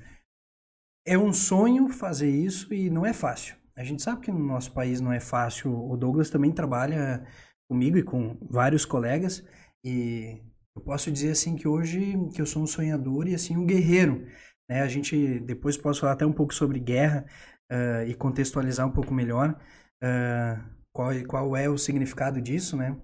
[1.07, 3.57] É um sonho fazer isso e não é fácil.
[3.75, 5.73] A gente sabe que no nosso país não é fácil.
[5.73, 7.27] O Douglas também trabalha
[7.71, 9.45] comigo e com vários colegas
[9.85, 10.43] e
[10.77, 14.27] eu posso dizer assim que hoje que eu sou um sonhador e assim um guerreiro
[14.69, 14.83] né?
[14.83, 17.25] A gente depois posso falar até um pouco sobre guerra
[17.71, 19.57] uh, e contextualizar um pouco melhor
[20.03, 22.97] uh, qual qual é o significado disso né?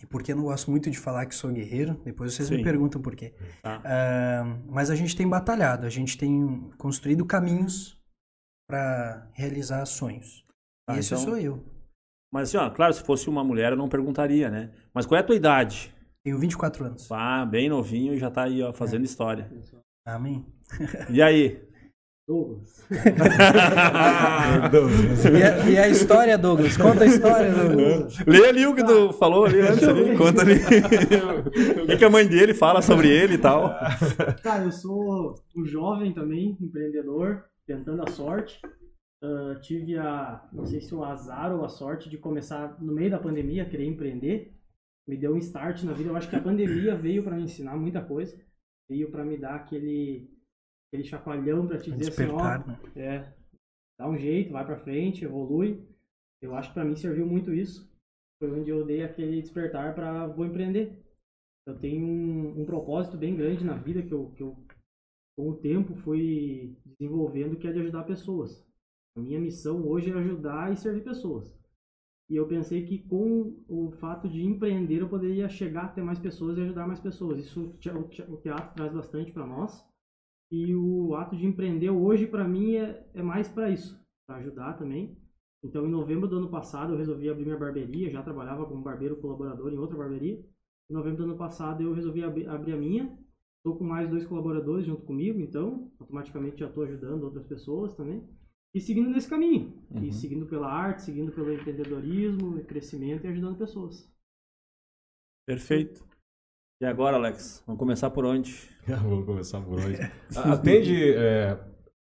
[0.00, 2.00] E porque eu não gosto muito de falar que sou guerreiro?
[2.04, 2.58] Depois vocês Sim.
[2.58, 3.34] me perguntam por quê.
[3.62, 3.80] Tá.
[3.80, 8.00] uh, mas a gente tem batalhado a gente tem construído caminhos
[8.70, 10.46] para realizar sonhos.
[10.88, 11.24] Ah, e esse então...
[11.24, 11.73] sou eu
[12.34, 14.70] mas assim, ó, claro, se fosse uma mulher eu não perguntaria, né?
[14.92, 15.94] Mas qual é a tua idade?
[16.24, 17.06] Tenho 24 anos.
[17.12, 19.04] Ah, bem novinho e já tá aí, ó, fazendo é.
[19.04, 19.48] história.
[20.04, 20.44] Amém.
[21.10, 21.62] E aí?
[22.26, 22.84] Douglas.
[25.30, 26.76] e, a, e, a, história, Douglas?
[26.76, 28.18] Conta a história, Douglas.
[28.26, 29.86] Lê ali o que tu falou ali antes.
[29.86, 30.54] Ali, conta ali.
[30.54, 30.66] o
[31.86, 33.78] que, que, a mãe dele fala sobre ele e tal.
[34.42, 38.60] Cara, eu sou um jovem também, empreendedor, tentando a sorte.
[39.24, 43.10] Uh, tive a, não sei se o azar ou a sorte de começar no meio
[43.10, 44.52] da pandemia a querer empreender.
[45.08, 46.10] Me deu um start na vida.
[46.10, 48.38] Eu acho que a pandemia veio para me ensinar muita coisa.
[48.88, 50.30] Veio para me dar aquele,
[50.88, 52.90] aquele chacoalhão para te dizer Despertar, assim, ó, né?
[52.96, 53.34] é,
[53.98, 55.86] dá um jeito, vai para frente, evolui.
[56.40, 57.90] Eu acho que para mim serviu muito isso.
[58.38, 61.02] Foi onde eu dei aquele despertar para vou empreender.
[61.66, 64.54] Eu tenho um, um, propósito bem grande na vida que eu, que eu,
[65.36, 68.62] com o tempo, fui desenvolvendo, que é de ajudar pessoas.
[69.16, 71.56] A minha missão hoje é ajudar e servir pessoas.
[72.28, 76.58] E eu pensei que com o fato de empreender eu poderia chegar até mais pessoas
[76.58, 77.38] e ajudar mais pessoas.
[77.38, 77.74] Isso
[78.28, 79.86] o teatro traz bastante para nós.
[80.50, 84.74] E o ato de empreender hoje para mim é, é mais para isso, para ajudar
[84.74, 85.16] também.
[85.62, 88.10] Então, em novembro do ano passado, eu resolvi abrir minha barbearia.
[88.10, 90.44] Já trabalhava como barbeiro colaborador em outra barbearia.
[90.90, 93.16] Em novembro do ano passado, eu resolvi ab abrir a minha.
[93.58, 98.22] Estou com mais dois colaboradores junto comigo, então automaticamente já estou ajudando outras pessoas também
[98.74, 99.72] e seguindo nesse caminho.
[99.90, 100.02] Uhum.
[100.02, 104.12] E seguindo pela arte, seguindo pelo empreendedorismo, crescimento e ajudando pessoas.
[105.46, 106.04] Perfeito.
[106.82, 107.62] E agora, Alex?
[107.66, 108.52] Vamos começar por onde?
[108.84, 109.98] Vamos começar por onde?
[110.36, 111.14] Atende.
[111.14, 111.54] É,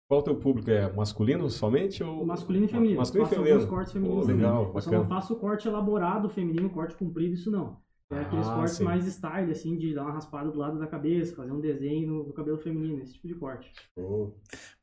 [0.09, 0.71] qual o teu público?
[0.71, 2.05] É masculino somente?
[2.05, 2.25] Ou...
[2.25, 2.99] Masculino e feminino.
[2.99, 3.55] Masculino e feminino.
[3.57, 4.25] alguns cortes femininos.
[4.25, 7.83] Oh, legal, Eu só não faço corte elaborado feminino, corte comprido, isso não.
[8.13, 8.85] É aqueles ah, cortes sim.
[8.85, 12.33] mais style, assim, de dar uma raspada do lado da cabeça, fazer um desenho no,
[12.35, 13.73] cabelo feminino, esse tipo de corte.
[13.97, 14.29] Oh.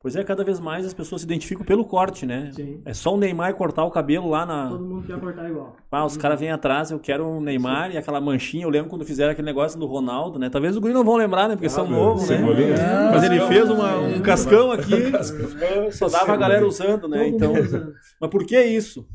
[0.00, 2.50] Pois é, cada vez mais as pessoas se identificam pelo corte, né?
[2.52, 2.82] Sim.
[2.84, 4.68] É só o Neymar cortar o cabelo lá na.
[4.68, 5.76] Todo mundo quer cortar igual.
[5.90, 7.94] Ah, os caras vêm atrás, eu quero um Neymar sim.
[7.94, 8.64] e aquela manchinha.
[8.64, 10.50] Eu lembro quando fizeram aquele negócio do Ronaldo, né?
[10.50, 11.54] Talvez os guri não vão lembrar, né?
[11.54, 12.36] Porque ah, são novos, né?
[12.36, 13.10] É.
[13.12, 15.12] Mas ele fez uma, um cascão aqui,
[15.92, 17.30] só dava a galera usando, né?
[17.30, 17.92] Todo então.
[18.20, 19.06] Mas por que isso?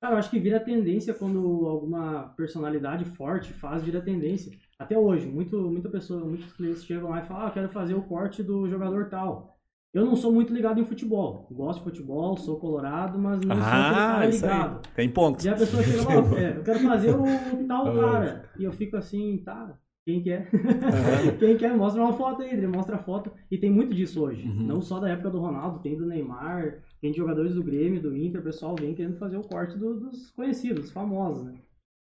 [0.00, 4.52] Cara, eu acho que vira tendência quando alguma personalidade forte faz, vira tendência.
[4.78, 7.94] Até hoje, muito, muita pessoa, muitos clientes chegam lá e falam, ah, eu quero fazer
[7.94, 9.56] o corte do jogador tal.
[9.94, 11.48] Eu não sou muito ligado em futebol.
[11.50, 14.88] Gosto de futebol, sou colorado, mas não ah, sou ligado.
[14.94, 15.44] Tem pontos.
[15.46, 18.50] E a pessoa chega lá, é, eu quero fazer o tal cara.
[18.58, 20.48] E eu fico assim, tá, quem quer?
[20.52, 21.36] Uhum.
[21.40, 21.76] Quem quer?
[21.76, 23.32] Mostra uma foto aí, mostra a foto.
[23.50, 24.46] E tem muito disso hoje.
[24.46, 24.66] Uhum.
[24.66, 28.40] Não só da época do Ronaldo, tem do Neymar, tem jogadores do Grêmio, do Inter,
[28.40, 31.54] o pessoal vem querendo fazer o corte do, dos conhecidos, dos famosos, né?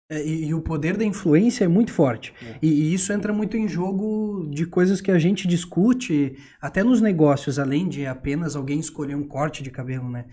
[0.08, 2.32] É, e, e, o poder da influência é muito forte.
[2.40, 2.58] É.
[2.62, 7.00] E, e, isso entra muito em jogo de coisas que a gente discute, até nos
[7.00, 10.26] negócios, além de apenas alguém escolher um corte de cabelo, né?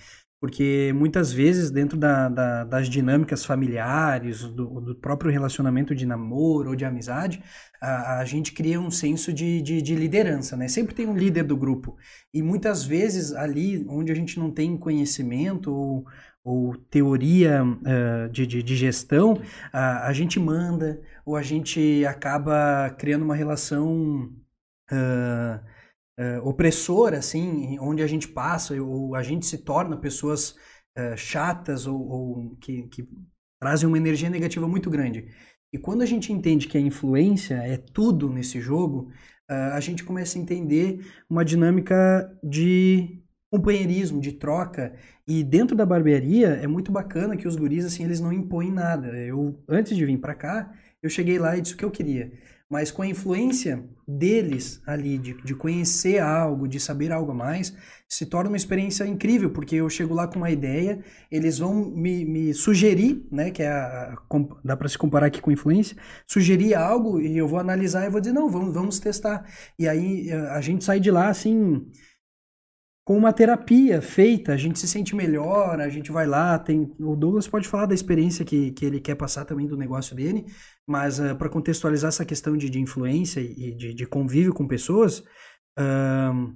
[0.44, 6.72] Porque muitas vezes, dentro da, da, das dinâmicas familiares, do, do, próprio relacionamento de namoro
[6.72, 7.42] ou de amizade,
[7.82, 10.68] a, a gente cria um senso de, de, de, liderança, né?
[10.68, 11.96] Sempre tem um líder do grupo.
[12.34, 16.06] E muitas vezes, ali onde a gente não tem conhecimento ou,
[16.44, 19.42] ou teoria uh, de, de, gestão, uh,
[19.72, 24.30] a gente manda ou a gente acaba criando uma relação.
[24.92, 25.73] Uh,
[26.20, 30.52] uh, opressora, assim, onde a gente passa, ou a gente se torna pessoas
[30.98, 33.08] uh, chatas ou, ou que, que
[33.60, 35.28] trazem uma energia negativa muito grande.
[35.72, 39.10] E quando a gente entende que a influência é tudo nesse jogo,
[39.50, 43.20] uh, a gente começa a entender uma dinâmica de
[43.52, 44.96] companheirismo, de troca.
[45.28, 49.16] E dentro da barbearia é muito bacana que os guris assim, eles não impõem nada.
[49.16, 52.32] Eu antes de vir para cá, eu cheguei lá e disse o que eu queria
[52.70, 57.74] mas com a influência deles ali, de, de conhecer algo, de saber algo a mais,
[58.08, 61.00] se torna uma experiência incrível, porque eu chego lá com uma ideia,
[61.32, 65.42] eles vão me, me sugerir, né, que é a, a, dá para se comparar aqui
[65.42, 69.46] com influência, sugerir algo e eu vou analisar e vou dizer, não, vamos, vamos testar.
[69.78, 71.86] E aí a gente sai de lá assim,
[73.06, 77.16] com uma terapia feita, a gente se sente melhor, a gente vai lá, tem o
[77.16, 80.46] Douglas pode falar da experiência que, que ele quer passar também do negócio dele,
[80.88, 85.20] mas uh, para contextualizar essa questão de, de influência e de, de, convívio com pessoas,
[85.78, 86.56] uh,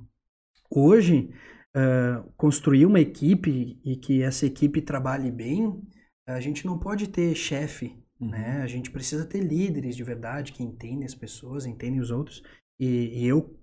[0.69, 1.30] hoje
[1.76, 5.82] uh, construir uma equipe e que essa equipe trabalhe bem,
[6.26, 8.30] a gente não pode ter chefe, uhum.
[8.30, 8.61] né?
[8.61, 12.41] A gente precisa ter líderes de verdade que entendem as pessoas, entendem os outros.
[12.80, 13.57] E, e eu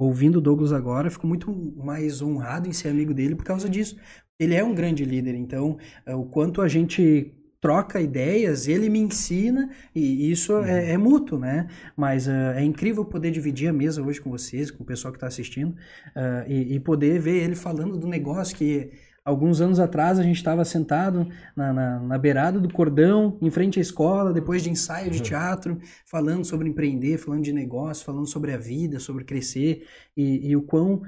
[0.00, 3.96] ouvindo o Douglas agora, fico muito mais honrado em ser amigo dele por causa disso.
[4.38, 5.76] Ele é um grande líder, então
[6.08, 10.64] uh, o quanto a gente troca ideias, ele me ensina e isso uhum.
[10.64, 11.68] é, é, mútuo, né?
[11.94, 15.18] Mas uh, é incrível poder dividir a mesa hoje com vocês, com o pessoal que
[15.18, 18.90] está assistindo uh, e, e, poder ver ele falando do negócio que
[19.24, 23.78] Alguns anos atrás a gente estava sentado na, na, na, beirada do cordão, em frente
[23.78, 25.24] à escola, depois de ensaio de uhum.
[25.24, 29.86] teatro, falando sobre empreender, falando de negócio, falando sobre a vida, sobre crescer
[30.16, 31.02] e, e o quão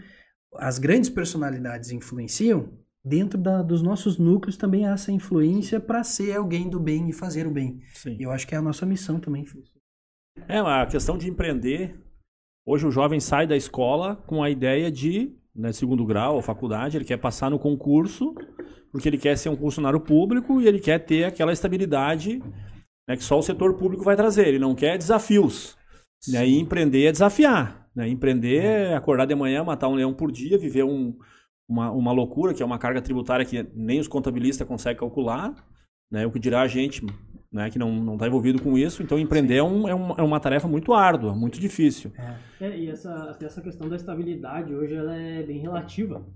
[0.57, 2.69] as grandes personalidades influenciam.
[3.05, 7.13] Dentro da, dos nossos núcleos também há essa influência para ser alguém do bem e
[7.13, 7.81] fazer o bem.
[7.95, 8.17] Sim.
[8.21, 9.45] E eu acho que é a nossa missão também.
[10.47, 11.99] É, a questão de empreender.
[12.65, 16.97] Hoje o jovem sai da escola com a ideia de né, segundo grau ou faculdade,
[16.97, 18.35] ele quer passar no concurso,
[18.91, 22.43] porque ele quer ser um funcionário público e ele quer ter aquela estabilidade
[23.09, 24.49] né, que só o setor público vai trazer.
[24.49, 25.77] Ele não quer desafios.
[26.29, 27.89] Né, e empreender é desafiar.
[27.95, 28.09] Né?
[28.09, 31.17] Empreender é acordar de manhã, matar um leão por dia, viver um,
[31.69, 35.55] uma, uma loucura, que é uma carga tributária que nem os contabilistas conseguem calcular.
[36.11, 36.27] Né?
[36.27, 37.05] O que dirá a gente
[37.53, 39.03] né, que não está envolvido com isso.
[39.03, 42.11] Então, empreender é, um, é, uma, é uma tarefa muito árdua, muito difícil.
[42.17, 46.27] É, é e essa, essa questão da estabilidade hoje ela é bem relativa.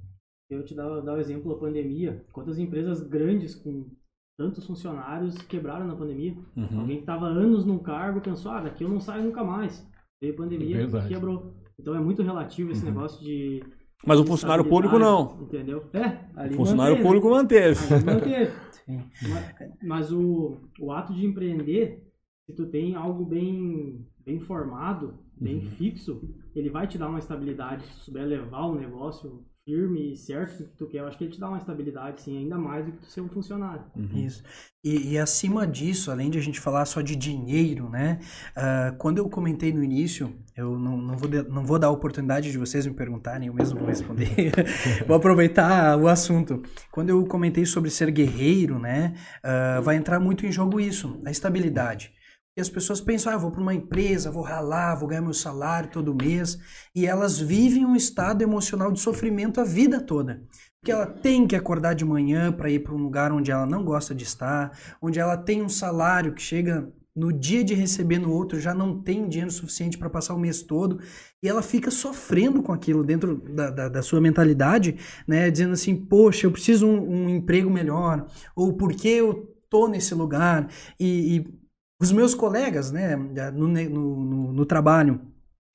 [0.50, 2.24] Eu te dar, o exemplo da pandemia.
[2.32, 3.90] Quantas empresas grandes com
[4.38, 6.36] tantos funcionários quebraram na pandemia?
[6.54, 6.80] Uhum.
[6.80, 9.84] Alguém que estava anos num cargo pensou, ah, daqui eu não saio nunca mais.
[10.20, 11.54] Veio a pandemia, é quebrou.
[11.78, 12.92] Então é muito relativo esse uhum.
[12.92, 13.62] negócio de
[14.04, 15.38] mas o funcionário público não.
[15.42, 15.84] Entendeu?
[15.92, 17.08] É, ali o funcionário manteve.
[17.08, 17.94] público manteve.
[17.94, 18.50] Ali
[18.86, 22.06] mas, mas o, o ato de empreender,
[22.44, 25.70] se tu tem algo bem, bem formado, bem uhum.
[25.72, 27.84] fixo, ele vai te dar uma estabilidade.
[27.84, 31.24] Se tu souber levar o negócio firme e certo que tu quer, eu acho que
[31.24, 33.82] ele te dá uma estabilidade, sim, ainda mais do que tu ser um funcionário.
[33.96, 34.24] Uhum.
[34.24, 34.44] Isso.
[34.84, 38.20] E, e, acima disso, além de a gente falar só de dinheiro, né?
[38.56, 41.90] Uh, quando eu comentei no início, eu não, não, vou de, não vou dar a
[41.90, 44.52] oportunidade de vocês me perguntarem, eu mesmo vou responder.
[45.04, 46.62] vou aproveitar o assunto.
[46.92, 49.14] Quando eu comentei sobre ser guerreiro, né?
[49.42, 52.12] Uh, vai entrar muito em jogo isso, a estabilidade.
[52.56, 55.34] E as pessoas pensam, ah, eu vou para uma empresa, vou ralar, vou ganhar meu
[55.34, 56.58] salário todo mês.
[56.94, 60.42] E elas vivem um estado emocional de sofrimento a vida toda.
[60.80, 63.84] Porque ela tem que acordar de manhã para ir para um lugar onde ela não
[63.84, 64.72] gosta de estar,
[65.02, 69.02] onde ela tem um salário que chega no dia de receber no outro, já não
[69.02, 70.98] tem dinheiro suficiente para passar o mês todo.
[71.42, 74.96] E ela fica sofrendo com aquilo dentro da, da, da sua mentalidade,
[75.28, 75.50] né?
[75.50, 80.14] Dizendo assim, poxa, eu preciso um, um emprego melhor, ou por que eu tô nesse
[80.14, 80.70] lugar.
[80.98, 81.65] e, e
[82.00, 85.20] os meus colegas né, no, no, no trabalho,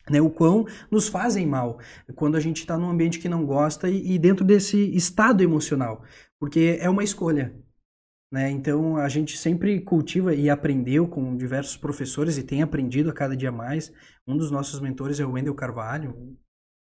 [0.10, 1.80] né, o quão nos fazem mal
[2.16, 6.04] quando a gente está num ambiente que não gosta e, e, dentro desse estado emocional,
[6.40, 7.56] porque é uma escolha.
[8.32, 8.50] Né?
[8.50, 13.36] Então a gente sempre cultiva e aprendeu com diversos professores e tem aprendido a cada
[13.36, 13.92] dia mais.
[14.26, 16.38] Um dos nossos mentores é o Wendel Carvalho,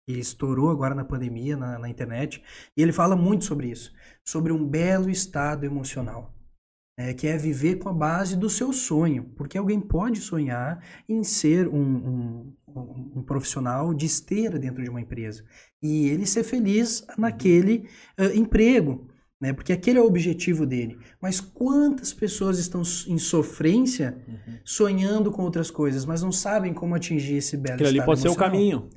[0.08, 2.42] que estourou agora na pandemia na, na internet,
[2.76, 3.92] e ele fala muito sobre isso,
[4.24, 6.39] sobre um belo estado emocional
[6.96, 11.24] é, que é viver com a base do seu sonho, porque alguém pode sonhar em
[11.24, 12.52] ser um, um,
[13.16, 15.42] um, profissional de esteira dentro de uma empresa
[15.82, 17.88] e ele ser feliz naquele
[18.18, 19.08] uh, emprego,
[19.40, 19.54] né?
[19.54, 20.98] Porque aquele é o objetivo dele.
[21.20, 24.58] Mas quantas pessoas estão em sofrência, uhum.
[24.62, 28.34] sonhando com outras coisas, mas não sabem como atingir esse belo Aquilo ali pode emocional.
[28.34, 28.90] ser o caminho.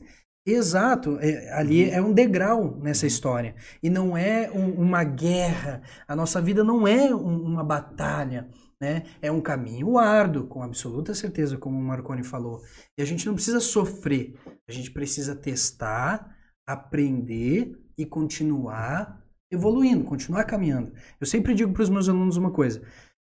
[0.45, 1.93] Exato, é, ali uhum.
[1.93, 3.55] é um degrau nessa história.
[3.81, 5.81] E não é um, uma guerra.
[6.07, 8.49] A nossa vida não é um, uma batalha.
[8.81, 9.03] Né?
[9.21, 12.61] É um caminho árduo, com absoluta certeza, como o Marconi falou.
[12.97, 14.37] E a gente não precisa sofrer.
[14.67, 16.35] A gente precisa testar,
[16.67, 20.91] aprender e continuar evoluindo, continuar caminhando.
[21.21, 22.85] Eu sempre digo para os meus alunos uma coisa: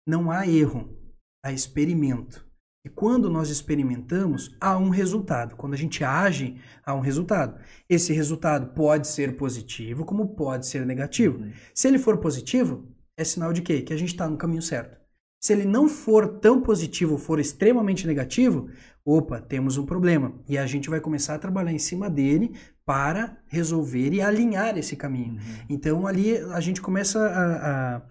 [0.06, 0.96] não há erro,
[1.44, 2.46] há experimento.
[2.84, 5.54] E quando nós experimentamos, há um resultado.
[5.54, 7.60] Quando a gente age, há um resultado.
[7.88, 11.38] Esse resultado pode ser positivo, como pode ser negativo.
[11.38, 11.52] Uhum.
[11.72, 13.82] Se ele for positivo, é sinal de quê?
[13.82, 15.00] Que a gente está no caminho certo.
[15.40, 18.68] Se ele não for tão positivo, for extremamente negativo,
[19.04, 20.34] opa, temos um problema.
[20.48, 22.52] E a gente vai começar a trabalhar em cima dele
[22.84, 25.34] para resolver e alinhar esse caminho.
[25.34, 25.66] Uhum.
[25.68, 28.02] Então ali a gente começa a, a,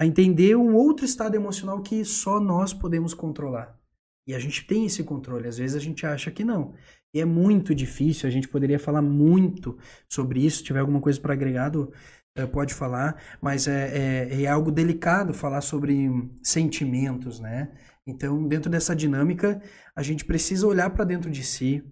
[0.00, 3.78] a entender um outro estado emocional que só nós podemos controlar.
[4.26, 6.74] E a gente tem esse controle, às vezes a gente acha que não.
[7.14, 9.78] E é muito difícil, a gente poderia falar muito
[10.08, 11.92] sobre isso, se tiver alguma coisa para agregado,
[12.36, 16.08] eh, pode falar, mas é, é, é, algo delicado falar sobre
[16.42, 17.72] sentimentos, né?
[18.06, 19.62] Então, dentro dessa dinâmica,
[19.94, 21.84] a gente precisa olhar para dentro de si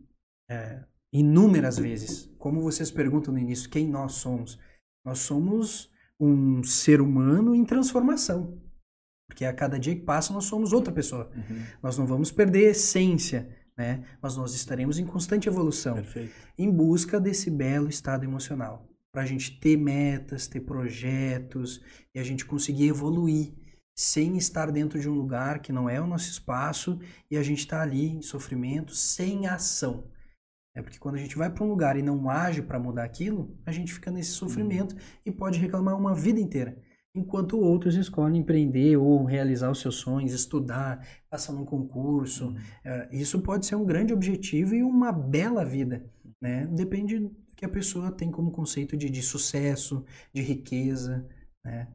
[0.50, 0.82] é,
[1.12, 2.28] inúmeras vezes.
[2.38, 4.58] Como vocês perguntam no início, quem nós somos?
[5.04, 8.60] Nós somos um ser humano em transformação.
[9.32, 11.30] Porque a cada dia que passa nós somos outra pessoa.
[11.34, 11.62] Uhum.
[11.82, 14.04] Nós não vamos perder a essência, né?
[14.20, 16.34] Mas nós estaremos em constante evolução, Perfeito.
[16.58, 21.80] em busca desse belo estado emocional, para a gente ter metas, ter projetos
[22.14, 23.54] e a gente conseguir evoluir
[23.96, 27.00] sem estar dentro de um lugar que não é o nosso espaço
[27.30, 30.10] e a gente está ali em sofrimento, sem ação.
[30.76, 33.58] É porque quando a gente vai para um lugar e não age para mudar aquilo,
[33.64, 35.00] a gente fica nesse sofrimento uhum.
[35.24, 36.76] e pode reclamar uma vida inteira
[37.14, 42.48] enquanto outros escolhem empreender ou realizar os seus sonhos, estudar, passar num concurso.
[42.48, 42.54] Uhum.
[42.54, 46.04] Uh, isso pode ser um grande objetivo e uma bela vida,
[46.40, 46.66] né?
[46.66, 51.26] Depende do que a pessoa tem como conceito de, de sucesso, de riqueza,
[51.64, 51.88] né?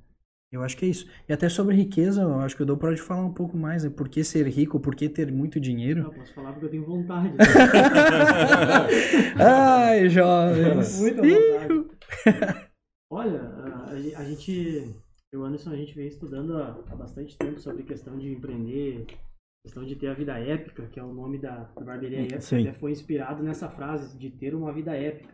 [0.50, 1.06] Eu acho que é isso.
[1.28, 3.90] E até sobre riqueza, eu acho que o Dou pode falar um pouco mais, né?
[3.90, 6.04] Por que ser rico, por que ter muito dinheiro?
[6.04, 7.34] Eu posso falar porque eu tenho vontade.
[9.38, 11.00] Ai, jovens.
[11.02, 11.98] Muita vontade.
[13.10, 13.42] Olha,
[14.18, 14.96] a, gente,
[15.38, 19.06] eu Anderson, a gente vem estudando há, há bastante tempo sobre questão de empreender,
[19.64, 22.62] questão de ter a vida épica, que é o nome da, da barbearia épica, Sim.
[22.62, 25.34] até foi inspirado nessa frase de ter uma vida épica.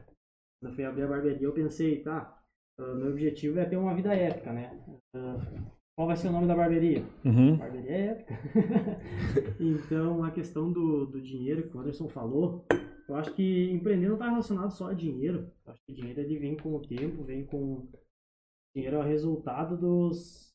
[0.59, 2.39] Quando eu fui abrir a barbearia, eu pensei, tá,
[2.79, 4.79] uh, meu objetivo é ter uma vida épica, né?
[5.15, 7.03] Uh, qual vai ser o nome da barbearia?
[7.23, 7.55] Uhum.
[7.55, 8.39] Barbearia épica.
[9.59, 12.65] então, a questão do, do dinheiro que o Anderson falou,
[13.07, 15.51] eu acho que empreender não está relacionado só a dinheiro.
[15.65, 17.87] Eu acho que o dinheiro ele vem com o tempo, vem com.
[18.75, 20.53] Dinheiro é o resultado dos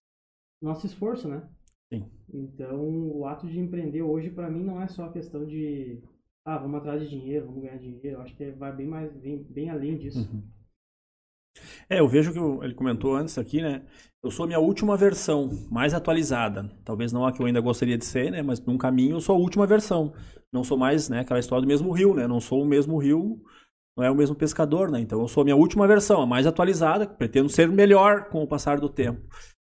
[0.61, 1.49] nosso esforço, né?
[1.93, 2.05] Sim.
[2.33, 2.81] Então,
[3.13, 6.03] o ato de empreender hoje, para mim, não é só a questão de.
[6.45, 8.19] Ah, vamos atrás de dinheiro, vamos ganhar dinheiro.
[8.19, 10.21] Eu acho que vai bem mais, bem, bem além disso.
[10.21, 10.43] Uhum.
[11.89, 13.83] É, eu vejo que ele comentou antes aqui, né?
[14.23, 16.71] Eu sou a minha última versão, mais atualizada.
[16.85, 18.43] Talvez não a que eu ainda gostaria de ser, né?
[18.43, 20.13] Mas num caminho eu sou a última versão.
[20.53, 21.21] Não sou mais, né?
[21.21, 22.27] Aquela história do mesmo rio, né?
[22.27, 23.43] Não sou o mesmo rio,
[23.99, 25.01] não é o mesmo pescador, né?
[25.01, 27.05] Então eu sou a minha última versão, a mais atualizada.
[27.05, 29.21] Pretendo ser melhor com o passar do tempo.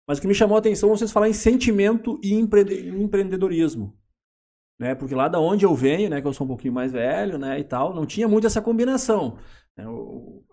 [0.08, 3.94] Mas o que me chamou a atenção é vocês falar em sentimento e empreendedorismo.
[4.80, 4.95] Né?
[4.95, 6.22] Porque lá da onde eu venho, né?
[6.22, 7.60] Que eu sou um pouquinho mais velho, né?
[7.60, 9.38] E tal, não tinha muito essa combinação.
[9.78, 9.84] É,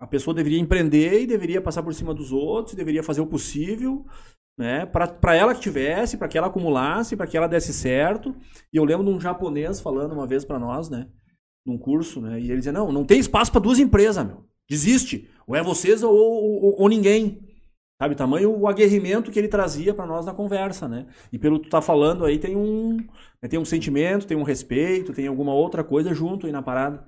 [0.01, 4.05] a pessoa deveria empreender e deveria passar por cima dos outros, deveria fazer o possível,
[4.59, 4.87] né?
[4.87, 8.35] Para ela que tivesse, para que ela acumulasse, para que ela desse certo.
[8.73, 11.07] E eu lembro de um japonês falando uma vez para nós, né?
[11.69, 12.41] Num curso, né?
[12.41, 14.45] E ele dizia: Não, não tem espaço para duas empresas, meu.
[14.69, 15.29] Desiste.
[15.47, 17.47] Ou é vocês ou, ou, ou ninguém.
[18.01, 21.07] Sabe, tamanho o aguerrimento que ele trazia para nós na conversa, né?
[21.33, 22.97] E pelo que tu tá falando aí, tem um,
[23.43, 27.05] né, tem um sentimento, tem um respeito, tem alguma outra coisa junto aí na parada.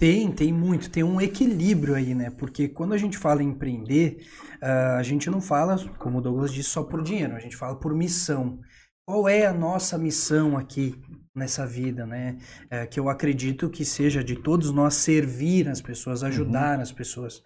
[0.00, 2.30] Tem, tem muito, tem um equilíbrio aí, né?
[2.30, 4.26] Porque quando a gente fala em empreender,
[4.62, 7.76] uh, a gente não fala, como o Douglas disse, só por dinheiro, a gente fala
[7.76, 8.58] por missão.
[9.06, 10.98] Qual é a nossa missão aqui
[11.34, 12.38] nessa vida, né?
[12.70, 16.82] É, que eu acredito que seja de todos nós servir as pessoas, ajudar uhum.
[16.82, 17.42] as pessoas.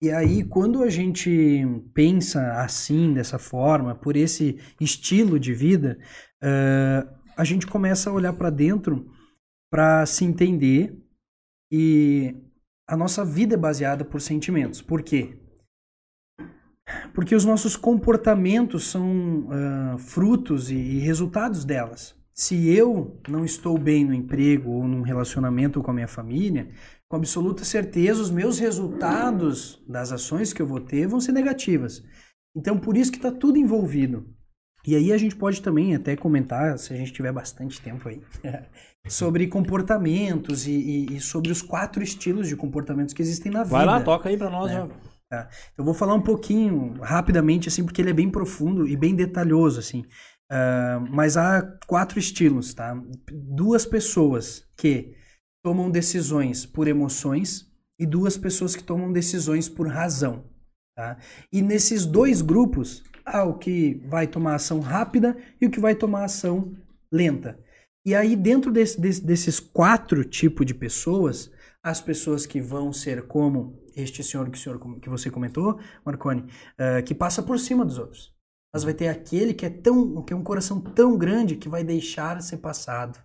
[0.00, 5.98] E aí, quando a gente pensa assim, dessa forma, por esse estilo de vida,
[6.42, 9.10] uh, a gente começa a olhar para dentro
[9.70, 10.96] para se entender
[11.70, 12.34] e
[12.88, 14.80] a nossa vida é baseada por sentimentos.
[14.80, 15.36] Por quê?
[17.12, 22.17] Porque os nossos comportamentos são uh, frutos e, e resultados delas.
[22.38, 26.70] Se eu não estou bem no emprego ou num relacionamento com a minha família,
[27.08, 32.00] com absoluta certeza os meus resultados das ações que eu vou ter vão ser negativas.
[32.56, 34.24] Então, por isso que está tudo envolvido.
[34.86, 38.22] E aí a gente pode também até comentar, se a gente tiver bastante tempo aí,
[39.08, 43.76] sobre comportamentos e, e, e, sobre os quatro estilos de comportamentos que existem na vida.
[43.76, 44.70] Vai lá, toca aí para nós.
[44.70, 44.88] Né?
[45.28, 45.48] Tá.
[45.76, 49.80] Eu vou falar um pouquinho rapidamente, assim, porque ele é bem profundo e bem detalhoso,
[49.80, 50.04] assim.
[50.50, 52.98] Uh, mas há quatro estilos, tá?
[53.30, 55.14] Duas pessoas que
[55.62, 60.44] tomam decisões por emoções e duas pessoas que tomam decisões por razão,
[60.96, 61.18] tá?
[61.52, 65.94] E nesses dois grupos há o que vai tomar ação rápida e o que vai
[65.94, 66.74] tomar ação
[67.12, 67.58] lenta.
[68.06, 71.50] E aí, dentro desse, desse, desses quatro tipos de pessoas,
[71.82, 77.02] as pessoas que vão ser como este senhor que, senhor, que você comentou, Marconi, uh,
[77.04, 78.37] que passa por cima dos outros.
[78.72, 81.82] Mas vai ter aquele que é tão, que é um coração tão grande que vai
[81.82, 83.18] deixar ser passado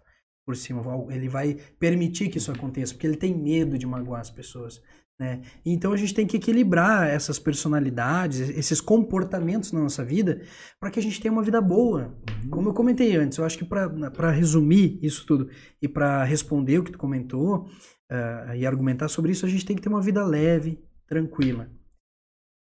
[0.46, 0.82] por cima.
[1.10, 4.82] Ele vai permitir que isso aconteça, porque ele tem medo de magoar as pessoas.
[5.20, 5.42] Né?
[5.66, 10.42] Então a gente tem que equilibrar essas personalidades, esses comportamentos na nossa vida,
[10.80, 12.18] para que a gente tenha uma vida boa.
[12.44, 12.50] Uhum.
[12.50, 15.50] Como eu comentei antes, eu acho que para resumir isso tudo
[15.82, 17.68] e para responder o que tu comentou
[18.12, 21.70] uh, e argumentar sobre isso, a gente tem que ter uma vida leve, tranquila.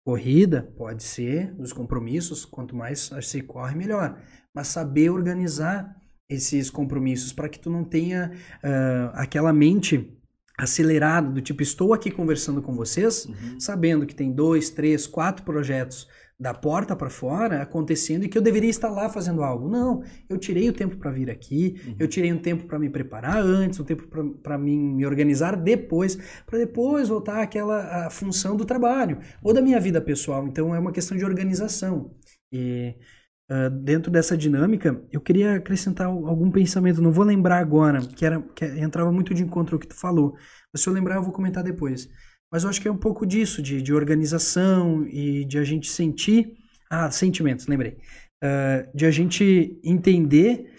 [0.05, 4.19] Corrida pode ser, os compromissos, quanto mais se corre, melhor.
[4.55, 5.95] Mas saber organizar
[6.29, 8.33] esses compromissos para que tu não tenha
[8.65, 10.17] uh, aquela mente
[10.57, 13.59] acelerada do tipo estou aqui conversando com vocês, uhum.
[13.59, 16.07] sabendo que tem dois, três, quatro projetos
[16.41, 19.69] da porta para fora acontecendo e que eu deveria estar lá fazendo algo.
[19.69, 21.97] Não, eu tirei o tempo para vir aqui, uhum.
[21.99, 24.09] eu tirei um tempo para me preparar antes, um tempo
[24.43, 30.01] para me organizar depois, para depois voltar àquela função do trabalho ou da minha vida
[30.01, 30.47] pessoal.
[30.47, 32.15] Então é uma questão de organização.
[32.51, 32.95] E
[33.53, 38.41] Uh, dentro dessa dinâmica, eu queria acrescentar algum pensamento, não vou lembrar agora, que, era,
[38.41, 40.37] que entrava muito de encontro ao que tu falou.
[40.73, 42.09] Mas se eu lembrar, eu vou comentar depois.
[42.53, 45.89] Mas eu acho que é um pouco disso, de, de organização e de a gente
[45.89, 46.57] sentir.
[46.91, 47.99] Ah, sentimentos, lembrei.
[48.43, 50.73] Uh, de a gente entender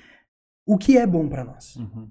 [0.67, 1.75] o que é bom para nós.
[1.77, 2.09] Uhum.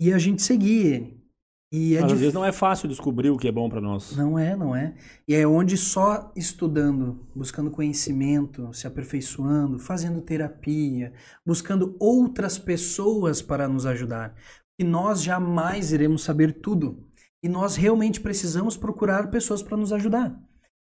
[0.00, 1.26] E a gente seguir ele.
[1.72, 2.18] E é Às dif...
[2.18, 4.16] vezes não é fácil descobrir o que é bom para nós.
[4.16, 4.94] Não é, não é.
[5.26, 11.12] E é onde só estudando, buscando conhecimento, se aperfeiçoando, fazendo terapia,
[11.44, 14.34] buscando outras pessoas para nos ajudar.
[14.78, 17.04] E nós jamais iremos saber tudo.
[17.46, 20.36] E nós realmente precisamos procurar pessoas para nos ajudar.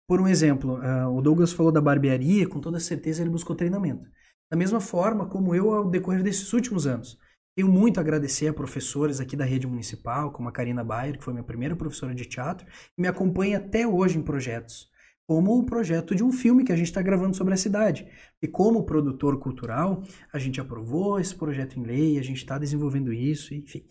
[0.07, 4.07] Por um exemplo, uh, o Douglas falou da barbearia, com toda certeza ele buscou treinamento.
[4.49, 7.17] Da mesma forma como eu ao decorrer desses últimos anos.
[7.53, 11.23] Tenho muito a agradecer a professores aqui da rede municipal, como a Karina Bayer, que
[11.23, 12.65] foi minha primeira professora de teatro,
[12.97, 14.87] e me acompanha até hoje em projetos,
[15.27, 18.07] como o projeto de um filme que a gente está gravando sobre a cidade.
[18.41, 23.11] E como produtor cultural, a gente aprovou esse projeto em lei, a gente está desenvolvendo
[23.11, 23.85] isso, enfim.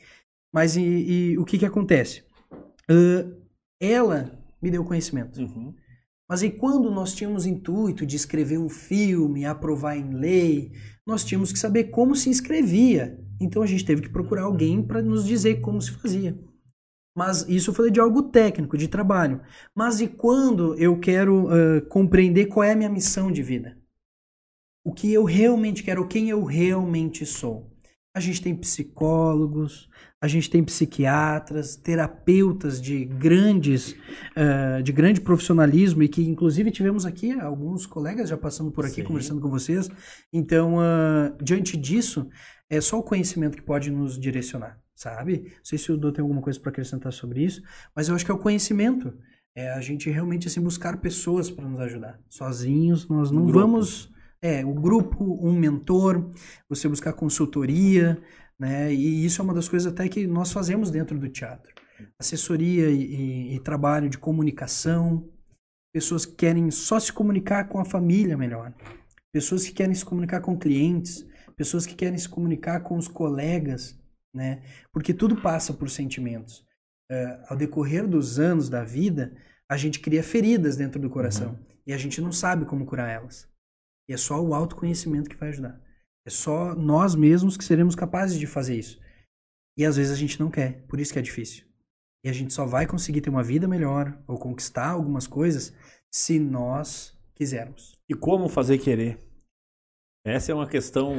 [0.51, 2.32] Mas e, e o que, que acontece?
[2.93, 3.43] Uh,
[3.81, 5.41] ela me deu conhecimento.
[5.41, 5.75] Uhum.
[6.29, 10.73] Mas e quando nós tínhamos intuito de escrever um filme, aprovar em lei,
[11.07, 13.19] nós tínhamos que saber como se inscrevia.
[13.41, 16.39] Então a gente teve que procurar alguém para nos dizer como se fazia.
[17.15, 19.43] Mas isso eu falei de algo técnico, de trabalho.
[19.75, 23.77] Mas e quando eu quero uh, compreender qual é a minha missão de vida?
[24.85, 27.71] O que eu realmente quero, quem eu realmente sou?
[28.15, 29.89] A gente tem psicólogos,
[30.23, 37.05] a gente tem psiquiatras, terapeutas de grandes, uh, de grande profissionalismo e que inclusive tivemos
[37.05, 39.05] aqui alguns colegas já passando por aqui Sim.
[39.05, 39.91] conversando com vocês.
[40.33, 42.29] Então, uh, diante disso,
[42.71, 45.43] é só o conhecimento que pode nos direcionar, sabe?
[45.57, 47.61] Não sei se o Dô tem alguma coisa para acrescentar sobre isso,
[47.95, 49.13] mas eu acho que é o conhecimento.
[49.57, 52.21] É a gente realmente assim buscar pessoas para nos ajudar.
[52.29, 54.09] Sozinhos nós não vamos
[54.43, 56.33] é, o grupo, um mentor,
[56.69, 58.21] você buscar consultoria,
[58.63, 58.95] né?
[58.95, 61.75] E isso é uma das coisas até que nós fazemos dentro do teatro.
[62.17, 65.29] Assessoria e, e, e trabalho de comunicação,
[65.93, 68.73] pessoas que querem só se comunicar com a família melhor,
[69.33, 71.27] pessoas que querem se comunicar com clientes,
[71.57, 74.01] pessoas que querem se comunicar com os colegas,
[74.33, 74.63] né?
[74.93, 76.61] Porque tudo passa por sentimentos.
[77.11, 79.37] Uh, ao decorrer dos anos da vida,
[79.69, 81.67] a gente cria feridas dentro do coração uhum.
[81.85, 83.49] e a gente não sabe como curar elas.
[84.09, 85.81] E é só o autoconhecimento que vai ajudar.
[86.27, 89.01] É só nós mesmos que seremos capazes de fazer isso.
[89.77, 91.65] E às vezes a gente não quer, por isso que é difícil.
[92.25, 95.75] E a gente só vai conseguir ter uma vida melhor ou conquistar algumas coisas
[96.11, 97.99] se nós quisermos.
[98.09, 99.19] E como fazer querer?
[100.25, 101.17] Essa é uma questão.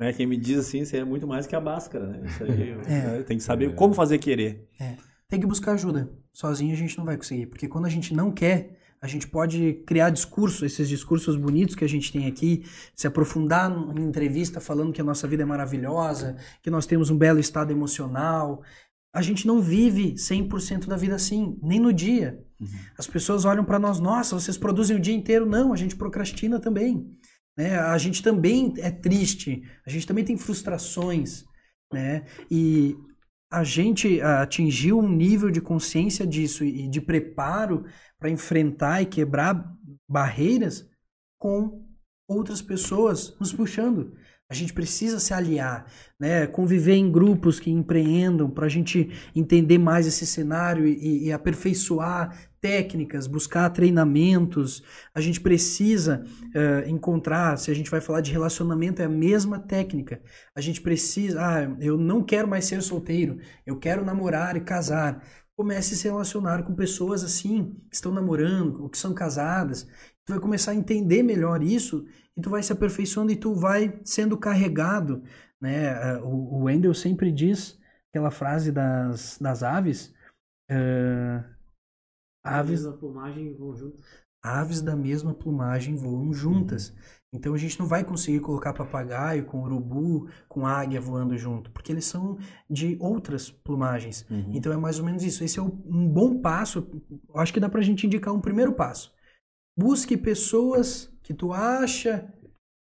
[0.00, 2.26] Né, quem me diz assim, isso é muito mais que a máscara, né?
[2.26, 3.22] Isso aí, é.
[3.22, 4.68] Tem que saber como fazer querer.
[4.78, 4.96] É.
[5.28, 6.10] Tem que buscar ajuda.
[6.32, 7.46] Sozinho a gente não vai conseguir.
[7.46, 11.84] Porque quando a gente não quer, a gente pode criar discursos, esses discursos bonitos que
[11.84, 12.64] a gente tem aqui,
[12.94, 17.16] se aprofundar em entrevista falando que a nossa vida é maravilhosa, que nós temos um
[17.16, 18.62] belo estado emocional.
[19.14, 22.44] A gente não vive 100% da vida assim, nem no dia.
[22.60, 22.68] Uhum.
[22.98, 25.46] As pessoas olham para nós, nossa, vocês produzem o dia inteiro.
[25.46, 27.08] Não, a gente procrastina também.
[27.56, 27.78] Né?
[27.78, 31.44] A gente também é triste, a gente também tem frustrações.
[31.92, 32.24] Né?
[32.50, 32.96] E
[33.50, 37.84] a gente atingiu um nível de consciência disso e de preparo
[38.18, 39.74] para enfrentar e quebrar
[40.08, 40.88] barreiras
[41.38, 41.86] com
[42.28, 44.14] outras pessoas nos puxando.
[44.50, 45.84] A gente precisa se aliar,
[46.18, 46.46] né?
[46.46, 52.47] conviver em grupos que empreendam para a gente entender mais esse cenário e, e, aperfeiçoar
[52.60, 54.82] técnicas, buscar treinamentos.
[55.14, 59.58] A gente precisa uh, encontrar, se a gente vai falar de relacionamento, é a mesma
[59.58, 60.20] técnica.
[60.54, 65.22] A gente precisa, ah, eu não quero mais ser solteiro, eu quero namorar e casar
[65.58, 69.88] comece a se relacionar com pessoas assim, que estão namorando, ou que são casadas.
[70.24, 72.06] Tu vai começar a entender melhor isso
[72.36, 75.20] e tu vai se aperfeiçoando e tu vai sendo carregado,
[75.60, 76.16] né?
[76.18, 77.76] O, o Wendel sempre diz
[78.08, 80.14] aquela frase das, das aves.
[80.70, 81.42] Uh,
[82.56, 84.04] aves da plumagem voam juntas.
[84.42, 86.94] Aves da mesma plumagem voam juntas.
[87.32, 91.92] Então a gente não vai conseguir colocar papagaio com urubu, com águia voando junto, porque
[91.92, 92.38] eles são
[92.70, 94.24] de outras plumagens.
[94.30, 94.52] Uhum.
[94.54, 95.44] Então é mais ou menos isso.
[95.44, 96.88] Esse é um bom passo.
[97.34, 99.12] Acho que dá pra gente indicar um primeiro passo.
[99.76, 102.32] Busque pessoas que tu acha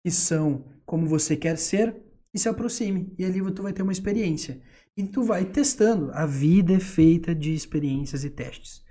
[0.04, 1.96] que são como você quer ser
[2.32, 3.14] e se aproxime.
[3.18, 4.62] E ali tu vai ter uma experiência.
[4.96, 6.10] E tu vai testando.
[6.12, 8.84] A vida é feita de experiências e testes.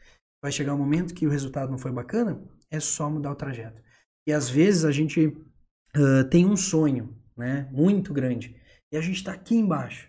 [0.46, 2.40] Vai chegar um momento que o resultado não foi bacana,
[2.70, 3.82] é só mudar o trajeto.
[4.28, 8.56] E às vezes a gente uh, tem um sonho, né, muito grande,
[8.92, 10.08] e a gente está aqui embaixo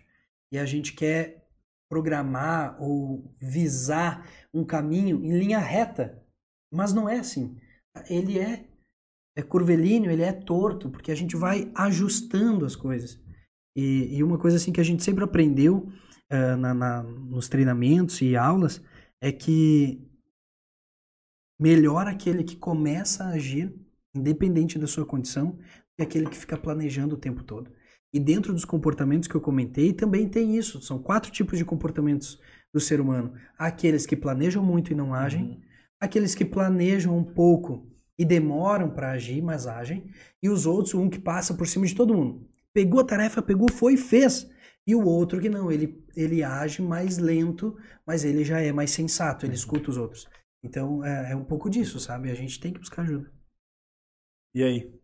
[0.51, 1.49] e a gente quer
[1.89, 6.23] programar ou visar um caminho em linha reta,
[6.71, 7.57] mas não é assim.
[8.07, 8.67] Ele é
[9.35, 13.19] é curvilíneo, ele é torto, porque a gente vai ajustando as coisas.
[13.75, 15.91] E, e uma coisa assim que a gente sempre aprendeu
[16.31, 18.79] uh, na, na, nos treinamentos e aulas
[19.19, 20.06] é que
[21.59, 23.73] melhor aquele que começa a agir
[24.17, 25.57] independente da sua condição,
[25.97, 27.71] é aquele que fica planejando o tempo todo.
[28.13, 30.81] E dentro dos comportamentos que eu comentei, também tem isso.
[30.81, 32.39] São quatro tipos de comportamentos
[32.73, 35.61] do ser humano: aqueles que planejam muito e não agem, uhum.
[35.99, 40.09] aqueles que planejam um pouco e demoram para agir, mas agem,
[40.41, 42.47] e os outros, um que passa por cima de todo mundo.
[42.73, 44.49] Pegou a tarefa, pegou, foi e fez.
[44.87, 48.89] E o outro que não, ele, ele age mais lento, mas ele já é mais
[48.91, 50.27] sensato, ele escuta os outros.
[50.63, 52.31] Então é, é um pouco disso, sabe?
[52.31, 53.31] A gente tem que buscar ajuda.
[54.53, 54.97] E aí?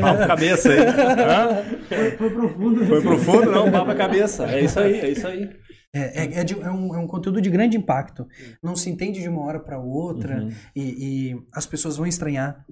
[0.00, 0.78] Papo cabeça aí.
[1.88, 2.86] Foi, foi, profundo.
[2.86, 4.46] Foi profundo, não, papo cabeça.
[4.46, 5.60] É isso aí, é isso aí.
[5.92, 8.26] É, é, é, de, é, um, é um conteúdo de grande impacto.
[8.62, 10.50] Não se entende de uma hora para outra uhum.
[10.74, 12.64] e, e, as pessoas vão estranhar.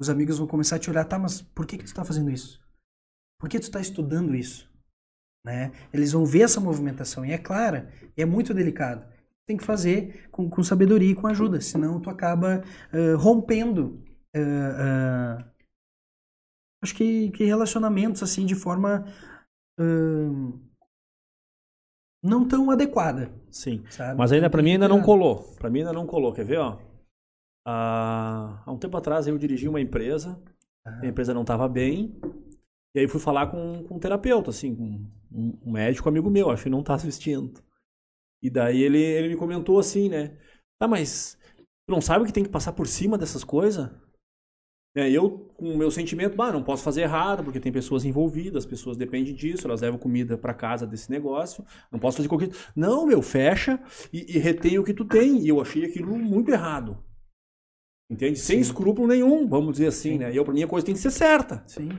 [0.00, 2.30] Os amigos vão começar a te olhar, tá, mas por que, que tu está fazendo
[2.30, 2.60] isso?
[3.38, 4.68] Por que tu está estudando isso?
[5.44, 5.70] Né?
[5.92, 9.06] Eles vão ver essa movimentação e é clara, e é muito delicado.
[9.50, 12.62] Tem que fazer com, com sabedoria e com ajuda, senão tu acaba
[12.94, 14.00] uh, rompendo
[14.36, 15.44] uh, uh,
[16.80, 19.04] acho que, que, relacionamentos assim de forma
[22.22, 23.32] não tão adequada.
[23.50, 23.82] Sim.
[23.90, 24.16] Sabe?
[24.16, 25.42] Mas ainda para mim ainda não colou.
[25.58, 26.32] Para mim ainda não colou.
[26.32, 26.78] Quer ver, ó?
[27.66, 30.40] Ah, há um tempo atrás eu dirigi uma empresa.
[30.86, 31.00] Ah.
[31.02, 32.16] A empresa não estava bem.
[32.94, 34.72] E aí fui falar com, com um terapeuta, assim,
[35.32, 37.60] um, um médico amigo meu, acho que não está assistindo.
[38.42, 40.36] E daí ele, ele me comentou assim, né?
[40.80, 41.38] Tá, mas
[41.86, 43.90] tu não sabe que tem que passar por cima dessas coisas?
[44.96, 48.64] É, eu, com o meu sentimento, bah, não posso fazer errado, porque tem pessoas envolvidas,
[48.64, 52.50] as pessoas dependem disso, elas levam comida para casa desse negócio, não posso fazer qualquer.
[52.74, 53.80] Não, meu, fecha
[54.12, 55.38] e, e retém o que tu tem.
[55.44, 56.98] E eu achei aquilo muito errado.
[58.10, 58.38] Entende?
[58.38, 58.46] Sim.
[58.46, 60.18] Sem escrúpulo nenhum, vamos dizer assim, Sim.
[60.18, 60.32] né?
[60.32, 61.62] E eu, pra mim, a coisa tem que ser certa.
[61.68, 61.90] Sim.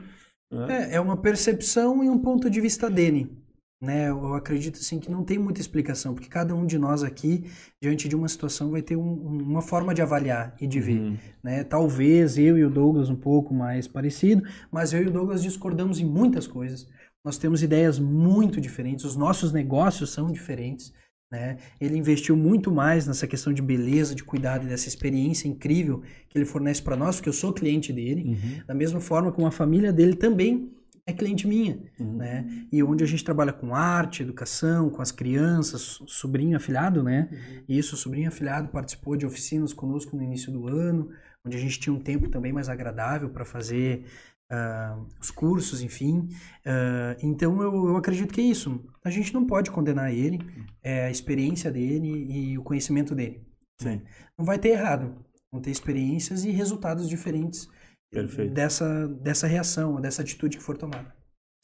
[0.68, 3.41] É, é uma percepção e um ponto de vista dele
[3.82, 4.10] né?
[4.10, 7.50] Eu acredito assim que não tem muita explicação, porque cada um de nós aqui,
[7.82, 11.18] diante de uma situação, vai ter um, uma forma de avaliar e de ver, uhum.
[11.42, 11.64] né?
[11.64, 15.98] Talvez eu e o Douglas um pouco mais parecido, mas eu e o Douglas discordamos
[15.98, 16.86] em muitas coisas.
[17.24, 20.92] Nós temos ideias muito diferentes, os nossos negócios são diferentes.
[21.32, 21.56] Né?
[21.80, 26.38] Ele investiu muito mais nessa questão de beleza, de cuidado e dessa experiência incrível que
[26.38, 28.22] ele fornece para nós, porque eu sou cliente dele.
[28.28, 28.62] Uhum.
[28.66, 30.70] Da mesma forma como a família dele também
[31.06, 32.16] é cliente minha, uhum.
[32.16, 32.66] né?
[32.70, 37.28] E onde a gente trabalha com arte, educação, com as crianças, sobrinho afilhado, né?
[37.30, 37.64] Uhum.
[37.68, 41.10] Isso, sobrinho afilhado participou de oficinas conosco no início do ano,
[41.44, 44.04] onde a gente tinha um tempo também mais agradável para fazer
[44.52, 46.28] uh, os cursos, enfim.
[46.64, 48.84] Uh, então eu, eu acredito que é isso.
[49.04, 50.38] A gente não pode condenar ele,
[50.82, 53.44] é a experiência dele e o conhecimento dele.
[53.82, 54.02] Né?
[54.38, 55.16] Não vai ter errado,
[55.50, 57.68] vão ter experiências e resultados diferentes
[58.12, 58.52] Perfeito.
[58.52, 61.14] dessa, dessa reação, dessa atitude que for tomada.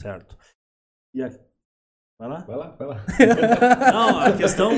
[0.01, 0.37] Certo.
[1.15, 1.29] E a...
[2.19, 2.41] Vai lá?
[2.41, 3.05] Vai lá, vai lá.
[3.93, 4.73] Não, a questão.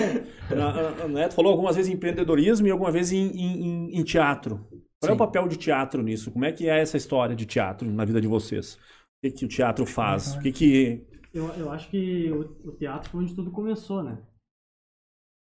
[0.50, 4.66] A, Neto falou algumas vezes em empreendedorismo e alguma vez em, em, em teatro.
[4.68, 5.10] Qual Sim.
[5.10, 6.30] é o papel de teatro nisso?
[6.30, 8.74] Como é que é essa história de teatro na vida de vocês?
[8.74, 8.78] O
[9.22, 10.34] que, que o teatro faz?
[10.34, 11.06] O que que...
[11.32, 14.18] Eu, eu acho que o, o teatro foi onde tudo começou, né?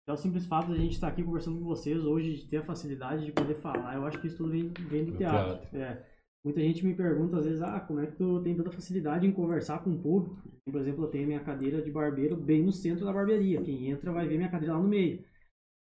[0.08, 2.58] É o simples fato de a gente estar aqui conversando com vocês hoje, de ter
[2.58, 5.60] a facilidade de poder falar, eu acho que isso tudo vem, vem do, teatro.
[5.70, 5.78] teatro.
[5.78, 6.06] É.
[6.46, 9.32] Muita gente me pergunta às vezes, ah, como é que tu tem tanta facilidade em
[9.32, 10.42] conversar com o público?
[10.70, 13.62] Por exemplo, eu tenho minha cadeira de barbeiro bem no centro da barbearia.
[13.62, 15.24] Quem entra vai ver minha cadeira lá no meio.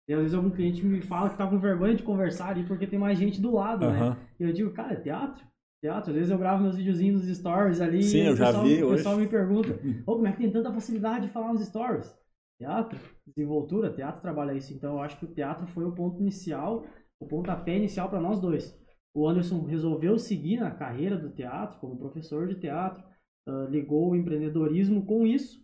[0.08, 2.88] E às vezes algum cliente me fala que tá com vergonha de conversar ali porque
[2.88, 3.92] tem mais gente do lado, uhum.
[3.92, 4.18] né?
[4.40, 5.46] E eu digo, cara, é teatro?
[5.84, 6.12] Teatro.
[6.12, 8.02] Às vezes eu gravo meus videozinhos nos stories ali.
[8.02, 8.84] Sim, eu já pessoal, vi.
[8.84, 12.14] O pessoal me pergunta, oh, como é que tem tanta facilidade de falar nos stories?
[12.58, 14.74] Teatro, desenvoltura, teatro trabalha isso.
[14.74, 16.86] Então eu acho que o teatro foi o ponto inicial,
[17.20, 18.78] o pontapé inicial para nós dois.
[19.14, 23.04] O Anderson resolveu seguir na carreira do teatro como professor de teatro,
[23.48, 25.62] uh, ligou o empreendedorismo com isso.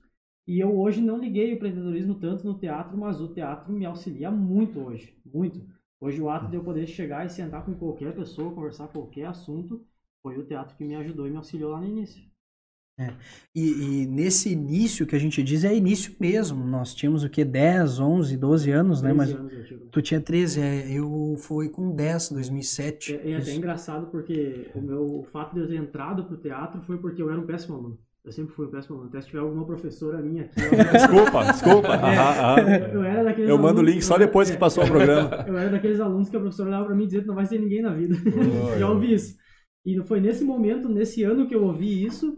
[0.47, 4.31] E eu hoje não liguei o empreendedorismo tanto no teatro, mas o teatro me auxilia
[4.31, 5.65] muito hoje, muito.
[5.99, 9.85] Hoje o ato de eu poder chegar e sentar com qualquer pessoa, conversar qualquer assunto,
[10.21, 12.28] foi o teatro que me ajudou e me auxiliou lá no início.
[12.99, 13.13] É.
[13.55, 13.61] E,
[14.03, 16.65] e, nesse início que a gente diz é início mesmo.
[16.65, 17.45] Nós tínhamos o que?
[17.45, 19.13] 10, 11, 12 anos, né?
[19.13, 19.53] Mas anos
[19.89, 23.15] tu tinha 13, é, eu fui com 10, 2007.
[23.15, 26.81] É, é até engraçado porque o meu o fato de eu ter entrado pro teatro
[26.81, 27.97] foi porque eu era um péssimo aluno.
[28.23, 29.09] Eu sempre fui um péssimo aluno.
[29.09, 30.59] Até se tiver alguma professora minha aqui.
[30.91, 31.87] desculpa, desculpa.
[31.95, 35.45] É, Eu era daqueles Eu mando o link só depois que passou o programa.
[35.47, 37.45] Eu era daqueles alunos que a professora olhava pra mim e dizia que não vai
[37.45, 38.15] ser ninguém na vida.
[38.27, 39.37] Oh, Já ouvi isso.
[39.85, 42.37] E foi nesse momento, nesse ano que eu ouvi isso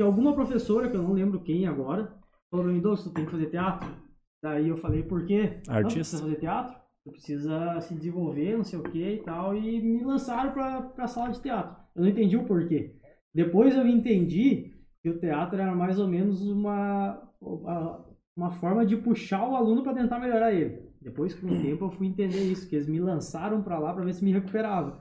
[0.00, 2.10] que alguma professora, que eu não lembro quem agora,
[2.50, 3.86] falou pra mim, Doce, tu tem que fazer teatro.
[4.42, 5.60] Daí eu falei, por quê?
[5.68, 5.76] Artista.
[5.76, 6.80] Não, precisa fazer teatro?
[7.04, 9.54] Tu precisa se desenvolver, não sei o que e tal.
[9.54, 11.76] E me lançaram pra, pra sala de teatro.
[11.94, 12.96] Eu não entendi o porquê.
[13.34, 14.72] Depois eu entendi
[15.02, 17.22] que o teatro era mais ou menos uma,
[18.34, 20.80] uma forma de puxar o aluno para tentar melhorar ele.
[20.98, 24.06] Depois, com o tempo, eu fui entender isso, que eles me lançaram para lá para
[24.06, 24.98] ver se me recuperava.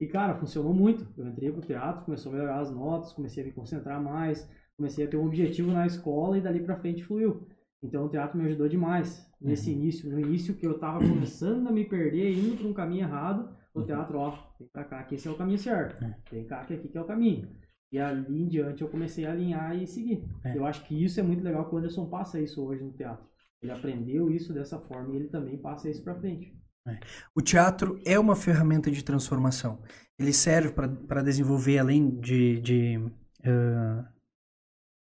[0.00, 1.06] E, cara, funcionou muito.
[1.16, 5.04] Eu entrei pro teatro, começou a melhorar as notas, comecei a me concentrar mais, comecei
[5.04, 7.46] a ter um objetivo na escola e dali pra frente fluiu.
[7.82, 9.76] Então o teatro me ajudou demais nesse uhum.
[9.76, 10.10] início.
[10.10, 13.80] No início que eu tava começando a me perder, indo para um caminho errado, o
[13.80, 13.86] uhum.
[13.86, 16.04] teatro, ó, vem pra cá que esse é o caminho certo.
[16.04, 16.16] É.
[16.30, 17.48] Vem cá que aqui que é o caminho.
[17.92, 20.24] E ali em diante eu comecei a alinhar e seguir.
[20.44, 20.56] É.
[20.56, 23.24] Eu acho que isso é muito legal que o Anderson passa isso hoje no teatro.
[23.62, 26.54] Ele aprendeu isso dessa forma e ele também passa isso para frente.
[26.86, 26.98] É.
[27.34, 29.82] O teatro é uma ferramenta de transformação.
[30.18, 34.04] Ele serve para desenvolver, além de, de uh,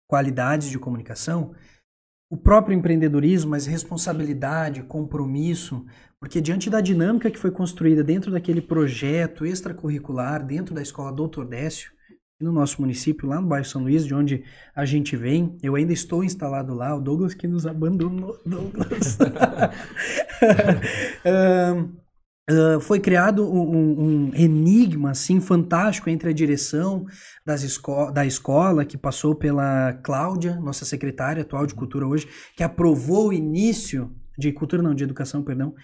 [0.07, 1.55] qualidades de comunicação,
[2.31, 5.87] o próprio empreendedorismo, mas responsabilidade, compromisso,
[6.21, 11.47] porque diante da dinâmica que foi construída dentro daquele projeto extracurricular, dentro da escola Doutor
[11.47, 11.93] Décio,
[12.41, 14.45] no nosso município, lá no bairro São Luís, de onde
[14.75, 15.57] a gente vem.
[15.63, 18.39] Eu ainda estou instalado lá, o Douglas que nos abandonou.
[18.47, 19.19] Douglas.
[22.49, 27.07] uh, foi criado um, um, enigma assim fantástico entre a direção
[27.45, 32.63] das esco da escola, que passou pela Cláudia, nossa secretária atual de cultura hoje, que
[32.63, 35.75] aprovou o início de cultura não, de educação, perdão,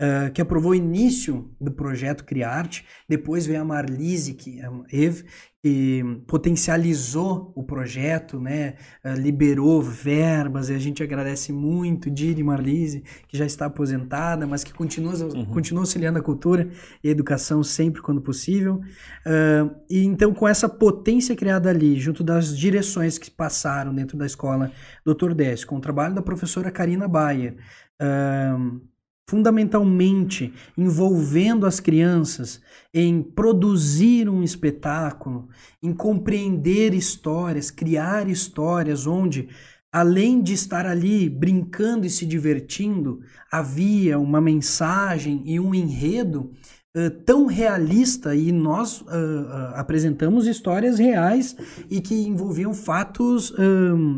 [0.00, 5.24] Uh, que aprovou o início do projeto Criarte, depois veio a Marlise, que, a Eve,
[5.62, 8.74] que potencializou o projeto, né,
[9.04, 14.64] uh, liberou verbas, e a gente agradece muito Diri Marlise, que já está aposentada, mas
[14.64, 15.44] que continua, uhum.
[15.46, 16.68] continua auxiliando a cultura
[17.02, 18.80] e a educação sempre quando possível.
[19.24, 24.26] Uh, e então, com essa potência criada ali, junto das direções que passaram dentro da
[24.26, 24.72] escola
[25.06, 25.32] Dr.
[25.32, 27.54] Décio, com o trabalho da professora Karina Baia,
[28.00, 28.91] uh,
[29.32, 32.60] fundamentalmente envolvendo as crianças
[32.92, 35.48] em produzir um espetáculo,
[35.82, 39.48] em compreender histórias, criar histórias onde
[39.90, 46.52] além de estar ali brincando e se divertindo, havia uma mensagem e um enredo
[46.94, 51.56] uh, tão realista e nós uh, uh, apresentamos histórias reais
[51.90, 53.50] e que envolviam fatos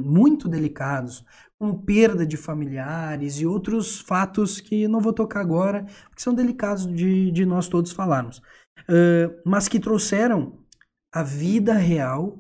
[0.04, 1.24] muito delicados,
[1.64, 6.86] com perda de familiares e outros fatos que não vou tocar agora, que são delicados
[6.86, 8.36] de, de nós todos falarmos,
[8.80, 10.62] uh, mas que trouxeram
[11.10, 12.38] a vida real,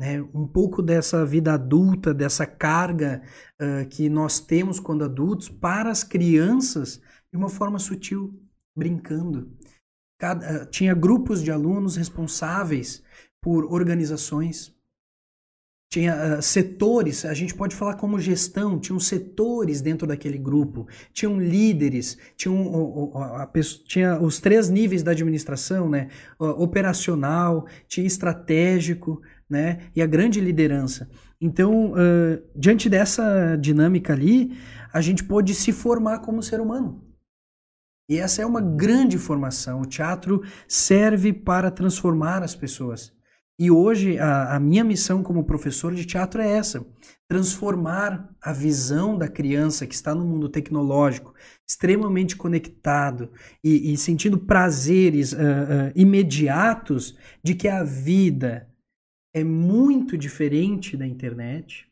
[0.00, 3.22] né, um pouco dessa vida adulta, dessa carga
[3.60, 8.34] uh, que nós temos quando adultos, para as crianças de uma forma sutil,
[8.74, 9.54] brincando.
[10.18, 13.04] Cada, uh, tinha grupos de alunos responsáveis
[13.42, 14.74] por organizações,
[15.88, 21.40] tinha uh, setores, a gente pode falar como gestão, tinham setores dentro daquele grupo, tinham
[21.40, 26.08] líderes, tinham, uh, uh, tinha os três níveis da administração, né?
[26.38, 29.78] operacional, tinha estratégico, né?
[29.94, 31.08] E a grande liderança.
[31.40, 31.94] Então,
[32.54, 34.56] diante dessa dinâmica ali,
[34.92, 37.04] a gente pôde se formar como ser humano.
[38.08, 39.80] E essa é uma grande formação.
[39.80, 43.15] O teatro serve para transformar as pessoas.
[43.58, 46.86] E hoje a, a, minha missão como professor de teatro é essa:
[47.26, 51.34] transformar a visão da criança que está no mundo tecnológico,
[51.66, 53.30] extremamente conectado
[53.64, 58.68] e, e sentindo prazeres uh, uh, imediatos de que a vida
[59.34, 61.86] é muito diferente da internet,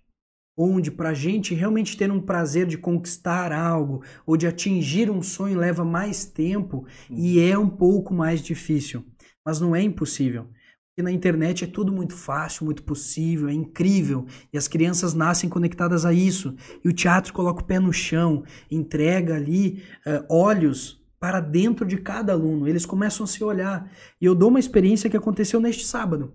[0.57, 5.23] onde para a gente realmente ter um prazer de conquistar algo ou de atingir um
[5.23, 9.03] sonho leva mais tempo e é um pouco mais difícil,
[9.45, 10.47] mas não é impossível.
[10.95, 14.27] Porque na internet é tudo muito fácil, muito possível, é incrível.
[14.53, 16.55] E as crianças nascem conectadas a isso.
[16.85, 21.97] E o teatro coloca o pé no chão, entrega ali uh, olhos para dentro de
[21.97, 22.69] cada aluno.
[22.69, 23.91] Eles começam a se olhar.
[24.21, 26.33] E eu dou uma experiência que aconteceu neste sábado.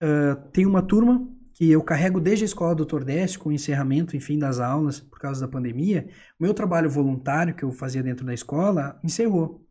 [0.00, 4.16] Uh, tem uma turma que eu carrego desde a escola do Décio, com o encerramento,
[4.16, 6.08] enfim, das aulas, por causa da pandemia.
[6.38, 9.66] O meu trabalho voluntário que eu fazia dentro da escola encerrou.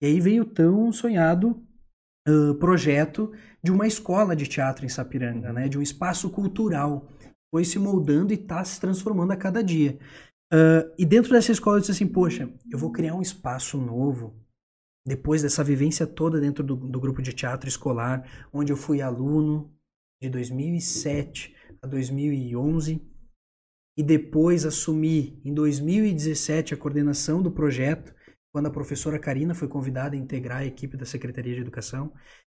[0.00, 1.60] E aí veio o tão sonhado
[2.28, 3.32] uh, projeto
[3.62, 5.68] de uma escola de teatro em Sapiranga, né?
[5.68, 7.08] de um espaço cultural.
[7.50, 9.98] Foi se moldando e está se transformando a cada dia.
[10.52, 14.34] Uh, e dentro dessa escola eu disse assim, poxa, eu vou criar um espaço novo,
[15.06, 19.74] depois dessa vivência toda dentro do, do grupo de teatro escolar, onde eu fui aluno
[20.22, 23.02] de 2007 a 2011,
[23.96, 28.14] e depois assumi em 2017 a coordenação do projeto,
[28.52, 32.12] quando a professora Karina foi convidada a integrar a equipe da Secretaria de Educação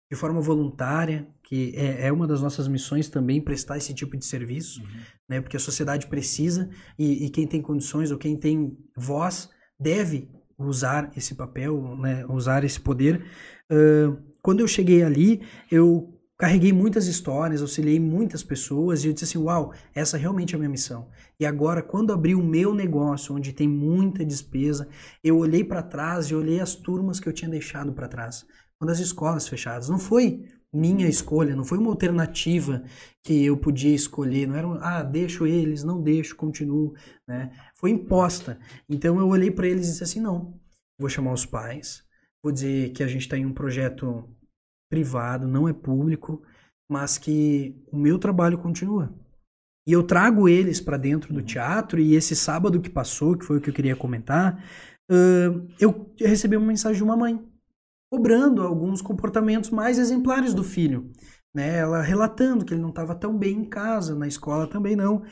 [0.09, 4.25] de forma voluntária, que é, é, uma das nossas missões também prestar esse tipo de
[4.25, 4.87] serviço, uhum.
[5.29, 5.41] né?
[5.41, 9.49] Porque a sociedade precisa e, e, quem tem condições ou quem tem voz
[9.79, 12.25] deve usar esse papel, né?
[12.27, 13.25] Usar esse poder.
[13.71, 15.41] Uh, quando eu cheguei ali,
[15.71, 20.55] eu carreguei muitas histórias, auxiliei muitas pessoas e eu disse assim, uau, essa realmente é
[20.55, 21.09] a minha missão.
[21.39, 24.87] E agora, quando abri o meu negócio, onde tem muita despesa,
[25.23, 28.45] eu olhei para trás e olhei as turmas que eu tinha deixado para trás.
[28.79, 32.83] Quando as escolas fechadas, não foi minha escolha, não foi uma alternativa
[33.23, 36.93] que eu podia escolher, não era, um, ah, deixo eles, não deixo, continuo,
[37.27, 37.51] né?
[37.75, 38.59] Foi imposta.
[38.89, 40.59] Então eu olhei para eles e disse assim, não,
[40.99, 42.03] vou chamar os pais,
[42.43, 44.29] vou dizer que a gente está em um projeto
[44.89, 46.43] privado, não é público.
[46.89, 49.13] mas que o meu trabalho continua.
[49.87, 53.57] E eu trago eles para dentro do teatro, e esse sábado que passou, que foi
[53.57, 54.63] o que eu queria comentar,
[55.11, 57.39] uh, eu recebi uma mensagem de uma mãe,
[58.09, 61.11] cobrando alguns comportamentos mais exemplares do filho.
[61.53, 61.77] Né?
[61.77, 65.23] Ela relatando que ele não estava tão bem em casa, na escola também não.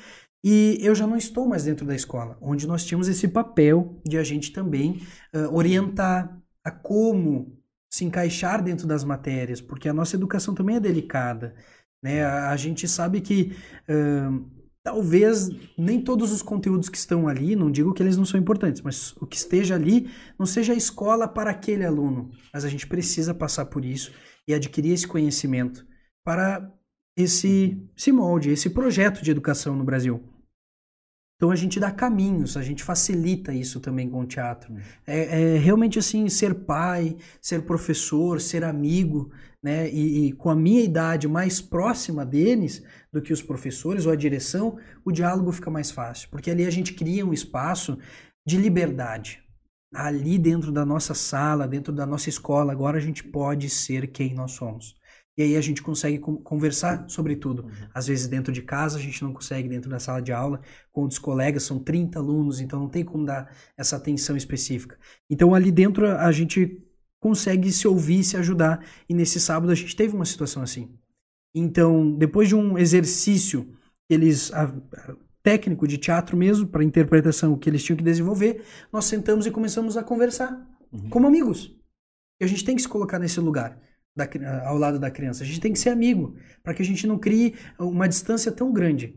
[0.44, 4.18] E eu já não estou mais dentro da escola, onde nós tínhamos esse papel de
[4.18, 5.02] a gente também
[5.34, 7.58] uh, orientar a como
[7.90, 11.56] se encaixar dentro das matérias, porque a nossa educação também é delicada.
[12.02, 12.26] Né?
[12.26, 13.56] A, a gente sabe que
[13.88, 18.40] uh, talvez nem todos os conteúdos que estão ali, não digo que eles não são
[18.40, 22.30] importantes, mas o que esteja ali não seja a escola para aquele aluno.
[22.54, 24.12] Mas a gente precisa passar por isso
[24.48, 25.88] e adquirir esse conhecimento
[26.24, 26.70] para
[27.18, 30.22] esse, esse molde, esse projeto de educação no Brasil.
[31.38, 34.76] Então a gente dá caminhos, a gente facilita isso também com o teatro.
[35.06, 39.32] É, é realmente assim, ser pai, ser professor, ser amigo,
[39.64, 39.90] né?
[39.90, 44.16] E, e, com a minha idade mais próxima deles do que os professores ou a
[44.16, 47.98] direção, o diálogo fica mais fácil, porque ali a gente cria um espaço
[48.46, 49.42] de liberdade.
[49.96, 54.34] Ali dentro da nossa sala, dentro da nossa escola, agora a gente pode ser quem
[54.34, 54.96] nós somos.
[55.38, 57.64] E aí a gente consegue conversar sobre tudo.
[57.64, 57.72] Uhum.
[57.94, 60.62] Às vezes dentro de casa a gente não consegue, dentro da sala de aula,
[60.92, 64.98] com outros colegas, são 30 alunos, então não tem como dar essa atenção específica.
[65.30, 66.84] Então ali dentro a gente
[67.24, 68.86] consegue se ouvir, se ajudar.
[69.08, 70.94] E nesse sábado a gente teve uma situação assim.
[71.56, 73.74] Então, depois de um exercício
[74.10, 79.06] eles a, a, técnico de teatro mesmo, para interpretação que eles tinham que desenvolver, nós
[79.06, 80.52] sentamos e começamos a conversar
[80.92, 81.10] uhum.
[81.10, 81.74] como amigos.
[82.42, 83.80] E a gente tem que se colocar nesse lugar
[84.14, 84.28] da,
[84.68, 85.44] ao lado da criança.
[85.44, 88.74] A gente tem que ser amigo, para que a gente não crie uma distância tão
[88.74, 89.16] grande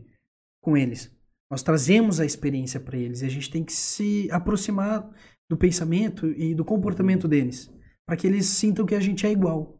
[0.61, 1.13] com eles.
[1.51, 5.09] Nós trazemos a experiência para eles e a gente tem que se aproximar
[5.49, 7.71] do pensamento e do comportamento deles,
[8.07, 9.77] para que eles sintam que a gente é igual.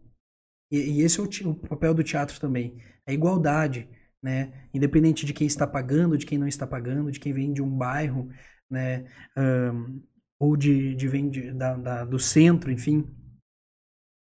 [0.69, 2.77] E, e esse é o, o, papel do teatro também,
[3.07, 3.89] a igualdade,
[4.21, 4.67] né?
[4.73, 7.69] Independente de quem está pagando, de quem não está pagando, de quem vem de um
[7.69, 8.29] bairro,
[8.69, 9.05] né?
[9.37, 10.03] Um,
[10.37, 13.09] ou de, de vem de, da, da, do centro, enfim,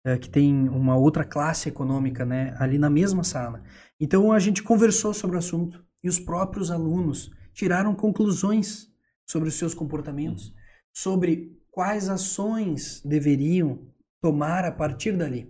[0.05, 3.63] é, que tem uma outra classe econômica né, ali na mesma sala.
[3.99, 8.87] Então a gente conversou sobre o assunto e os próprios alunos tiraram conclusões
[9.27, 10.53] sobre os seus comportamentos,
[10.93, 13.93] sobre quais ações deveriam
[14.25, 15.47] tomar a partir dali.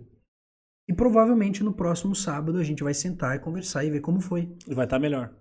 [0.86, 4.54] E provavelmente no próximo sábado a gente vai sentar e conversar e ver como foi.
[4.68, 5.34] E vai estar tá melhor.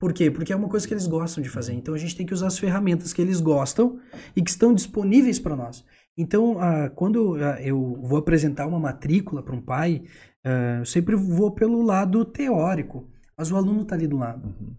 [0.00, 0.28] Por quê?
[0.28, 1.74] Porque é uma coisa que eles gostam de fazer.
[1.74, 4.00] Então a gente tem que usar as ferramentas que eles gostam
[4.34, 5.84] e que estão disponíveis para nós.
[6.16, 10.02] Então, ah, quando ah, eu vou apresentar uma matrícula para um pai,
[10.44, 14.44] ah, eu sempre vou pelo lado teórico, mas o aluno está ali do lado.
[14.44, 14.74] Uhum.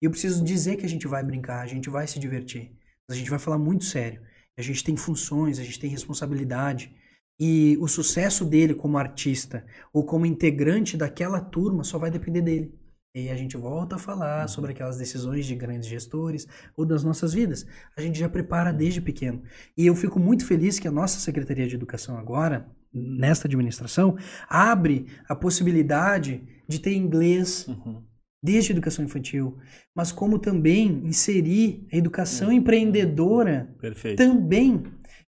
[0.00, 2.72] E eu preciso dizer que a gente vai brincar, a gente vai se divertir,
[3.10, 4.22] a gente vai falar muito sério.
[4.56, 6.94] A gente tem funções, a gente tem responsabilidade.
[7.38, 12.72] E o sucesso dele como artista ou como integrante daquela turma só vai depender dele.
[13.16, 14.48] E a gente volta a falar uhum.
[14.48, 17.64] sobre aquelas decisões de grandes gestores ou das nossas vidas.
[17.96, 19.42] A gente já prepara desde pequeno.
[19.76, 24.16] E eu fico muito feliz que a nossa Secretaria de Educação agora, nesta administração,
[24.48, 28.02] abre a possibilidade de ter inglês uhum.
[28.44, 29.56] Desde a educação infantil,
[29.96, 32.54] mas como também inserir a educação uhum.
[32.54, 34.18] empreendedora Perfeito.
[34.18, 34.84] também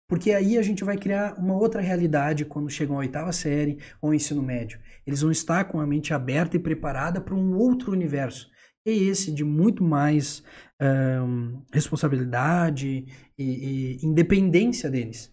[0.07, 4.13] porque aí a gente vai criar uma outra realidade quando chegam à oitava série ou
[4.13, 4.79] ensino médio.
[5.05, 8.47] Eles vão estar com a mente aberta e preparada para um outro universo.
[8.85, 10.41] E esse de muito mais
[10.81, 13.05] um, responsabilidade
[13.37, 15.29] e, e, independência deles.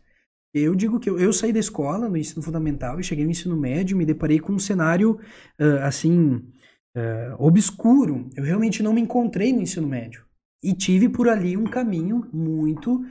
[0.53, 3.57] Eu digo que eu, eu, saí da escola no ensino fundamental e cheguei no ensino
[3.57, 5.21] médio e me deparei com um cenário
[5.61, 6.43] uh, assim
[6.97, 8.29] uh, obscuro.
[8.37, 10.25] Eu realmente não me encontrei no ensino médio
[10.63, 13.05] e tive por ali um caminho muito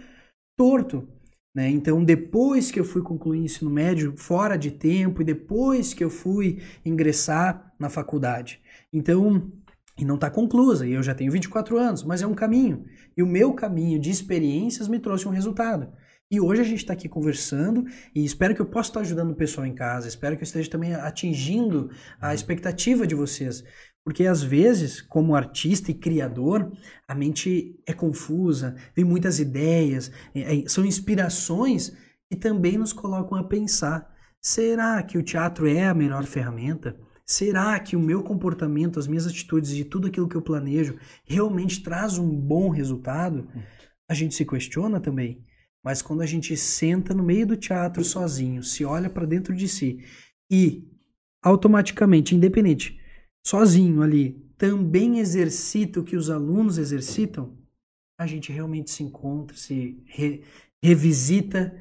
[0.57, 1.07] torto.
[1.55, 1.69] Né?
[1.69, 6.03] Então, depois que eu fui concluir o ensino médio fora de tempo e depois que
[6.03, 8.59] eu fui ingressar na faculdade.
[8.91, 9.51] Então,
[9.97, 12.85] e não está conclusa, e eu já tenho 24 anos, mas é um caminho.
[13.15, 15.93] E o meu caminho de experiências me trouxe um resultado.
[16.33, 17.85] E hoje a gente está aqui conversando
[18.15, 20.67] e espero que eu possa estar ajudando o pessoal em casa, espero que eu esteja
[20.67, 23.63] também atingindo a expectativa de vocês.
[24.03, 26.71] Porque às vezes, como artista e criador,
[27.07, 31.95] a mente é confusa, vem muitas ideias, é, é, são inspirações
[32.27, 34.11] que também nos colocam a pensar:
[34.41, 36.97] será que o teatro é a melhor ferramenta?
[37.27, 41.83] Será que o meu comportamento, as minhas atitudes e tudo aquilo que eu planejo realmente
[41.83, 43.47] traz um bom resultado?
[44.09, 45.45] A gente se questiona também.
[45.83, 49.67] Mas quando a gente senta no meio do teatro sozinho, se olha para dentro de
[49.67, 50.03] si
[50.49, 50.87] e
[51.43, 52.99] automaticamente, independente,
[53.45, 57.57] sozinho ali, também exercita o que os alunos exercitam,
[58.17, 60.43] a gente realmente se encontra, se re,
[60.81, 61.75] revisita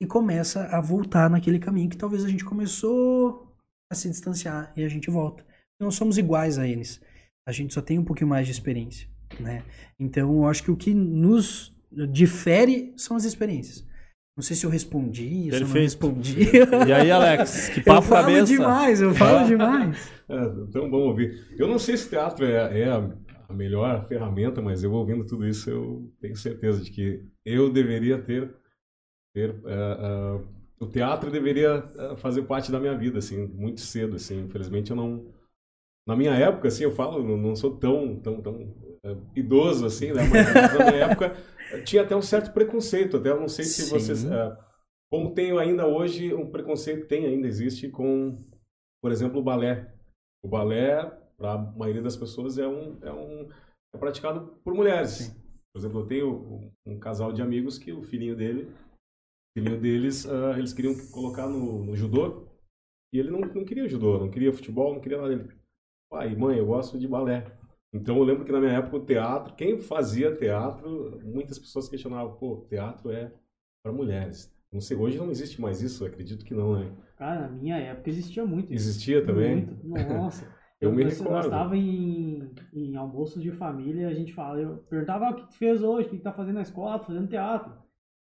[0.00, 3.56] e começa a voltar naquele caminho que talvez a gente começou
[3.90, 5.46] a se distanciar e a gente volta.
[5.80, 7.00] Não somos iguais a eles.
[7.46, 9.08] A gente só tem um pouquinho mais de experiência,
[9.40, 9.64] né?
[9.98, 11.74] Então, eu acho que o que nos
[12.10, 13.86] difere são as experiências.
[14.34, 16.38] Não sei se eu respondi, se eu não respondi.
[16.88, 18.46] E aí, Alex, que papo eu falo cabeça.
[18.46, 20.10] demais, eu falo demais.
[20.26, 21.54] É, então, vamos ouvir.
[21.58, 25.68] Eu não sei se teatro é, é a, melhor ferramenta, mas eu ouvindo tudo isso,
[25.68, 28.50] eu tenho certeza de que eu deveria ter...
[29.34, 31.82] ter uh, uh, o teatro deveria
[32.16, 34.44] fazer parte da minha vida, assim, muito cedo, assim.
[34.44, 35.26] Infelizmente, eu não...
[36.08, 38.54] Na minha época, assim, eu falo, não, não sou tão, tão, tão
[39.04, 40.22] uh, idoso, assim, né?
[40.28, 41.36] Mas na minha época
[41.84, 43.90] tinha até um certo preconceito, até eu não sei se Sim.
[43.90, 44.24] vocês...
[44.24, 44.56] Uh,
[45.12, 48.38] como tenho ainda hoje, um preconceito tem ainda, existe com,
[49.02, 49.94] por exemplo, o balé.
[50.42, 51.04] O balé,
[51.36, 53.46] para a maioria das pessoas, é um, é um
[53.94, 55.10] é praticado por mulheres.
[55.10, 55.42] Sim.
[55.72, 59.78] Por exemplo, eu tenho um, um, casal de amigos que o filhinho dele, o filhinho
[59.78, 62.48] deles, uh, eles queriam colocar no, no, judô
[63.12, 65.32] e ele não, não queria judô, não queria futebol, não queria nada.
[65.34, 65.54] Ele,
[66.10, 67.44] pai, mãe, eu gosto de balé.
[67.92, 72.34] Então eu lembro que na minha época o teatro, quem fazia teatro, muitas pessoas questionavam,
[72.36, 73.30] pô, teatro é
[73.82, 74.50] para mulheres.
[74.72, 76.90] Não sei, hoje não existe mais isso, acredito que não, né?
[77.18, 78.88] Cara, na minha época existia muito isso.
[78.88, 79.66] Existia também?
[79.84, 80.46] Muito, nossa.
[80.80, 81.34] eu, eu me recordo.
[81.34, 85.48] Eu estava em, em almoços de família, a gente fala, eu perguntava ah, o que
[85.48, 87.72] tu fez hoje, o que tu tá fazendo na escola, fazendo teatro.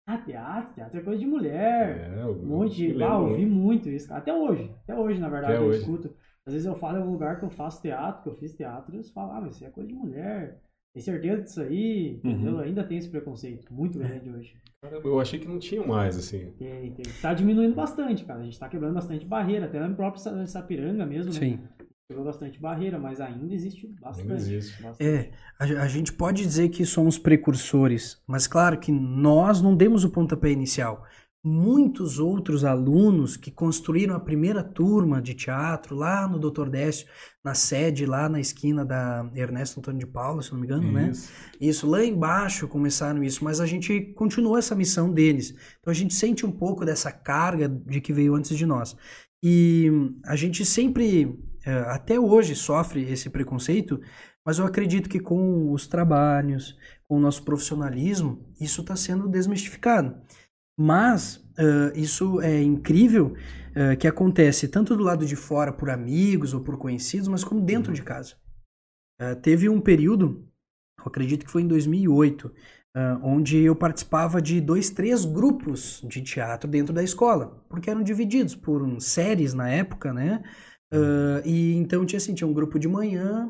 [0.05, 2.17] Ah, teatro, teatro é coisa de mulher.
[2.17, 3.03] É, um monte de.
[3.03, 4.69] Ah, eu vi muito isso, Até hoje.
[4.83, 5.79] Até hoje, na verdade, Até eu hoje.
[5.79, 6.13] escuto.
[6.47, 8.93] Às vezes eu falo em um lugar que eu faço teatro, que eu fiz teatro,
[8.93, 10.59] e eles falam, ah, mas isso é coisa de mulher.
[10.93, 12.19] Tem certeza disso aí?
[12.23, 12.47] Uhum.
[12.47, 14.57] Eu ainda tenho esse preconceito muito grande hoje.
[14.81, 16.51] Caramba, eu achei que não tinha mais, assim.
[16.57, 17.05] Tem, tem.
[17.21, 18.39] Tá diminuindo bastante, cara.
[18.39, 19.67] A gente tá quebrando bastante barreira.
[19.67, 21.39] Até no próprio Sapiranga mesmo, né?
[21.39, 21.59] Sim.
[22.09, 24.23] Quebrou bastante barreira, mas ainda existe bastante.
[24.23, 24.81] Ainda existe.
[24.81, 25.09] Bastante.
[25.09, 30.03] É, a, a, gente pode dizer que somos precursores, mas claro que nós não demos
[30.03, 31.05] o pontapé inicial
[31.43, 37.07] muitos outros alunos que construíram a primeira turma de teatro lá no Doutor Décio,
[37.43, 41.09] na sede lá na esquina da Ernesto Antônio de Paula, se não me engano, né?
[41.09, 41.31] isso.
[41.31, 41.51] né?
[41.59, 45.55] Isso, lá embaixo começaram isso, mas a gente continuou essa missão deles.
[45.79, 48.95] Então a gente sente um pouco dessa carga de que veio antes de nós.
[49.43, 49.89] E
[50.25, 53.99] a gente sempre, é, até hoje, sofre esse preconceito,
[54.45, 56.77] mas eu acredito que com os trabalhos,
[57.07, 60.15] com o nosso profissionalismo, isso está sendo desmistificado.
[60.79, 63.33] Mas uh, isso é incrível
[63.71, 67.61] uh, que acontece tanto do lado de fora por amigos ou por conhecidos, mas como
[67.61, 68.35] dentro de casa.
[69.21, 70.47] Uh, teve um período,
[70.99, 72.51] eu acredito que foi em 2008,
[73.23, 78.53] onde eu participava de dois, três grupos de teatro dentro da escola, porque eram divididos
[78.53, 80.43] por um, séries na época, né?
[81.45, 83.49] e então tinha assim, tinha um grupo de manhã,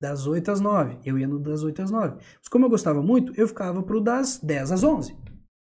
[0.00, 1.00] das 8 às 9.
[1.04, 2.16] Eu ia no das 8 às 9.
[2.16, 5.14] Mas como eu gostava muito, eu ficava pro das 10 às 11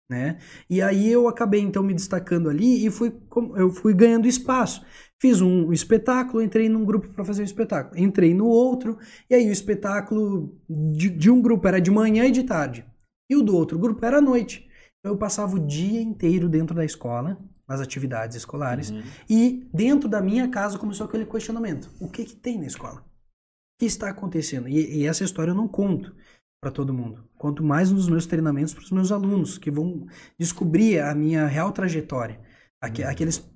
[0.10, 0.40] né?
[0.70, 3.14] E aí eu acabei então me destacando ali e fui
[3.56, 4.84] eu fui ganhando espaço.
[5.22, 8.98] Fiz um espetáculo, entrei num grupo para fazer o um espetáculo, entrei no outro
[9.30, 12.86] e aí o espetáculo de, de, um grupo era de manhã e de tarde
[13.30, 14.68] e o do outro grupo era à noite.
[15.00, 17.38] Então eu passava o dia inteiro dentro da escola,
[17.68, 19.04] nas atividades escolares uhum.
[19.30, 23.02] e dentro da minha casa começou aquele questionamento: o que que tem na escola?
[23.02, 24.68] O que está acontecendo?
[24.68, 26.16] E, e essa história eu não conto
[26.62, 27.24] para todo mundo.
[27.38, 30.06] Quanto mais nos meus treinamentos para os meus alunos, que vão
[30.38, 32.40] descobrir a minha real trajetória.
[32.82, 33.10] Aqu uhum.
[33.10, 33.52] aqueles,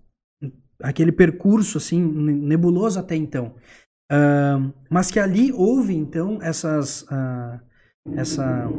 [0.81, 3.55] aquele percurso assim nebuloso até então.
[4.11, 7.59] Uh, mas que ali houve então essas, uh,
[8.15, 8.69] essa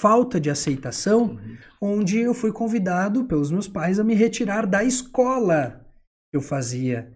[0.00, 1.56] falta de aceitação, uhum.
[1.80, 5.84] onde eu fui convidado pelos meus pais a me retirar da escola
[6.30, 7.12] que eu fazia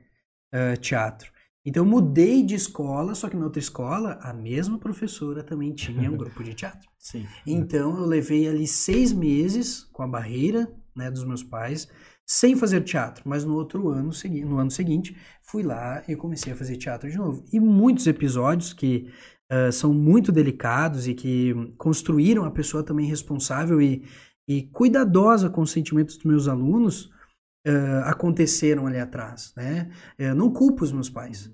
[0.55, 1.32] uh, teatro.
[1.65, 6.11] Então eu mudei de escola, só que na outra escola a mesma professora também tinha
[6.11, 6.89] um grupo de teatro.
[6.99, 7.27] Sim.
[7.47, 11.89] Então eu levei ali seis meses com a barreira né, dos meus pais,
[12.27, 13.23] sem fazer teatro.
[13.25, 14.11] Mas no outro ano,
[14.45, 17.45] no ano seguinte, fui lá e comecei a fazer teatro de novo.
[17.53, 19.09] E muitos episódios que
[19.51, 24.05] uh, são muito delicados e que construíram a pessoa também responsável e,
[24.49, 27.12] e cuidadosa com os sentimentos dos meus alunos
[27.67, 29.91] uh, aconteceram ali atrás, né?
[30.19, 31.53] Eu não culpo os meus pais.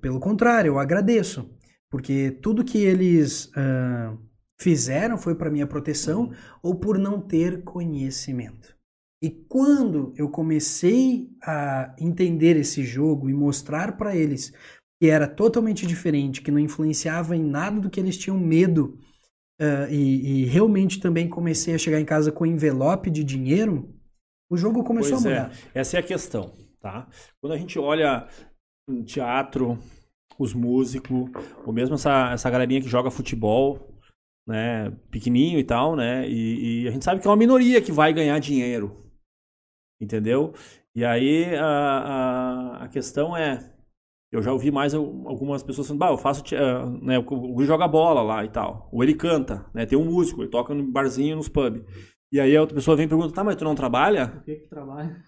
[0.00, 1.50] Pelo contrário, eu agradeço,
[1.90, 4.18] porque tudo que eles uh,
[4.60, 6.32] fizeram foi para minha proteção
[6.62, 8.76] ou por não ter conhecimento.
[9.22, 14.52] E quando eu comecei a entender esse jogo e mostrar para eles
[15.00, 18.98] que era totalmente diferente, que não influenciava em nada do que eles tinham medo,
[19.60, 23.94] uh, e, e, realmente também comecei a chegar em casa com envelope de dinheiro,
[24.50, 25.52] o jogo começou pois a mudar.
[25.74, 25.80] É.
[25.80, 27.06] Essa é a questão, tá?
[27.40, 28.26] Quando a gente olha
[28.88, 29.78] em teatro,
[30.38, 31.30] os músicos,
[31.64, 33.94] ou mesmo essa, essa galerinha que joga futebol,
[34.48, 37.92] né, pequenininho e tal, né, e, e, a gente sabe que é uma minoria que
[37.92, 38.96] vai ganhar dinheiro,
[40.00, 40.52] entendeu?
[40.94, 43.72] E aí a, a, a questão é,
[44.32, 47.86] eu já ouvi mais algumas pessoas falando, bah, eu faço, uh, né, o Gui joga
[47.86, 51.36] bola lá e tal, ou ele canta, né, tem um músico, ele toca no barzinho,
[51.36, 51.84] nos pubs.
[52.32, 54.34] E aí a outra pessoa vem e pergunta, tá, mas tu não trabalha?
[54.40, 55.22] O que que tu trabalha?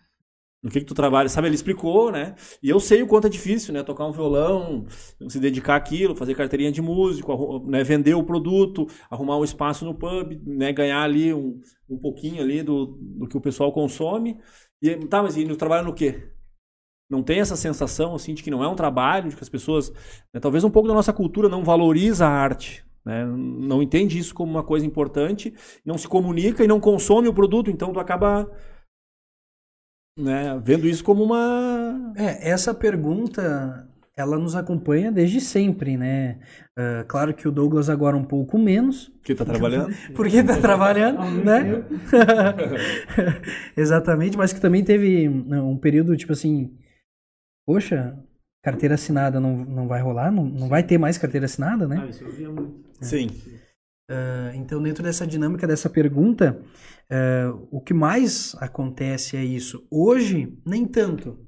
[0.63, 1.29] No que que tu trabalha?
[1.29, 2.37] Sabe, ele explicou, né?
[2.63, 3.83] E eu sei o quanto é difícil, né?
[3.83, 4.87] Tocar um violão,
[5.29, 7.83] se dedicar àquilo, fazer carteirinha de músico, né?
[7.83, 10.73] vender o produto, arrumar um espaço no pub, né?
[10.73, 14.39] Ganhar ali um, um pouquinho ali do, do que o pessoal consome.
[14.81, 16.29] E, tá, mas e trabalha no quê?
[17.11, 19.91] Não tem essa sensação, assim, de que não é um trabalho, de que as pessoas...
[20.33, 20.41] Né?
[20.41, 23.25] Talvez um pouco da nossa cultura não valoriza a arte, né?
[23.25, 25.55] Não entende isso como uma coisa importante,
[25.85, 28.51] não se comunica e não consome o produto, então tu acaba
[30.19, 32.13] né, vendo isso como uma.
[32.17, 36.39] É, essa pergunta ela nos acompanha desde sempre, né?
[36.79, 39.09] Uh, claro que o Douglas agora um pouco menos.
[39.19, 39.95] Porque está trabalhando.
[40.15, 41.85] Porque está trabalhando, né?
[43.77, 46.77] Exatamente, mas que também teve né, um período, tipo assim,
[47.67, 48.17] poxa,
[48.63, 52.01] carteira assinada não, não vai rolar, não, não vai ter mais carteira assinada, né?
[52.03, 52.85] Ah, isso eu via muito.
[53.01, 53.29] Sim.
[54.11, 56.61] Uh, então, dentro dessa dinâmica dessa pergunta,
[57.11, 59.87] uh, o que mais acontece é isso.
[59.91, 61.47] Hoje, nem tanto.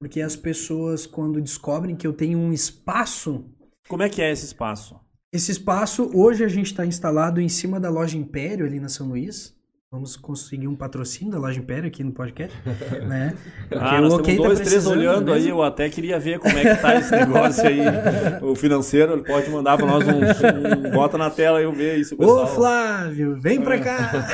[0.00, 3.50] Porque as pessoas, quando descobrem que eu tenho um espaço.
[3.88, 5.00] Como é que é esse espaço?
[5.32, 9.08] Esse espaço, hoje a gente está instalado em cima da loja Império, ali na São
[9.08, 9.55] Luís.
[9.88, 12.56] Vamos conseguir um patrocínio da Loja Império aqui no podcast,
[13.06, 13.36] né?
[13.68, 16.58] Porque ah, nós temos tá dois, tá três olhando aí, eu até queria ver como
[16.58, 17.78] é que tá esse negócio aí.
[18.42, 21.98] o financeiro, ele pode mandar para nós um, um, Bota na tela e eu ver
[21.98, 22.42] isso, pessoal.
[22.42, 24.10] Ô, Flávio, vem para cá!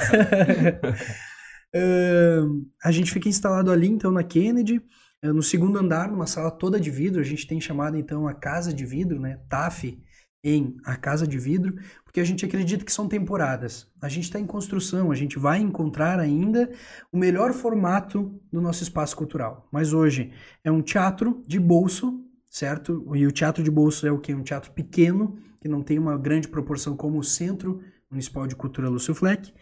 [1.77, 4.79] uh, a gente fica instalado ali, então, na Kennedy,
[5.23, 7.21] uh, no segundo andar, numa sala toda de vidro.
[7.21, 9.39] A gente tem chamado, então, a Casa de Vidro, né?
[9.51, 10.02] TAF,
[10.45, 13.89] em A Casa de Vidro, porque a gente acredita que são temporadas.
[14.01, 16.71] A gente está em construção, a gente vai encontrar ainda
[17.13, 19.69] o melhor formato do nosso espaço cultural.
[19.71, 20.33] Mas hoje
[20.65, 23.11] é um teatro de bolso, certo?
[23.15, 24.35] E o teatro de bolso é o que?
[24.35, 28.89] Um teatro pequeno, que não tem uma grande proporção como o Centro Municipal de Cultura
[28.89, 29.53] Lúcio Fleck,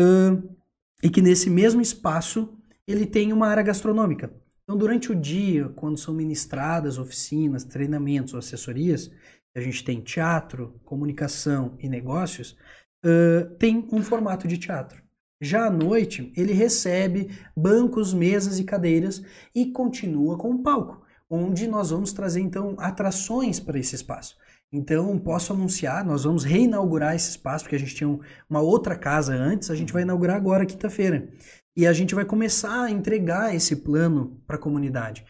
[0.00, 0.56] uh,
[1.02, 4.32] e que nesse mesmo espaço ele tem uma área gastronômica.
[4.64, 9.10] Então, durante o dia, quando são ministradas oficinas, treinamentos, assessorias,
[9.54, 12.56] a gente tem teatro, comunicação e negócios,
[13.04, 15.02] uh, tem um formato de teatro.
[15.40, 19.22] Já à noite, ele recebe bancos, mesas e cadeiras
[19.54, 24.36] e continua com o palco, onde nós vamos trazer então atrações para esse espaço.
[24.72, 28.18] Então, posso anunciar, nós vamos reinaugurar esse espaço, porque a gente tinha
[28.48, 31.28] uma outra casa antes, a gente vai inaugurar agora, quinta-feira.
[31.76, 35.24] E a gente vai começar a entregar esse plano para a comunidade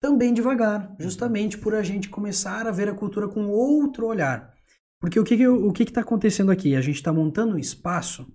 [0.00, 4.54] também devagar, justamente por a gente começar a ver a cultura com outro olhar.
[5.00, 6.74] Porque o que está o que que tá acontecendo aqui?
[6.74, 8.26] A gente está montando um espaço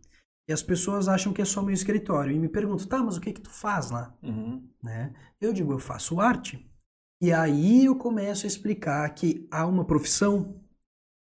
[0.47, 2.33] e as pessoas acham que é só meu escritório.
[2.33, 4.15] E me perguntam, tá, mas o que que tu faz lá?
[4.21, 4.67] Uhum.
[4.81, 5.13] Né?
[5.39, 6.69] Eu digo, eu faço arte.
[7.21, 10.61] E aí eu começo a explicar que há uma profissão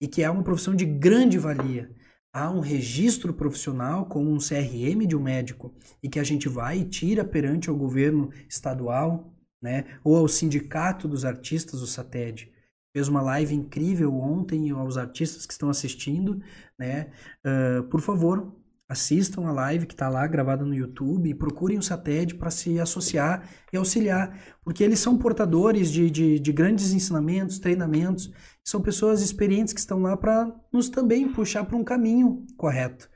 [0.02, 1.94] e que é uma profissão de grande valia.
[2.32, 6.80] Há um registro profissional como um CRM de um médico e que a gente vai
[6.80, 9.86] e tira perante o governo estadual, né?
[10.04, 12.52] Ou ao Sindicato dos Artistas, o SATED.
[12.92, 16.42] Fez uma live incrível ontem aos artistas que estão assistindo,
[16.78, 17.12] né?
[17.46, 18.56] Uh, por favor,
[18.90, 22.80] assistam a live que está lá gravada no YouTube e procurem o SATED para se
[22.80, 28.32] associar e auxiliar, porque eles são portadores de, de, de grandes ensinamentos, treinamentos,
[28.66, 33.08] são pessoas experientes que estão lá para nos também puxar para um caminho correto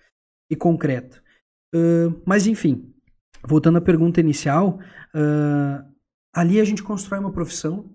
[0.49, 1.23] e concreto.
[1.73, 2.93] Uh, mas enfim,
[3.43, 4.79] voltando à pergunta inicial,
[5.15, 5.92] uh,
[6.33, 7.93] Ali a gente constrói uma profissão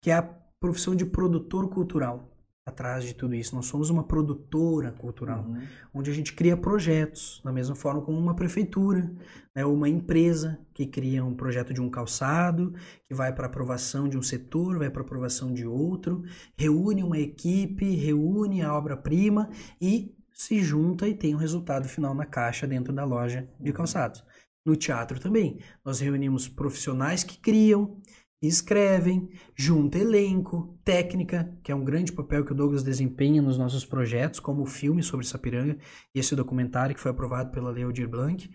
[0.00, 0.22] que é a
[0.60, 2.32] profissão de produtor cultural.
[2.64, 5.62] Atrás de tudo isso, nós somos uma produtora cultural, uhum.
[5.94, 9.08] onde a gente cria projetos, da mesma forma como uma prefeitura,
[9.54, 12.74] né, ou uma empresa que cria um projeto de um calçado,
[13.04, 16.24] que vai para aprovação de um setor, vai para aprovação de outro,
[16.56, 19.48] reúne uma equipe, reúne a obra-prima
[19.80, 23.76] e se junta e tem um resultado final na caixa dentro da loja de uhum.
[23.76, 24.24] calçados.
[24.66, 25.60] No teatro também.
[25.84, 28.02] Nós reunimos profissionais que criam,
[28.42, 33.84] escrevem, junta elenco, técnica, que é um grande papel que o Douglas desempenha nos nossos
[33.84, 35.78] projetos, como o filme sobre Sapiranga
[36.12, 38.50] e esse documentário que foi aprovado pela Lei Aldir Blanc,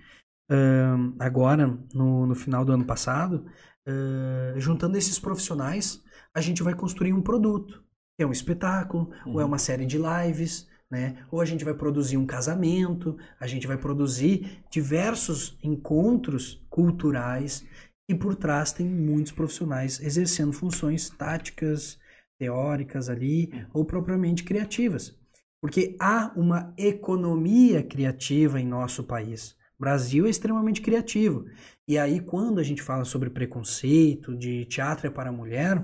[0.51, 3.45] uh, agora, no, no, final do ano passado.
[3.87, 6.03] Uh, juntando esses profissionais,
[6.35, 7.83] a gente vai construir um produto,
[8.15, 9.33] que é um espetáculo, uhum.
[9.33, 9.49] ou é uhum.
[9.49, 11.25] uma série de lives, né?
[11.31, 17.65] Ou a gente vai produzir um casamento, a gente vai produzir diversos encontros culturais
[18.09, 21.97] e por trás tem muitos profissionais exercendo funções táticas,
[22.37, 25.17] teóricas ali ou propriamente criativas.
[25.61, 29.55] Porque há uma economia criativa em nosso país.
[29.79, 31.45] Brasil é extremamente criativo.
[31.87, 35.83] E aí, quando a gente fala sobre preconceito, de teatro é para a mulher,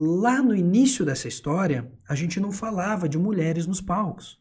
[0.00, 4.38] lá no início dessa história, a gente não falava de mulheres nos palcos,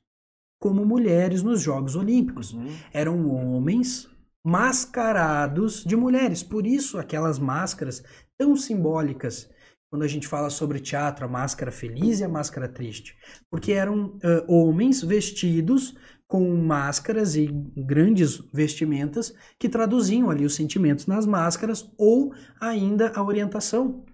[0.60, 2.54] como mulheres nos Jogos Olímpicos.
[2.54, 2.68] Uhum.
[2.94, 4.10] Eram homens
[4.46, 6.44] mascarados de mulheres.
[6.44, 8.04] Por isso, aquelas máscaras
[8.38, 9.50] tão simbólicas
[9.90, 13.18] quando a gente fala sobre teatro, a máscara feliz e a máscara triste.
[13.50, 15.96] Porque eram uh, homens vestidos
[16.28, 23.24] com máscaras e grandes vestimentas que traduziam ali os sentimentos nas máscaras ou ainda a
[23.24, 24.06] orientação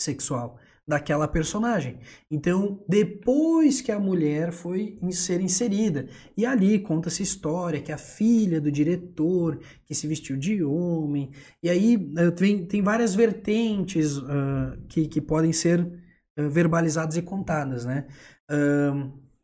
[0.00, 0.59] sexual
[0.90, 2.00] daquela personagem.
[2.28, 8.60] Então, depois que a mulher foi ser inserida, e ali conta-se história que a filha
[8.60, 11.30] do diretor que se vestiu de homem,
[11.62, 17.22] e aí uh, tem, tem várias vertentes uh, que, que podem ser uh, verbalizadas e
[17.22, 18.06] contadas, né?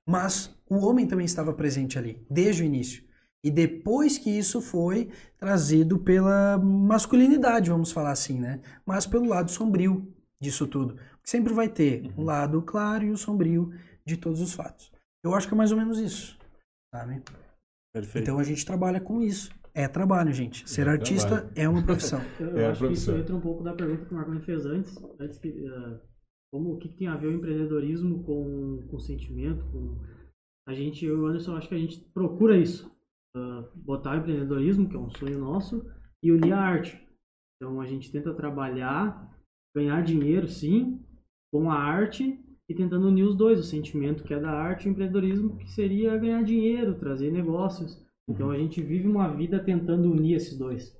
[0.04, 3.04] mas o homem também estava presente ali, desde o início.
[3.44, 8.60] E depois que isso foi trazido pela masculinidade, vamos falar assim, né?
[8.84, 10.96] Mas pelo lado sombrio disso tudo.
[11.28, 12.12] Sempre vai ter uhum.
[12.18, 13.72] o lado claro e o sombrio
[14.06, 14.92] de todos os fatos.
[15.24, 16.38] Eu acho que é mais ou menos isso,
[16.94, 17.20] sabe?
[17.92, 18.22] Perfeito.
[18.22, 19.50] Então a gente trabalha com isso.
[19.74, 20.68] É trabalho, gente.
[20.70, 21.52] Ser é artista trabalho.
[21.56, 22.20] é uma profissão.
[22.38, 24.96] Eu, é acho que isso entra um pouco da pergunta que o Marconi fez antes.
[25.20, 26.00] antes que, uh,
[26.52, 29.64] como, o que, que, tem a ver o empreendedorismo com, com sentimento?
[29.66, 30.00] Com...
[30.68, 32.90] A gente, eu e o Anderson, acho que a gente procura isso.
[33.36, 35.84] Uh, botar o empreendedorismo, que é um sonho nosso,
[36.22, 36.98] e unir a arte.
[37.56, 39.36] Então a gente tenta trabalhar,
[39.74, 41.04] ganhar dinheiro, sim,
[41.56, 42.38] com a arte
[42.68, 45.70] e tentando unir os dois, o sentimento que é da arte e o empreendedorismo que
[45.70, 48.04] seria ganhar dinheiro, trazer negócios.
[48.28, 50.94] Então a gente vive uma vida tentando unir esses dois.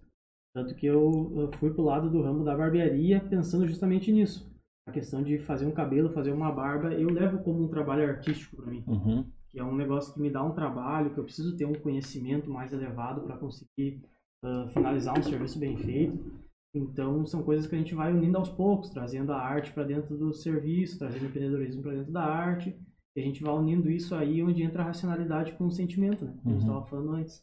[0.54, 4.50] Tanto que eu, eu fui pro lado do ramo da barbearia pensando justamente nisso.
[4.88, 8.56] A questão de fazer um cabelo, fazer uma barba, eu levo como um trabalho artístico
[8.56, 8.84] para mim.
[8.86, 9.26] Uhum.
[9.50, 12.48] Que é um negócio que me dá um trabalho, que eu preciso ter um conhecimento
[12.48, 14.00] mais elevado para conseguir
[14.44, 16.45] uh, finalizar um serviço bem feito.
[16.76, 20.16] Então, são coisas que a gente vai unindo aos poucos, trazendo a arte para dentro
[20.16, 22.76] do serviço, trazendo o empreendedorismo para dentro da arte.
[23.16, 26.32] E a gente vai unindo isso aí onde entra a racionalidade com o sentimento, né?
[26.32, 26.50] Que uhum.
[26.50, 26.86] a gente estava uhum.
[26.86, 27.42] falando antes.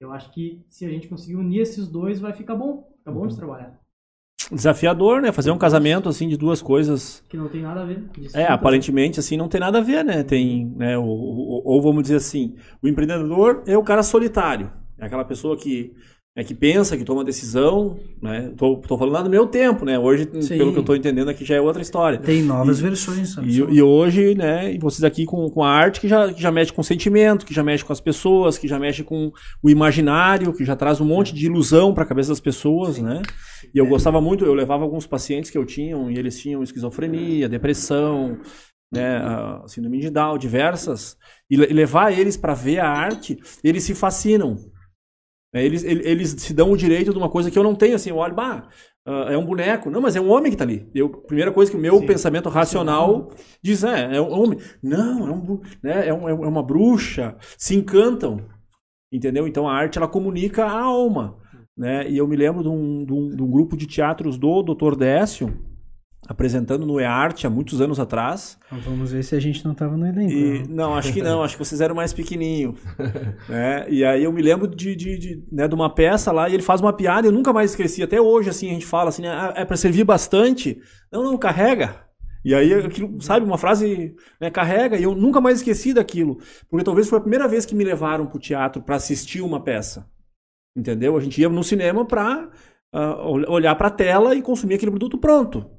[0.00, 2.92] Eu acho que se a gente conseguir unir esses dois, vai ficar bom.
[2.98, 3.28] Fica bom uhum.
[3.28, 3.80] de trabalhar.
[4.50, 5.30] Desafiador, né?
[5.30, 7.24] Fazer um casamento assim de duas coisas.
[7.28, 8.00] Que não tem nada a ver.
[8.08, 8.38] Desculpa.
[8.38, 10.24] É, aparentemente assim não tem nada a ver, né?
[10.24, 10.98] Tem, né?
[10.98, 14.72] Ou, ou, ou vamos dizer assim, o empreendedor é o cara solitário.
[14.98, 15.94] É aquela pessoa que
[16.34, 18.50] é que pensa, que toma decisão, né?
[18.56, 19.98] Tô, tô falando lá do meu tempo, né?
[19.98, 20.56] Hoje, Sim.
[20.56, 22.18] pelo que eu tô entendendo aqui, já é outra história.
[22.18, 23.36] Tem novas e, versões.
[23.36, 24.72] E, e, hoje, né?
[24.72, 27.52] E vocês aqui com, com a arte que já, que já mexe com sentimento, que
[27.52, 29.30] já mexe com as pessoas, que já mexe com
[29.62, 33.02] o imaginário, que já traz um monte de ilusão para a cabeça das pessoas, Sim.
[33.02, 33.20] né?
[33.74, 37.46] E eu gostava muito, eu levava alguns pacientes que eu tinha, e eles tinham esquizofrenia,
[37.46, 38.38] depressão,
[38.90, 41.16] né, a síndrome de Down, diversas,
[41.50, 44.71] e levar eles para ver a arte, eles se fascinam
[45.54, 48.08] é, eles, eles se dão o direito de uma coisa que eu não tenho, assim,
[48.08, 48.68] eu olho, bah,
[49.06, 49.90] uh, é um boneco.
[49.90, 50.88] Não, mas é um homem que está ali.
[50.94, 52.06] Eu, primeira coisa que o meu Sim.
[52.06, 53.44] pensamento racional Sim.
[53.62, 54.58] diz, é, é um homem.
[54.82, 57.36] Não, é, um, né, é, um, é uma bruxa.
[57.58, 58.46] Se encantam.
[59.12, 59.46] Entendeu?
[59.46, 61.36] Então a arte, ela comunica a alma.
[61.76, 62.10] Né?
[62.10, 64.96] E eu me lembro de um, de um, de um grupo de teatros do Dr.
[64.96, 65.54] Décio,
[66.26, 68.56] apresentando no EART há muitos anos atrás.
[68.70, 70.32] Vamos ver se a gente não estava no elenco.
[70.32, 70.66] E, né?
[70.68, 72.74] não, acho que não, acho que vocês eram mais pequenininho.
[73.48, 73.86] né?
[73.88, 76.62] E aí eu me lembro de, de, de, né, de uma peça lá e ele
[76.62, 78.02] faz uma piada e eu nunca mais esqueci.
[78.02, 80.80] Até hoje, assim, a gente fala assim, ah, é para servir bastante.
[81.10, 82.06] Não, não, carrega.
[82.44, 86.38] E aí, aquilo, sabe, uma frase, né, carrega, e eu nunca mais esqueci daquilo.
[86.68, 89.62] Porque talvez foi a primeira vez que me levaram para o teatro para assistir uma
[89.62, 90.08] peça.
[90.76, 91.16] Entendeu?
[91.16, 94.90] A gente ia no cinema para uh, ah, olhar para a tela e consumir aquele
[94.90, 95.70] produto pronto.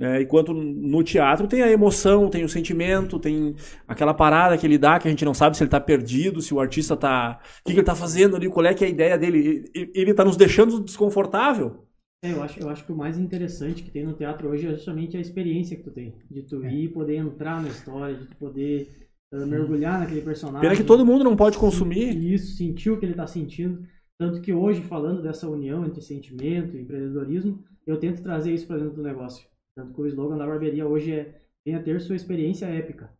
[0.00, 3.54] É, enquanto no teatro tem a emoção, tem o sentimento, tem
[3.86, 6.54] aquela parada que ele dá que a gente não sabe se ele está perdido, se
[6.54, 7.38] o artista está.
[7.60, 9.70] O que, que ele está fazendo ali, qual é que é a ideia dele.
[9.74, 11.84] Ele está nos deixando desconfortável.
[12.22, 14.70] É, eu acho, eu acho que o mais interessante que tem no teatro hoje é
[14.70, 16.14] justamente a experiência que tu tem.
[16.30, 18.88] De tu ir poder entrar na história, de tu poder
[19.34, 20.62] uh, mergulhar naquele personagem.
[20.62, 22.16] Pena que todo mundo não pode consumir.
[22.16, 23.86] Isso, sentir o que ele está sentindo.
[24.18, 28.78] Tanto que hoje, falando dessa união entre sentimento e empreendedorismo, eu tento trazer isso para
[28.78, 29.50] dentro do negócio.
[29.80, 33.10] Tanto que o slogan da barbearia hoje é venha ter sua experiência épica.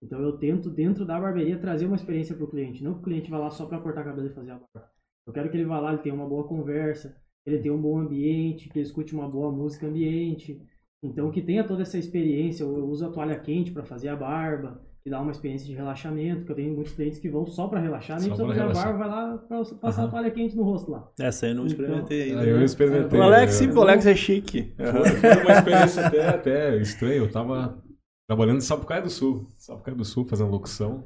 [0.00, 2.84] Então eu tento, dentro da barbearia, trazer uma experiência para o cliente.
[2.84, 4.88] Não que o cliente vá lá só para cortar cabelo e fazer a barba.
[5.26, 7.98] Eu quero que ele vá lá, ele tenha uma boa conversa, ele tenha um bom
[7.98, 10.60] ambiente, que ele escute uma boa música ambiente.
[11.02, 12.62] Então que tenha toda essa experiência.
[12.62, 16.46] Eu uso a toalha quente para fazer a barba que dá uma experiência de relaxamento,
[16.46, 19.08] que eu tenho muitos clientes que vão só para relaxar, nem precisa a barba, vai
[19.08, 20.08] lá pra passar uhum.
[20.08, 21.12] a toalha quente no rosto lá.
[21.20, 22.44] Essa aí eu não então, experimentei ainda.
[22.44, 23.20] eu experimentei.
[23.20, 24.74] O Alex, sim, o Alex é chique.
[24.74, 27.84] Foi uma experiência até, até estranha, eu tava
[28.26, 31.04] trabalhando em Sapucaia do Sul, Sapucaia do Sul, fazendo locução,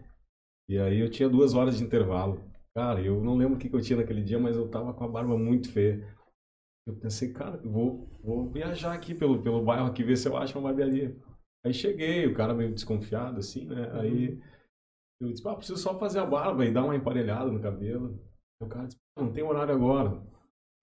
[0.68, 2.40] e aí eu tinha duas horas de intervalo.
[2.76, 5.02] Cara, eu não lembro o que, que eu tinha naquele dia, mas eu tava com
[5.02, 6.06] a barba muito feia.
[6.86, 10.36] Eu pensei, cara, eu vou, vou viajar aqui pelo, pelo bairro aqui, ver se eu
[10.36, 11.16] acho uma barbearia.
[11.64, 13.90] Aí cheguei, o cara meio desconfiado, assim, né?
[14.00, 14.40] Aí uhum.
[15.22, 18.18] eu disse, ah, preciso só fazer a barba e dar uma emparelhada no cabelo.
[18.60, 20.22] Aí o cara disse, não tem horário agora.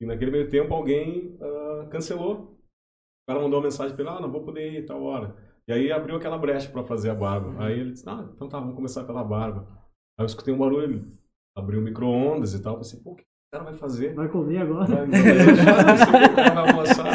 [0.02, 2.60] E naquele meio tempo alguém uh, cancelou.
[3.24, 5.36] O cara mandou uma mensagem para ele, ah, não vou poder ir tal hora.
[5.68, 7.50] E aí abriu aquela brecha para fazer a barba.
[7.50, 7.62] Uhum.
[7.62, 9.68] Aí ele disse, ah, então tá, vamos começar pela barba.
[10.18, 11.12] Aí eu escutei um barulho,
[11.58, 12.78] abriu o micro-ondas e tal.
[12.78, 13.26] Pensei, pô, o que
[13.56, 14.14] cara vai fazer?
[14.14, 14.86] Vai comer agora?
[14.86, 17.14] Vai, vai almoçar.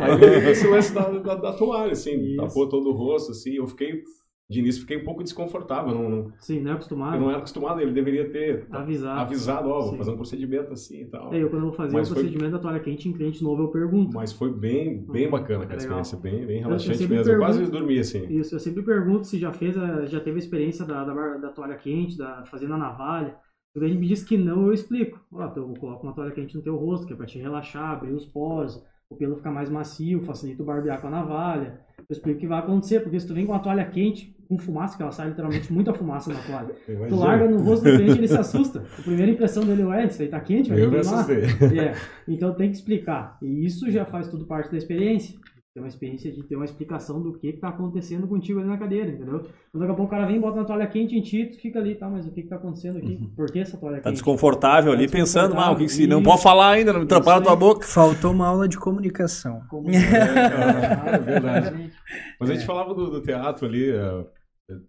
[0.00, 2.36] Aí esse lance da, da, da toalha, assim, Isso.
[2.36, 3.54] tapou todo o rosto, assim.
[3.54, 4.02] Eu fiquei
[4.50, 5.94] de início fiquei um pouco desconfortável.
[5.94, 7.16] Não, não, Sim, não é acostumado.
[7.16, 11.02] Eu não era acostumado, ele deveria ter avisado, avisado ó, vou fazer um procedimento assim
[11.02, 11.34] e tal.
[11.34, 13.64] É, eu quando eu vou fazer o um procedimento da toalha quente em cliente novo,
[13.64, 14.14] eu pergunto.
[14.14, 15.32] Mas foi bem, bem uhum.
[15.32, 17.32] bacana aquela experiência, bem, bem relaxante eu, eu mesmo.
[17.32, 18.26] eu quase dormi assim.
[18.30, 21.48] Isso, eu sempre pergunto se já fez, a, já teve a experiência da, da, da
[21.50, 23.36] toalha quente, da, fazendo a navalha.
[23.72, 25.20] Quando ele me diz que não, eu explico.
[25.32, 27.92] Ó, então eu coloco uma toalha quente no teu rosto, que é para te relaxar,
[27.92, 31.80] abrir os poros, o pelo ficar mais macio, facilita o barbear com a navalha.
[31.98, 34.58] Eu explico o que vai acontecer, porque se tu vem com uma toalha quente, com
[34.58, 36.74] fumaça, que ela sai literalmente muita fumaça na toalha.
[36.86, 38.82] Tu larga no rosto do cliente, ele se assusta.
[38.98, 41.44] A primeira impressão dele é, isso aí tá quente, vai Eu me assustei.
[41.78, 41.94] É.
[42.26, 43.36] Então tem que explicar.
[43.42, 45.38] E isso já faz tudo parte da experiência
[45.78, 49.10] ter uma experiência de ter uma explicação do que está acontecendo contigo ali na cadeira,
[49.10, 49.36] entendeu?
[49.38, 51.78] Então, daqui a pouco o cara vem, bota na toalha quente em ti, tu fica
[51.78, 53.18] ali, tá, mas o que está acontecendo aqui?
[53.20, 53.30] Uhum.
[53.34, 54.04] Por que essa toalha tá quente?
[54.04, 57.06] Tá desconfortável ali, tá pensando, ah, o que, se não pode falar ainda, não me
[57.06, 57.86] atrapalha a tua boca.
[57.86, 59.62] Faltou uma aula de comunicação.
[59.86, 61.92] É, é, verdade.
[62.40, 62.66] Mas a gente é.
[62.66, 64.24] falava do, do teatro ali, é,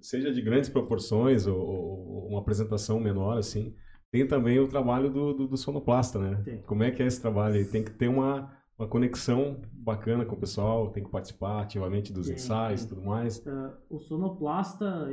[0.02, 3.74] seja de grandes proporções ou, ou, uma apresentação menor, assim,
[4.12, 6.42] tem também o trabalho do, do, do sonoplasta, né?
[6.44, 6.58] Tem.
[6.64, 7.64] Como é que é esse trabalho?
[7.70, 12.30] Tem que ter uma uma conexão bacana com o pessoal, tem que participar ativamente dos
[12.30, 13.46] ensaios e tudo mais.
[13.46, 15.10] Uh, o sonoplasta,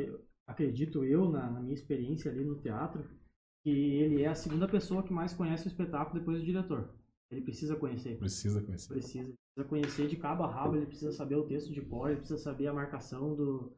[0.47, 3.05] acredito eu, na, na, minha experiência ali no teatro,
[3.65, 6.95] que ele é a segunda pessoa que mais conhece o espetáculo depois do diretor.
[7.29, 8.17] Ele precisa conhecer.
[8.19, 8.89] Precisa conhecer.
[8.89, 9.35] Precisa.
[9.57, 12.39] Precisa conhecer de cabo a rabo, ele precisa saber o texto de cor, ele precisa
[12.39, 13.73] saber a marcação do,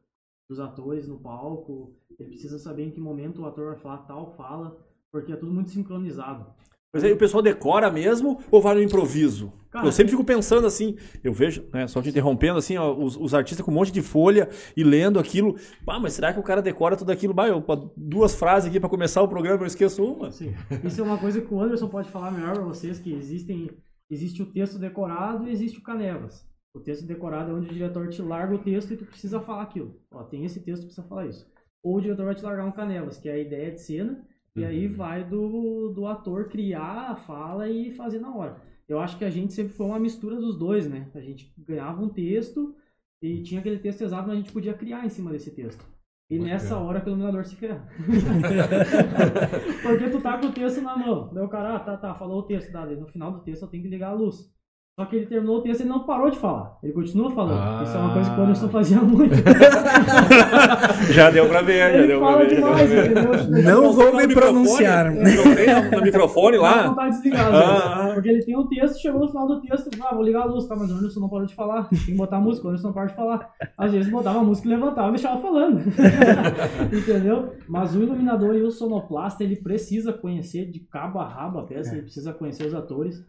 [0.47, 4.35] dos atores no palco, ele precisa saber em que momento o ator vai falar tal
[4.35, 4.77] fala,
[5.11, 6.53] porque é tudo muito sincronizado.
[6.93, 9.53] Mas aí o pessoal decora mesmo ou vai no improviso?
[9.69, 13.15] Cara, eu sempre fico pensando assim, eu vejo, né, só te interrompendo assim, ó, os,
[13.15, 15.55] os, artistas com um monte de folha e lendo aquilo.
[15.87, 17.35] Ah, mas será que o cara decora tudo aquilo?
[17.35, 17.63] Bah, eu,
[17.95, 20.31] duas frases aqui para começar o programa, eu esqueço uma.
[20.31, 20.55] Sim.
[20.83, 23.69] Isso é uma coisa que o Anderson pode falar melhor para vocês, que existem,
[24.09, 26.43] existe o texto decorado e existe o canevas.
[26.73, 29.61] O texto decorado é onde o diretor te larga o texto e tu precisa falar
[29.63, 29.95] aquilo.
[30.11, 31.47] Ó, tem esse texto, precisa falar isso.
[31.83, 34.65] Ou o diretor vai te largar um canevas, que é a ideia de cena, e
[34.65, 34.93] aí uhum.
[34.93, 38.61] vai do, do ator criar a fala e fazer na hora.
[38.87, 41.09] Eu acho que a gente sempre foi uma mistura dos dois, né?
[41.13, 42.75] A gente ganhava um texto
[43.21, 45.85] e tinha aquele texto exato, mas a gente podia criar em cima desse texto.
[46.29, 46.83] E Muito nessa bem.
[46.83, 47.87] hora que o iluminador se ferra.
[49.81, 51.31] Porque tu tá com o texto na mão.
[51.33, 53.67] Daí o cara, ah, tá, tá, falou o texto, tá, no final do texto eu
[53.67, 54.51] tenho que ligar a luz.
[54.99, 56.77] Só que ele terminou o texto e ele não parou de falar.
[56.83, 57.57] Ele continua falando.
[57.57, 57.83] Ah.
[57.85, 59.33] Isso é uma coisa que o Anderson fazia muito.
[61.13, 62.55] já deu pra ver, já deu pra ver.
[62.55, 63.63] Demais, ver.
[63.63, 65.09] Não vou me pronunciar.
[65.09, 66.87] Não tem no microfone lá?
[66.87, 67.55] Não tá desligado.
[67.55, 68.11] Ah.
[68.13, 70.67] Porque ele tem um texto, chegou no final do texto, ah, vou ligar a luz,
[70.67, 71.87] tá, mas o Anderson não parou de falar.
[71.87, 73.53] Tem que botar a música, o Anderson não parou de falar.
[73.77, 75.79] Às vezes botava a música e levantava e deixava falando.
[76.91, 77.53] Entendeu?
[77.69, 81.91] Mas o iluminador e o sonoplasta, ele precisa conhecer de cabo a rabo a peça,
[81.91, 81.93] é.
[81.93, 83.23] ele precisa conhecer os atores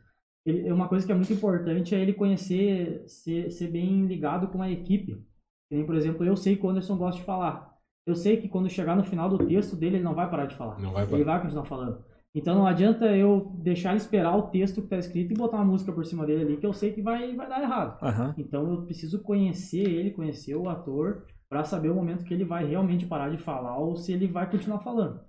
[0.44, 4.48] ele, é uma coisa que é muito importante é ele conhecer, ser, ser bem ligado
[4.48, 5.22] com a equipe.
[5.70, 7.70] Tem, por exemplo, eu sei que o Anderson gosta de falar.
[8.06, 10.56] Eu sei que quando chegar no final do texto dele, ele não vai parar de
[10.56, 10.80] falar.
[10.80, 11.16] Não vai parar.
[11.16, 12.04] Ele vai continuar falando.
[12.34, 15.64] Então não adianta eu deixar ele esperar o texto que está escrito e botar uma
[15.64, 18.00] música por cima dele ali, que eu sei que vai, vai dar errado.
[18.02, 18.34] Uhum.
[18.38, 22.64] Então eu preciso conhecer ele, conhecer o ator, para saber o momento que ele vai
[22.64, 25.20] realmente parar de falar ou se ele vai continuar falando.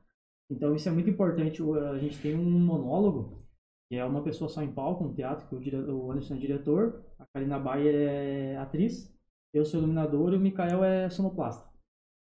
[0.50, 1.62] Então isso é muito importante.
[1.92, 3.41] A gente tem um monólogo
[3.92, 5.76] que é uma pessoa só em palco, um teatro, que o, dire...
[5.76, 9.14] o Anderson é diretor, a Karina Bayer é atriz,
[9.54, 11.70] eu sou iluminador e o Mikael é sonoplasta.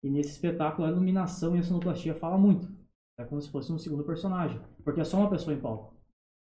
[0.04, 2.68] E nesse espetáculo a iluminação e a sonoplastia fala muito.
[3.18, 5.96] É como se fosse um segundo personagem, porque é só uma pessoa em palco.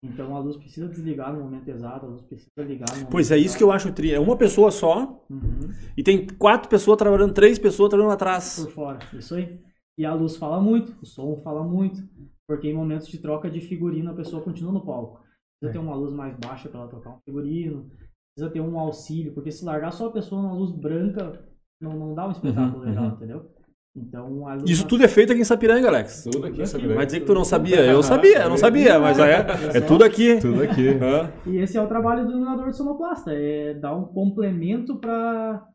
[0.03, 3.47] Então a luz precisa desligar no momento exato, a luz precisa ligar Pois é, exato.
[3.47, 4.13] isso que eu acho tri.
[4.13, 5.71] É uma pessoa só uhum.
[5.97, 8.59] e tem quatro pessoas trabalhando, três pessoas trabalhando atrás.
[8.59, 9.59] Por fora, isso aí.
[9.97, 12.07] E a luz fala muito, o som fala muito.
[12.47, 15.21] Porque em momentos de troca de figurino a pessoa continua no palco.
[15.59, 15.81] Precisa é.
[15.81, 17.89] ter uma luz mais baixa para ela trocar um figurino.
[18.35, 21.43] Precisa ter um auxílio, porque se largar só a pessoa numa luz branca,
[21.81, 23.15] não, não dá um espetáculo uhum, legal, uhum.
[23.15, 23.57] entendeu?
[23.97, 26.27] Então, Isso tudo é feito aqui em Sapiranga, Alex.
[26.31, 26.97] Tudo aqui em Sapiranga.
[26.97, 27.83] Vai dizer que tu não sabia?
[27.83, 30.39] Eu sabia, eu não sabia, mas é, é tudo aqui.
[30.39, 30.87] Tudo aqui.
[31.49, 35.65] E esse é o trabalho do iluminador de sonoplasta, é dar um complemento para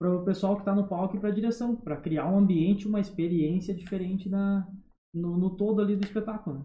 [0.00, 3.00] o pessoal que está no palco e para a direção, para criar um ambiente, uma
[3.00, 4.66] experiência diferente na,
[5.16, 6.58] no, no todo ali do espetáculo.
[6.58, 6.64] Né?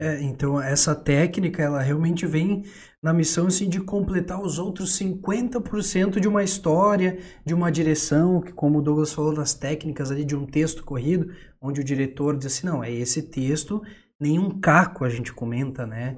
[0.00, 2.64] É, então essa técnica, ela realmente vem
[3.00, 8.52] na missão assim, de completar os outros 50% de uma história, de uma direção, que
[8.52, 12.46] como o Douglas falou das técnicas ali de um texto corrido, onde o diretor diz
[12.46, 13.80] assim, não, é esse texto,
[14.18, 16.16] nenhum caco a gente comenta, né?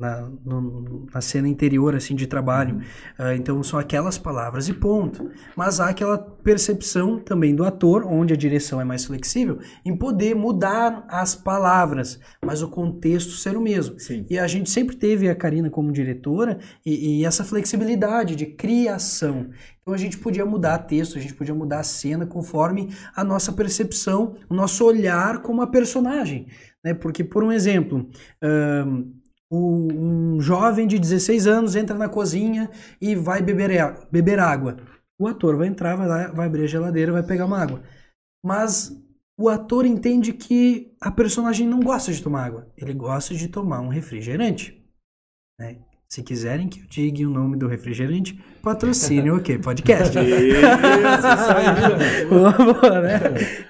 [0.00, 2.78] Na, no, na cena interior assim de trabalho.
[3.18, 5.30] Uh, então são aquelas palavras e ponto.
[5.54, 10.34] Mas há aquela percepção também do ator, onde a direção é mais flexível, em poder
[10.34, 14.00] mudar as palavras, mas o contexto ser o mesmo.
[14.00, 14.24] Sim.
[14.30, 19.50] E a gente sempre teve a Karina como diretora e, e essa flexibilidade de criação.
[19.82, 23.52] Então a gente podia mudar texto, a gente podia mudar a cena conforme a nossa
[23.52, 26.46] percepção, o nosso olhar como a personagem.
[26.82, 26.94] Né?
[26.94, 28.08] Porque, por um exemplo,
[29.50, 32.70] uh, um jovem de 16 anos entra na cozinha
[33.00, 34.76] e vai beber, beber água.
[35.18, 37.82] O ator vai entrar, vai, lá, vai abrir a geladeira, vai pegar uma água.
[38.42, 38.96] Mas
[39.38, 42.72] o ator entende que a personagem não gosta de tomar água.
[42.76, 44.82] Ele gosta de tomar um refrigerante.
[45.58, 45.78] Né?
[46.08, 50.12] Se quiserem que eu diga o nome do refrigerante, patrocínio, ok, podcast.
[50.18, 51.66] Isso, isso aí.
[53.02, 53.20] Né?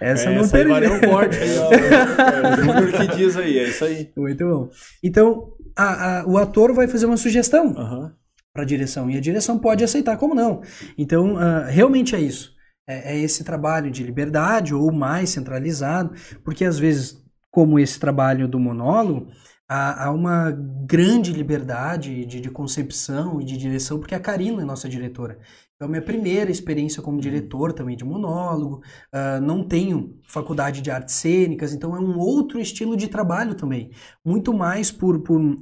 [0.01, 0.41] Essa, é, não.
[0.41, 1.71] Essa aí corte aí, ó.
[2.81, 4.11] É, o que diz aí, é isso aí.
[4.17, 4.71] Muito bom.
[5.03, 8.11] Então, a, a, o ator vai fazer uma sugestão uhum.
[8.53, 10.63] para a direção e a direção pode aceitar, como não?
[10.99, 12.55] Então, uh, realmente é isso.
[12.87, 16.13] É, é, esse trabalho de liberdade ou mais centralizado,
[16.45, 19.29] porque às vezes, como esse trabalho do monólogo,
[19.69, 24.65] há, há uma grande liberdade de, de, concepção e de direção, porque a Karina é
[24.65, 25.39] nossa diretora.
[25.81, 28.83] Então, minha primeira experiência como diretor também de monólogo,
[29.15, 33.91] uh, não tenho faculdade de artes cênicas, então é um outro estilo de trabalho também.
[34.23, 35.59] Muito mais por, por uh,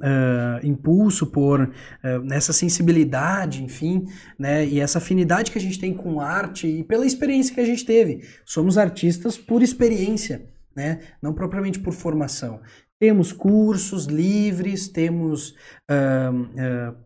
[0.61, 4.07] impulso, por uh, nessa sensibilidade, enfim,
[4.37, 7.65] né, e essa afinidade que a gente tem com arte e pela experiência que a
[7.65, 8.21] gente teve.
[8.43, 12.59] Somos artistas por experiência, né, não propriamente por formação.
[12.99, 15.55] Temos cursos livres, temos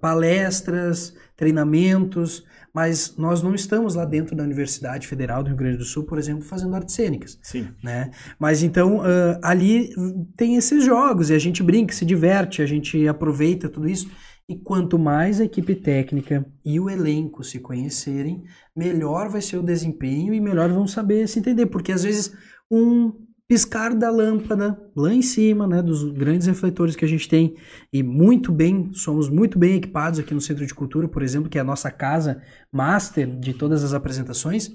[0.01, 2.43] palestras, treinamentos,
[2.74, 6.18] mas nós não estamos lá dentro da Universidade Federal do Rio Grande do Sul, por
[6.18, 7.38] exemplo, fazendo artes cênicas.
[7.42, 7.68] Sim.
[7.84, 8.10] Né?
[8.40, 9.93] Mas então uh, ali
[10.35, 14.10] tem esses jogos e a gente brinca, se diverte, a gente aproveita tudo isso.
[14.50, 18.43] E quanto mais a equipe técnica e o elenco se conhecerem,
[18.76, 21.68] melhor vai ser o desempenho e melhor vão saber se entender.
[21.68, 22.35] Porque às vezes
[22.69, 23.14] um
[23.53, 27.56] piscar da lâmpada lá em cima, né, dos grandes refletores que a gente tem
[27.93, 31.59] e muito bem, somos muito bem equipados aqui no Centro de Cultura, por exemplo, que
[31.59, 32.41] é a nossa casa
[32.72, 34.69] master de todas as apresentações.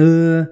[0.00, 0.48] Uh,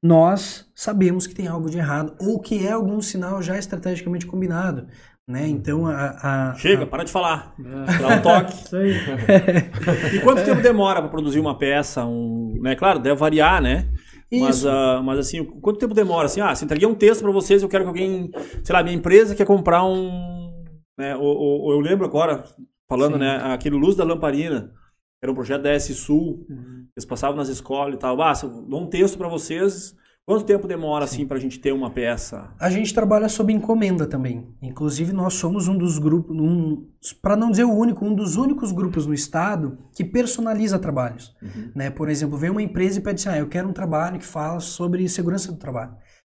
[0.00, 4.86] nós sabemos que tem algo de errado ou que é algum sinal já estrategicamente combinado.
[5.26, 5.48] Né?
[5.48, 6.86] Então a, a Chega, a...
[6.86, 7.56] para de falar.
[7.58, 8.54] Dá um toque.
[8.64, 8.94] Isso aí.
[10.14, 12.04] e quanto tempo demora para produzir uma peça?
[12.04, 12.76] Um, né?
[12.76, 13.88] Claro, deve variar, né?
[14.30, 16.26] Mas, uh, mas assim, quanto tempo demora?
[16.26, 18.30] Assim, ah, se entreguei um texto para vocês, eu quero que alguém,
[18.62, 20.52] sei lá, minha empresa quer comprar um.
[20.98, 22.44] Né, ou, ou eu lembro agora,
[22.88, 23.20] falando, Sim.
[23.20, 24.72] né, aquele Luz da Lamparina,
[25.22, 26.86] era um projeto da S Sul, uhum.
[26.96, 28.20] eles passavam nas escolas e tal.
[28.20, 29.96] Ah, se eu dou um texto para vocês,
[30.28, 32.50] Quanto tempo demora assim para a gente ter uma peça?
[32.60, 34.46] A gente trabalha sob encomenda também.
[34.60, 36.86] Inclusive nós somos um dos grupos, um,
[37.22, 41.34] para não dizer o único, um dos únicos grupos no estado que personaliza trabalhos.
[41.40, 41.72] Uhum.
[41.74, 41.88] Né?
[41.88, 44.60] Por exemplo, vem uma empresa e pede assim, ah, eu quero um trabalho que fala
[44.60, 45.96] sobre segurança do trabalho.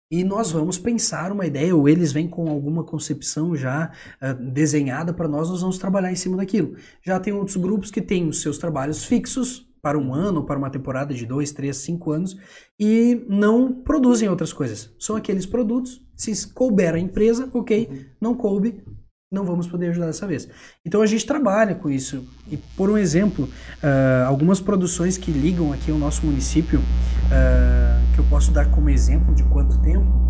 [0.10, 5.14] E nós vamos pensar uma ideia, ou eles vêm com alguma concepção já uh, desenhada
[5.14, 6.78] para nós, nós vamos trabalhar em cima daquilo.
[7.06, 10.70] Já tem outros grupos que têm os seus trabalhos fixos, para um ano, para uma
[10.70, 12.38] temporada de dois, três, cinco anos
[12.80, 14.94] e não produzem outras coisas.
[15.00, 18.84] São aqueles produtos, se couber a empresa, ok, não coube,
[19.32, 20.48] não vamos poder ajudar dessa vez.
[20.86, 22.28] Então a gente trabalha com isso.
[22.50, 28.20] E por um exemplo, uh, algumas produções que ligam aqui ao nosso município, uh, que
[28.20, 30.22] eu posso dar como exemplo de quanto tempo,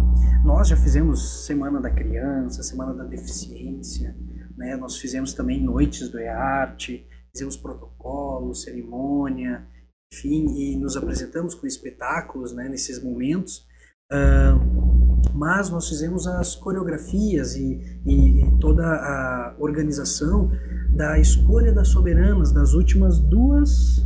[0.45, 4.15] nós já fizemos Semana da Criança, Semana da Deficiência,
[4.57, 4.75] né?
[4.75, 9.65] nós fizemos também Noites do E-Arte, fizemos protocolos, cerimônia,
[10.13, 13.65] enfim, e nos apresentamos com espetáculos né, nesses momentos.
[14.11, 14.81] Uh,
[15.33, 20.51] mas nós fizemos as coreografias e, e, e, toda a organização
[20.89, 24.05] da escolha das soberanas das últimas duas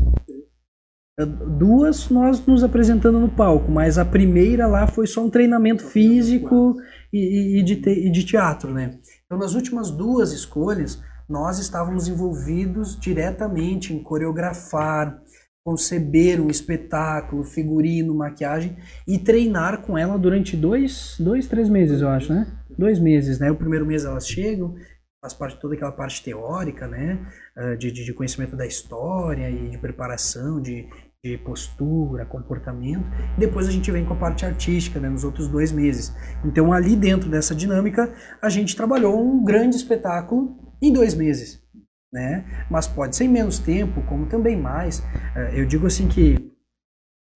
[1.57, 6.75] duas nós nos apresentando no palco, mas a primeira lá foi só um treinamento físico
[7.11, 8.99] e, e de, te, e de teatro, né?
[9.25, 15.19] Então nas últimas duas escolhas nós estávamos envolvidos diretamente em coreografar,
[15.65, 22.09] conceber um espetáculo, figurino, maquiagem e treinar com ela durante dois, dois, três meses, eu
[22.09, 22.45] acho, né?
[22.77, 23.49] Dois meses, né?
[23.49, 24.75] O primeiro mês elas chegam,
[25.19, 27.19] faz parte de toda aquela parte teórica, né?
[27.57, 30.87] Ah, de, de conhecimento da história e de preparação, de,
[31.23, 33.09] de postura, comportamento.
[33.35, 36.15] Depois a gente vem com a parte artística, né, nos outros dois meses.
[36.43, 41.63] Então, ali dentro dessa dinâmica, a gente trabalhou um grande espetáculo em dois meses.
[42.11, 42.45] Né?
[42.69, 45.03] Mas pode ser em menos tempo, como também mais.
[45.35, 46.51] É, eu digo assim que,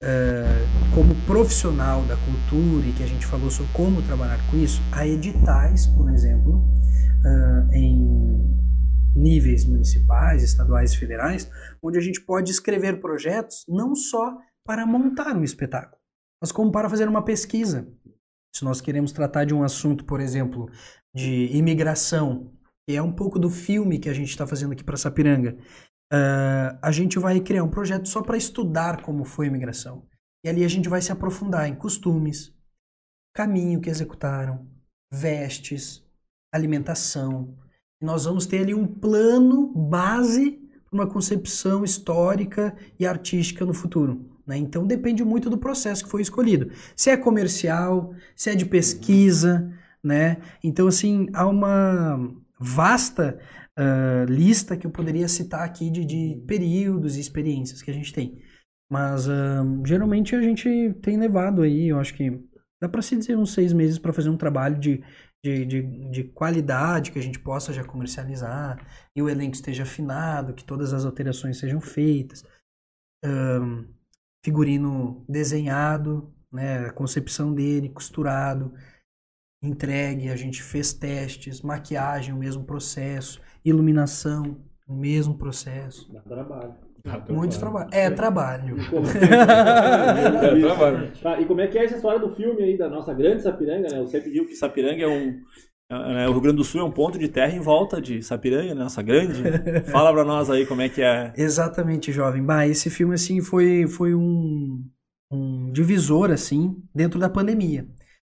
[0.01, 0.43] é,
[0.95, 5.05] como profissional da cultura e que a gente falou sobre como trabalhar com isso, há
[5.05, 6.63] editais, por exemplo,
[7.25, 8.39] é, em
[9.15, 11.51] níveis municipais, estaduais e federais,
[11.83, 16.01] onde a gente pode escrever projetos não só para montar um espetáculo,
[16.41, 17.87] mas como para fazer uma pesquisa.
[18.55, 20.69] Se nós queremos tratar de um assunto, por exemplo,
[21.13, 22.51] de imigração,
[22.89, 25.55] que é um pouco do filme que a gente está fazendo aqui para Sapiranga,
[26.11, 30.07] uh, a gente vai criar um projeto só para estudar como foi a imigração.
[30.43, 32.51] E ali a gente vai se aprofundar em costumes,
[33.31, 34.67] caminho que executaram,
[35.13, 36.03] vestes,
[36.51, 37.55] alimentação,
[38.01, 40.59] nós vamos ter ali um plano base
[40.89, 44.35] para uma concepção histórica e artística no futuro.
[44.47, 44.57] Né?
[44.57, 46.71] Então depende muito do processo que foi escolhido.
[46.95, 49.71] Se é comercial, se é de pesquisa,
[50.03, 50.37] né?
[50.63, 53.39] Então assim há uma vasta
[53.77, 58.13] uh, lista que eu poderia citar aqui de, de, períodos e experiências que a gente
[58.13, 58.41] tem.
[58.91, 62.39] Mas uh, geralmente a gente tem levado aí, eu acho que
[62.81, 65.03] dá para se dizer uns seis meses para fazer um trabalho de
[65.41, 70.53] de, de, de, qualidade que a gente possa já comercializar e o elenco esteja afinado,
[70.53, 72.43] que todas as alterações sejam feitas.
[73.23, 73.85] Um,
[74.43, 78.73] figurino desenhado, né, a concepção dele, costurado,
[79.61, 84.57] entregue, a gente fez testes, maquiagem, o mesmo processo, iluminação,
[84.87, 86.11] o mesmo processo.
[86.11, 86.75] Dá trabalho.
[87.29, 87.89] Muito trabalho.
[87.91, 88.77] É trabalho.
[88.77, 91.11] é trabalho.
[91.21, 93.87] Tá, e como é que é essa história do filme aí da nossa grande Sapiranga,
[93.89, 94.01] né?
[94.01, 95.41] Você pediu que Sapiranga é um.
[95.91, 98.21] É, né, o Rio Grande do Sul é um ponto de terra em volta de
[98.21, 98.83] Sapiranga, né?
[98.83, 99.41] nossa grande.
[99.91, 101.33] Fala pra nós aí como é que é.
[101.35, 102.43] Exatamente, jovem.
[102.43, 104.83] Bah, esse filme, assim, foi, foi um,
[105.31, 107.87] um divisor, assim, dentro da pandemia.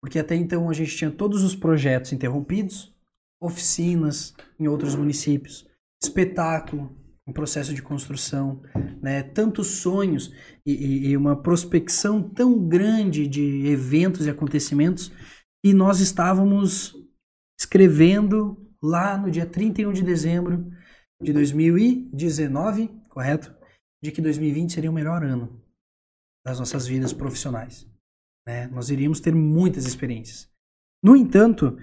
[0.02, 2.94] Porque até então a gente tinha todos os projetos interrompidos,
[3.42, 5.68] oficinas em outros municípios,
[6.02, 6.95] espetáculo,
[7.28, 8.61] um processo de construção,
[9.02, 9.22] né?
[9.22, 10.34] tantos sonhos
[10.66, 15.11] e, e, uma prospecção tão grande de eventos e acontecimentos
[15.64, 16.95] e nós estávamos
[17.60, 20.72] escrevendo lá no dia 31 de dezembro
[21.22, 23.53] de 2019, correto?
[24.02, 25.61] De que 2020 seria o melhor ano
[26.45, 27.89] das nossas vidas profissionais.
[28.50, 28.68] Né?
[28.69, 30.50] Nós iríamos ter muitas experiências.
[31.03, 31.78] No entanto,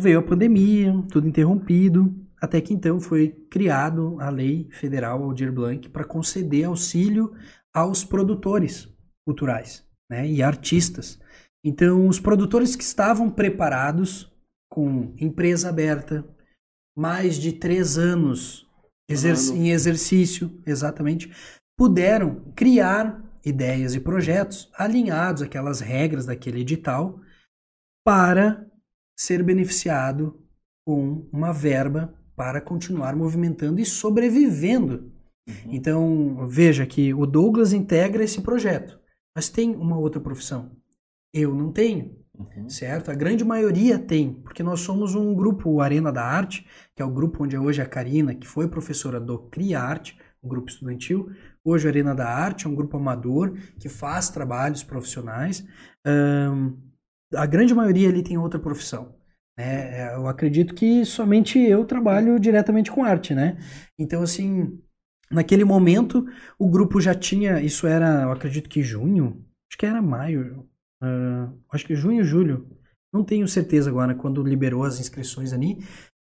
[0.00, 5.88] veio a pandemia, tudo interrompido, até que então foi criado a lei federal Aldir Blanc
[5.88, 7.34] para conceder auxílio
[7.74, 8.88] aos produtores
[9.26, 11.18] culturais né, e artistas.
[11.64, 14.32] Então, os produtores que estavam preparados
[14.70, 16.24] com empresa aberta,
[16.96, 18.64] mais de três anos
[19.10, 21.32] exer em exercício, exatamente,
[21.76, 27.20] puderam criar ideias e projetos alinhados àquelas regras daquele edital
[28.04, 28.66] para
[29.16, 30.44] ser beneficiado
[30.84, 35.12] com uma verba para continuar movimentando e sobrevivendo.
[35.48, 35.54] Uhum.
[35.66, 38.98] Então, veja que o Douglas integra esse projeto,
[39.34, 40.72] mas tem uma outra profissão.
[41.32, 42.68] Eu não tenho, uhum.
[42.68, 43.12] certo?
[43.12, 47.04] A grande maioria tem, porque nós somos um grupo, o Arena da Arte, que é
[47.04, 51.30] o grupo onde hoje a Karina, que foi professora do CRIARTE, um grupo estudantil,
[51.66, 55.66] hoje Arena da Arte é um grupo amador que faz trabalhos profissionais.
[56.06, 56.76] Um,
[57.34, 59.14] a grande maioria ali tem outra profissão.
[59.58, 60.00] Né?
[60.00, 63.58] É, eu acredito que somente eu trabalho diretamente com arte, né?
[63.98, 64.78] Então, assim,
[65.30, 66.26] naquele momento,
[66.58, 70.68] o grupo já tinha, isso era, eu acredito que junho, acho que era maio,
[71.02, 72.68] uh, acho que junho, julho,
[73.12, 75.78] não tenho certeza agora, quando liberou as inscrições ali,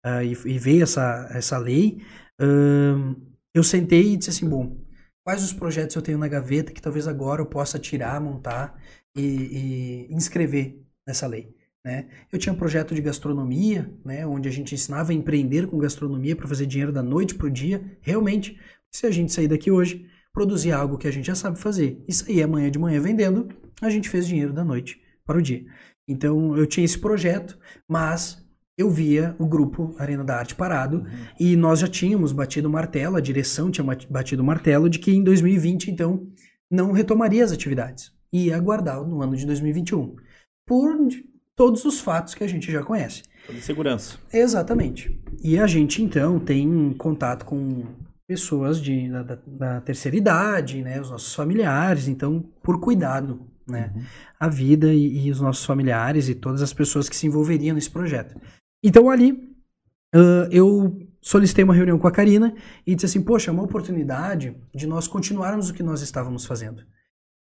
[0.04, 2.02] uh, e, e, veio essa, essa lei,
[2.40, 3.16] uh,
[3.54, 4.76] eu sentei e disse assim, bom,
[5.24, 8.80] quais os projetos eu tenho na gaveta que talvez agora eu possa tirar, montar
[9.14, 11.54] e, e inscrever nessa lei.
[11.84, 12.08] Né?
[12.30, 16.36] Eu tinha um projeto de gastronomia, né, onde a gente ensinava a empreender com gastronomia
[16.36, 17.98] para fazer dinheiro da noite para o dia.
[18.02, 22.04] Realmente, se a gente sair daqui hoje, produzir algo que a gente já sabe fazer
[22.06, 23.48] e sair amanhã de manhã vendendo,
[23.80, 25.64] a gente fez dinheiro da noite para o dia.
[26.06, 27.58] Então eu tinha esse projeto,
[27.88, 28.44] mas
[28.80, 31.06] eu via o grupo Arena da Arte parado uhum.
[31.38, 35.12] e nós já tínhamos batido o martelo, a direção tinha batido o martelo de que
[35.12, 36.26] em 2020, então,
[36.70, 38.12] não retomaria as atividades.
[38.32, 40.16] Ia aguardar no ano de 2021.
[40.66, 40.96] Por
[41.56, 43.22] todos os fatos que a gente já conhece.
[43.48, 44.18] De segurança.
[44.32, 45.20] Exatamente.
[45.42, 47.84] E a gente, então, tem contato com
[48.26, 54.02] pessoas de, da, da terceira idade, né, os nossos familiares, então, por cuidado, né, uhum.
[54.38, 57.90] a vida e, e, os nossos familiares e todas as pessoas que se envolveriam nesse
[57.90, 58.40] projeto.
[58.82, 59.32] Então, ali,
[60.14, 62.54] uh, eu solicitei uma reunião com a Karina
[62.86, 66.82] e disse assim: Poxa, é uma oportunidade de nós continuarmos o que nós estávamos fazendo.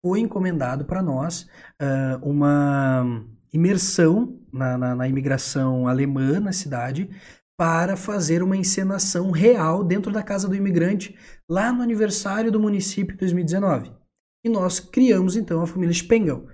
[0.04, 1.48] Foi encomendado para nós
[1.80, 7.08] uh, uma imersão na, na, na imigração alemã na cidade
[7.56, 11.16] para fazer uma encenação real dentro da casa do imigrante
[11.48, 13.92] lá no aniversário do município 2019.
[14.44, 16.46] E nós criamos então a família Spengel.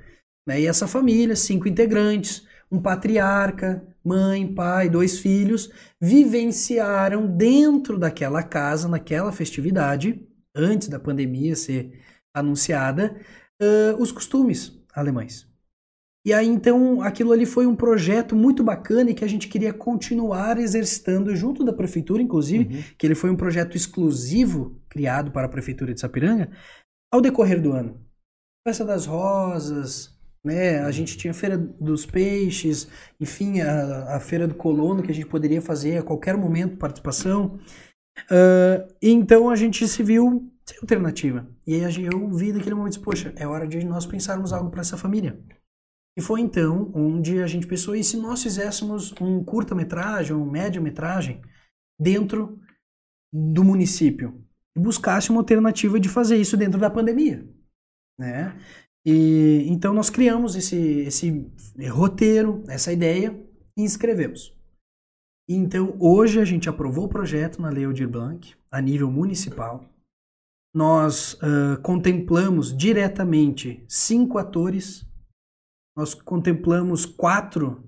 [0.46, 0.60] Né?
[0.60, 8.88] E essa família, cinco integrantes, um patriarca, mãe, pai, dois filhos, vivenciaram dentro daquela casa,
[8.88, 12.00] naquela festividade, antes da pandemia ser
[12.34, 13.16] anunciada,
[13.60, 15.48] uh, os costumes alemães.
[16.24, 19.72] E aí então aquilo ali foi um projeto muito bacana e que a gente queria
[19.72, 22.82] continuar exercitando junto da prefeitura, inclusive, uhum.
[22.98, 26.50] que ele foi um projeto exclusivo criado para a prefeitura de Sapiranga
[27.10, 28.04] ao decorrer do ano.
[28.66, 30.80] Festa das Rosas, né?
[30.80, 32.88] A gente tinha a Feira dos Peixes,
[33.20, 37.58] enfim, a, a Feira do Colono, que a gente poderia fazer a qualquer momento participação.
[38.30, 41.46] Uh, então a gente se viu sem alternativa.
[41.66, 44.96] E aí eu vi naquele momento, poxa, é hora de nós pensarmos algo para essa
[44.96, 45.42] família.
[46.16, 51.40] E foi então onde a gente pensou, e se nós fizéssemos um curta-metragem, um média-metragem,
[51.98, 52.60] dentro
[53.32, 54.44] do município?
[54.76, 57.46] E buscasse uma alternativa de fazer isso dentro da pandemia.
[58.18, 58.54] Né?
[59.04, 61.50] E então nós criamos esse, esse
[61.88, 63.38] roteiro, essa ideia
[63.76, 64.54] e escrevemos.
[65.48, 69.84] Então hoje a gente aprovou o projeto na Lei Aldir Blanc a nível municipal.
[70.74, 75.04] Nós uh, contemplamos diretamente cinco atores,
[75.96, 77.82] nós contemplamos quatro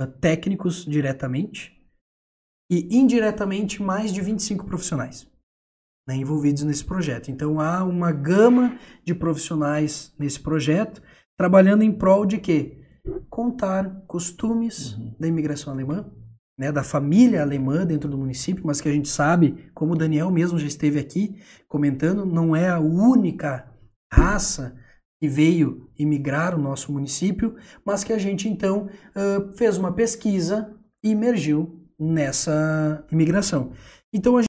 [0.00, 1.76] uh, técnicos diretamente
[2.70, 5.27] e indiretamente mais de 25 profissionais
[6.08, 7.30] né, envolvidos nesse projeto.
[7.30, 11.02] Então há uma gama de profissionais nesse projeto
[11.36, 12.80] trabalhando em prol de quê?
[13.28, 15.14] Contar costumes uhum.
[15.20, 16.10] da imigração alemã,
[16.58, 20.30] né, da família alemã dentro do município, mas que a gente sabe, como o Daniel
[20.30, 21.36] mesmo já esteve aqui
[21.68, 23.70] comentando, não é a única
[24.10, 24.74] raça
[25.20, 27.54] que veio imigrar o nosso município,
[27.84, 28.88] mas que a gente então
[29.56, 33.72] fez uma pesquisa e emergiu nessa imigração.
[34.12, 34.42] Então a